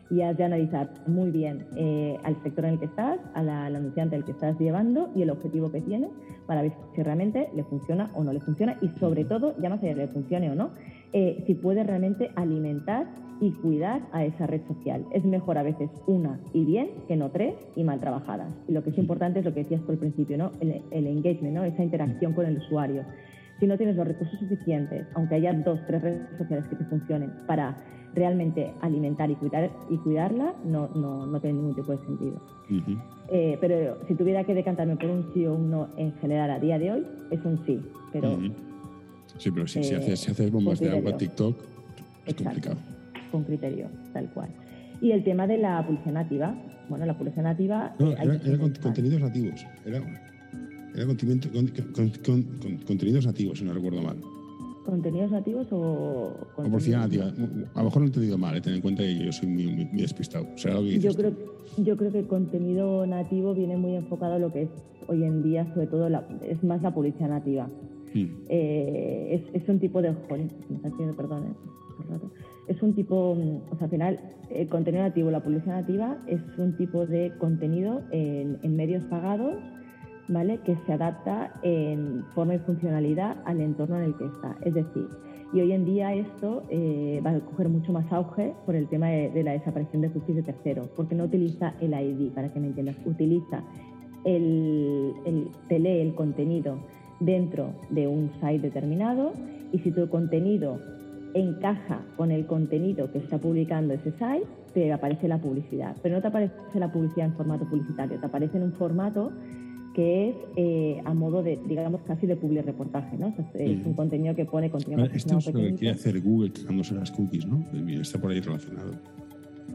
y 0.10 0.22
has 0.22 0.38
de 0.38 0.44
analizar 0.44 0.90
muy 1.06 1.32
bien 1.32 1.66
eh, 1.76 2.18
al 2.24 2.42
sector 2.44 2.66
en 2.66 2.74
el 2.74 2.80
que 2.80 2.86
estás, 2.86 3.20
al 3.34 3.50
anunciante 3.50 4.16
al 4.16 4.26
que 4.26 4.32
estás 4.32 4.58
llevando 4.60 5.10
y 5.16 5.22
el 5.22 5.30
objetivo 5.30 5.72
que 5.72 5.82
tiene 5.82 6.10
para 6.46 6.62
ver 6.62 6.74
si 6.96 7.04
realmente 7.04 7.50
le 7.56 7.64
funciona 7.64 8.10
o 8.16 8.24
no 8.24 8.34
le 8.34 8.40
funciona 8.40 8.78
y 8.82 8.88
sobre 9.00 9.26
todo, 9.26 9.56
ya 9.62 9.70
más 9.70 9.82
allá 9.84 9.96
de 9.96 10.06
le 10.06 10.08
funcione 10.08 10.50
o 10.50 10.56
no, 10.56 10.70
eh, 11.14 11.44
si 11.46 11.56
puede 11.56 11.84
realmente 11.84 12.32
alimentar 12.36 13.08
y 13.40 13.52
cuidar 13.52 14.02
a 14.12 14.26
esa 14.26 14.48
red 14.48 14.62
social. 14.68 15.06
Es 15.12 15.24
mejor 15.24 15.58
a 15.58 15.64
veces 15.64 15.90
una 16.08 16.40
y 16.54 16.66
bien 16.66 16.90
que 17.08 17.16
no 17.16 17.30
tres 17.30 17.54
y 17.76 17.84
mal 17.84 18.00
trabajadas. 18.00 18.50
Y 18.68 18.72
lo 18.72 18.84
que 18.84 18.90
es 18.90 18.98
importante 18.98 19.40
es 19.40 19.46
lo 19.46 19.54
que 19.54 19.62
decías 19.62 19.82
por 19.82 19.94
el 19.94 20.00
principio, 20.00 20.38
¿no? 20.38 20.52
el, 20.60 20.82
el 20.92 21.08
engagement, 21.08 21.56
¿no? 21.56 21.64
esa 21.64 21.84
interacción 21.84 22.34
con 22.34 22.46
el 22.46 22.58
usuario. 22.58 23.04
Si 23.60 23.68
no 23.68 23.78
tienes 23.78 23.96
los 23.96 24.08
recursos 24.08 24.40
suficientes, 24.40 25.08
aunque 25.16 25.36
haya 25.36 25.54
dos, 25.54 25.80
tres 25.88 26.02
redes 26.02 26.22
sociales 26.38 26.66
que 26.70 26.76
te 26.76 26.86
funcionen 26.86 27.32
para 27.48 27.76
realmente 28.14 28.74
alimentar 28.82 29.30
y, 29.30 29.36
cuidar, 29.36 29.70
y 29.90 29.98
cuidarla 29.98 30.54
no, 30.66 30.88
no, 30.96 31.26
no 31.26 31.40
tiene 31.40 31.58
ningún 31.58 31.76
tipo 31.76 31.92
de 31.92 31.98
sentido. 32.06 32.42
Eh, 33.30 33.58
pero 33.60 33.98
si 34.08 34.16
tuviera 34.16 34.44
que 34.44 34.54
decantarme 34.54 34.96
por 34.96 35.10
un 35.10 35.34
sí 35.34 35.46
o 35.46 35.54
un 35.54 35.70
no 35.70 35.90
en 35.98 36.14
general 36.20 36.52
a 36.52 36.60
día 36.60 36.80
de 36.80 36.92
hoy, 36.92 37.06
es 37.32 37.44
un 37.44 37.64
sí. 37.66 37.80
Pero, 38.14 38.38
Sí, 39.38 39.52
pero 39.52 39.68
si, 39.68 39.84
si, 39.84 39.94
eh, 39.94 39.98
haces, 39.98 40.20
si 40.20 40.32
haces 40.32 40.52
bombas 40.52 40.80
de 40.80 40.90
agua 40.90 41.18
TikTok, 41.18 41.56
es 42.26 42.34
complicado. 42.34 42.78
Con 43.32 43.44
criterio, 43.44 43.88
tal 44.14 44.30
cual. 44.32 44.50
Y 45.02 45.12
el 45.12 45.24
tema 45.24 45.46
de 45.48 45.58
la 45.58 45.86
publicidad 45.86 46.14
nativa. 46.14 46.56
Bueno, 46.90 47.06
la 47.06 47.18
publicidad 47.18 47.44
nativa. 47.44 47.94
No, 48.00 48.12
era, 48.14 48.36
era 48.36 48.58
contenidos 48.58 49.22
nativos. 49.22 49.66
Era, 49.86 50.02
era 50.98 51.08
contenidos 52.86 53.26
nativos, 53.26 53.60
si 53.60 53.66
no 53.66 53.74
recuerdo 53.74 54.02
mal 54.02 54.18
contenidos 54.88 55.32
nativos 55.32 55.68
o... 55.72 56.34
O 56.56 56.64
nativa. 56.64 57.26
A 57.76 57.80
lo 57.80 57.86
mejor 57.86 57.98
no 57.98 58.06
he 58.06 58.08
entendido 58.08 58.38
mal, 58.38 58.56
eh, 58.56 58.62
ten 58.62 58.74
en 58.76 58.82
cuenta 58.82 59.04
que 59.04 59.26
yo 59.26 59.32
soy 59.34 59.50
muy, 59.50 59.68
muy, 59.68 60.02
despistado. 60.02 60.48
yo, 60.56 61.14
creo, 61.14 61.34
yo 61.78 61.98
creo 61.98 62.12
que 62.12 62.20
el 62.20 62.28
contenido 62.28 63.06
nativo 63.06 63.54
viene 63.54 63.76
muy 63.76 63.96
enfocado 63.96 64.36
a 64.36 64.40
lo 64.40 64.52
que 64.54 64.64
es 64.64 64.70
hoy 65.08 65.24
en 65.24 65.44
día, 65.44 65.68
sobre 65.74 65.88
todo, 65.88 66.08
es 66.42 66.64
más 66.64 66.82
la 66.82 66.94
publicidad 66.94 67.28
nativa. 67.28 67.70
Hmm. 68.14 68.28
Eh, 68.48 69.44
es, 69.54 69.68
un 69.68 69.80
tipo 69.80 70.02
de... 70.02 70.14
Joder, 70.14 70.48
perdón, 71.18 71.44
eh, 71.44 72.18
es 72.70 72.82
un 72.82 72.94
tipo, 72.94 73.32
o 73.32 73.76
sea, 73.78 73.86
al 73.86 73.90
final, 73.90 74.20
el 74.50 74.70
contenido 74.70 75.04
nativo, 75.04 75.32
la 75.32 75.44
publicidad 75.44 75.82
nativa, 75.82 76.18
es 76.28 76.40
un 76.58 76.78
tipo 76.78 77.06
de 77.06 77.34
contenido 77.40 78.04
en, 78.12 78.58
en 78.64 78.76
medios 78.78 79.04
pagados 79.06 79.56
¿vale? 80.28 80.60
que 80.66 80.76
se 80.86 80.94
adapta 80.94 81.52
en 81.64 82.26
forma 82.34 82.56
y 82.56 82.60
funcionalidad 82.60 83.38
al 83.46 83.62
entorno 83.62 83.98
en 83.98 84.04
el 84.04 84.16
que 84.16 84.26
está. 84.26 84.56
Es 84.64 84.74
decir, 84.74 85.08
Y 85.54 85.62
hoy 85.62 85.72
en 85.72 85.86
día 85.86 86.14
esto 86.14 86.64
eh, 86.70 87.22
va 87.26 87.32
a 87.32 87.40
coger 87.40 87.70
mucho 87.70 87.94
más 87.94 88.12
auge 88.12 88.54
por 88.66 88.76
el 88.76 88.88
tema 88.90 89.08
de, 89.08 89.44
la 89.44 89.54
desaparición 89.54 90.02
de 90.02 90.10
cookies 90.10 90.36
de 90.36 90.44
terceros, 90.44 90.90
porque 90.90 91.16
no 91.16 91.24
utiliza 91.24 91.74
el 91.80 91.94
ID, 91.94 92.34
para 92.34 92.52
que 92.52 92.60
me 92.60 92.68
entiendas, 92.68 92.98
utiliza 93.06 93.64
el, 94.26 95.14
el, 95.26 95.48
te 95.70 95.80
lee 95.80 96.02
el 96.02 96.16
contenido 96.16 96.80
dentro 97.22 97.70
de 97.90 98.08
un 98.08 98.30
site 98.42 98.60
determinado 98.60 99.32
y 99.72 99.80
si 99.80 99.92
tu 99.92 100.10
contenido 100.10 100.80
encaja 101.34 102.02
con 102.18 102.32
el 102.32 102.46
contenido 102.46 103.12
que 103.12 103.20
está 103.20 103.38
publicando 103.38 103.94
ese 103.94 104.12
site, 104.12 104.46
te 104.74 104.92
aparece 104.92 105.28
la 105.28 105.38
publicidad. 105.38 105.96
Pero 106.02 106.16
no 106.16 106.22
te 106.22 106.28
aparece 106.28 106.54
la 106.74 106.92
publicidad 106.92 107.28
en 107.28 107.34
formato 107.34 107.66
publicitario, 107.66 108.20
te 108.20 108.26
aparece 108.26 108.58
en 108.58 108.64
un 108.64 108.74
formato 108.74 109.32
que 109.98 110.30
es 110.30 110.36
eh, 110.58 111.02
a 111.06 111.14
modo 111.16 111.42
de, 111.42 111.58
digamos, 111.68 112.02
casi 112.02 112.28
de 112.28 112.36
public 112.36 112.64
reportaje, 112.64 113.18
¿no? 113.18 113.34
es 113.56 113.84
un 113.84 113.96
contenido 113.96 114.36
que 114.36 114.46
pone 114.46 114.70
contenido 114.70 115.06
Esto 115.06 115.40
es 115.40 115.48
lo 115.48 115.60
que 115.60 115.74
quiere 115.74 115.96
hacer 115.96 116.22
Google 116.22 116.52
quitándose 116.52 116.94
las 116.94 117.10
cookies, 117.10 117.48
¿no? 117.48 117.66
Está 118.00 118.22
por 118.22 118.30
ahí 118.30 118.40
relacionado. 118.40 118.94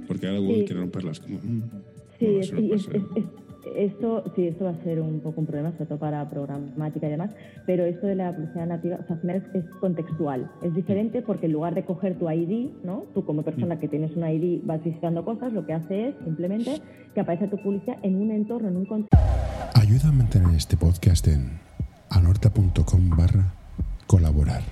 Porque 0.07 0.29
ahora 0.29 0.39
Google 0.39 0.65
quiere 0.65 0.81
romperlas. 0.81 1.19
Como, 1.19 1.39
mm, 1.39 1.63
sí, 2.21 2.27
es, 2.37 2.53
esto 3.77 4.25
sí, 4.35 4.49
esto 4.49 4.65
va 4.65 4.71
a 4.71 4.83
ser 4.83 5.01
un 5.01 5.21
poco 5.21 5.41
un 5.41 5.47
problema, 5.47 5.73
sobre 5.73 5.87
todo 5.87 5.99
para 5.99 6.29
programática 6.29 7.07
y 7.07 7.11
demás, 7.11 7.31
pero 7.67 7.85
esto 7.85 8.07
de 8.07 8.15
la 8.15 8.35
publicidad 8.35 8.67
nativa, 8.67 8.99
o 9.01 9.07
sea, 9.07 9.17
al 9.17 9.21
final 9.21 9.43
es, 9.55 9.65
contextual. 9.81 10.51
Es 10.63 10.75
diferente 10.75 11.23
porque 11.23 11.47
en 11.47 11.53
lugar 11.53 11.75
de 11.75 11.85
coger 11.85 12.19
tu 12.19 12.31
ID, 12.31 12.71
¿no? 12.85 13.05
Tú 13.15 13.25
como 13.25 13.43
persona 13.43 13.79
que 13.79 13.89
tienes 13.89 14.17
un 14.17 14.27
ID 14.27 14.63
vas 14.65 14.83
visitando 14.83 15.25
cosas, 15.25 15.53
lo 15.53 15.67
que 15.67 15.73
hace 15.73 16.09
es 16.09 16.15
simplemente 16.25 16.81
que 17.15 17.21
aparece 17.21 17.49
tu 17.49 17.57
publicidad 17.59 17.99
en 18.03 18.17
un 18.17 18.31
entorno, 18.31 18.69
en 18.69 18.77
un 18.77 18.87
contexto. 18.87 19.17
Ayuda 19.75 20.09
a 20.09 20.13
mantener 20.13 20.55
este 20.55 20.77
podcast 20.77 21.27
en 21.29 21.59
anorta.com 22.11 23.11
barra 23.17 23.55
colaborar. 24.07 24.63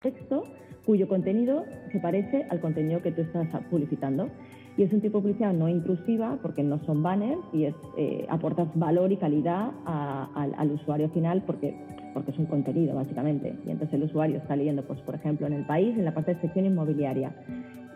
Texto 0.00 0.44
cuyo 0.84 1.08
contenido 1.08 1.64
se 1.92 1.98
parece 1.98 2.46
al 2.50 2.60
contenido 2.60 3.00
que 3.00 3.12
tú 3.12 3.22
estás 3.22 3.48
publicitando. 3.70 4.28
Y 4.76 4.82
es 4.82 4.92
un 4.92 5.00
tipo 5.00 5.18
de 5.18 5.22
publicidad 5.22 5.52
no 5.52 5.68
intrusiva 5.68 6.36
porque 6.42 6.62
no 6.62 6.78
son 6.84 7.02
banners 7.02 7.40
y 7.52 7.64
es, 7.64 7.74
eh, 7.96 8.26
aportas 8.28 8.68
valor 8.74 9.12
y 9.12 9.16
calidad 9.16 9.70
al 9.84 10.70
usuario 10.72 11.08
final 11.10 11.42
porque, 11.46 11.74
porque 12.12 12.32
es 12.32 12.38
un 12.38 12.46
contenido 12.46 12.94
básicamente. 12.94 13.56
Y 13.66 13.70
entonces 13.70 13.94
el 13.94 14.04
usuario 14.04 14.38
está 14.38 14.56
leyendo, 14.56 14.82
pues, 14.82 15.00
por 15.00 15.14
ejemplo, 15.14 15.46
en 15.46 15.52
el 15.52 15.64
país, 15.64 15.96
en 15.96 16.04
la 16.04 16.12
parte 16.12 16.34
de 16.34 16.40
sección 16.40 16.66
inmobiliaria. 16.66 17.32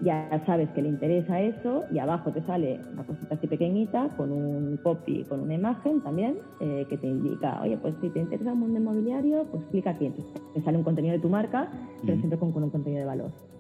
Ya 0.00 0.40
sabes 0.46 0.68
que 0.70 0.82
le 0.82 0.90
interesa 0.90 1.40
eso 1.40 1.82
y 1.90 1.98
abajo 1.98 2.30
te 2.30 2.40
sale 2.42 2.78
una 2.92 3.02
cosita 3.02 3.34
así 3.34 3.48
pequeñita 3.48 4.10
con 4.16 4.30
un 4.30 4.78
copy, 4.84 5.24
con 5.24 5.40
una 5.40 5.54
imagen 5.54 6.00
también 6.02 6.36
eh, 6.60 6.86
que 6.88 6.96
te 6.96 7.08
indica, 7.08 7.60
oye, 7.60 7.76
pues 7.78 7.96
si 8.00 8.08
te 8.10 8.20
interesa 8.20 8.50
el 8.50 8.56
mundo 8.56 8.78
inmobiliario, 8.78 9.46
pues 9.50 9.64
clica 9.72 9.90
aquí. 9.90 10.06
Entonces 10.06 10.40
te 10.54 10.62
sale 10.62 10.78
un 10.78 10.84
contenido 10.84 11.14
de 11.14 11.20
tu 11.20 11.28
marca, 11.28 11.68
pero 12.02 12.16
siempre 12.18 12.38
con 12.38 12.62
un 12.62 12.70
contenido 12.70 13.00
de 13.00 13.06
valor. 13.06 13.57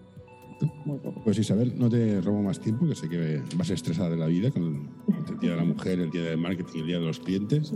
Pues 1.24 1.38
Isabel, 1.38 1.74
no 1.76 1.88
te 1.88 2.20
robo 2.20 2.42
más 2.42 2.60
tiempo, 2.60 2.86
que 2.86 2.94
sé 2.94 3.08
que 3.08 3.42
vas 3.56 3.70
estresada 3.70 4.10
de 4.10 4.16
la 4.16 4.26
vida 4.26 4.50
con 4.50 4.88
el 5.28 5.38
Día 5.40 5.50
de 5.50 5.56
la 5.56 5.64
Mujer, 5.64 6.00
el 6.00 6.10
Día 6.10 6.22
del 6.22 6.38
Marketing, 6.38 6.80
el 6.80 6.86
Día 6.86 6.98
de 6.98 7.06
los 7.06 7.20
Clientes. 7.20 7.72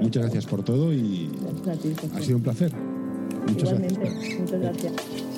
Muchas 0.00 0.24
gracias 0.24 0.46
por 0.46 0.62
todo 0.62 0.92
y 0.92 1.30
ha 2.14 2.20
sido 2.20 2.36
un 2.36 2.42
placer. 2.42 2.72
Muchas 3.48 3.72
Igualmente, 3.72 4.10
muchas 4.38 4.60
gracias. 4.60 5.29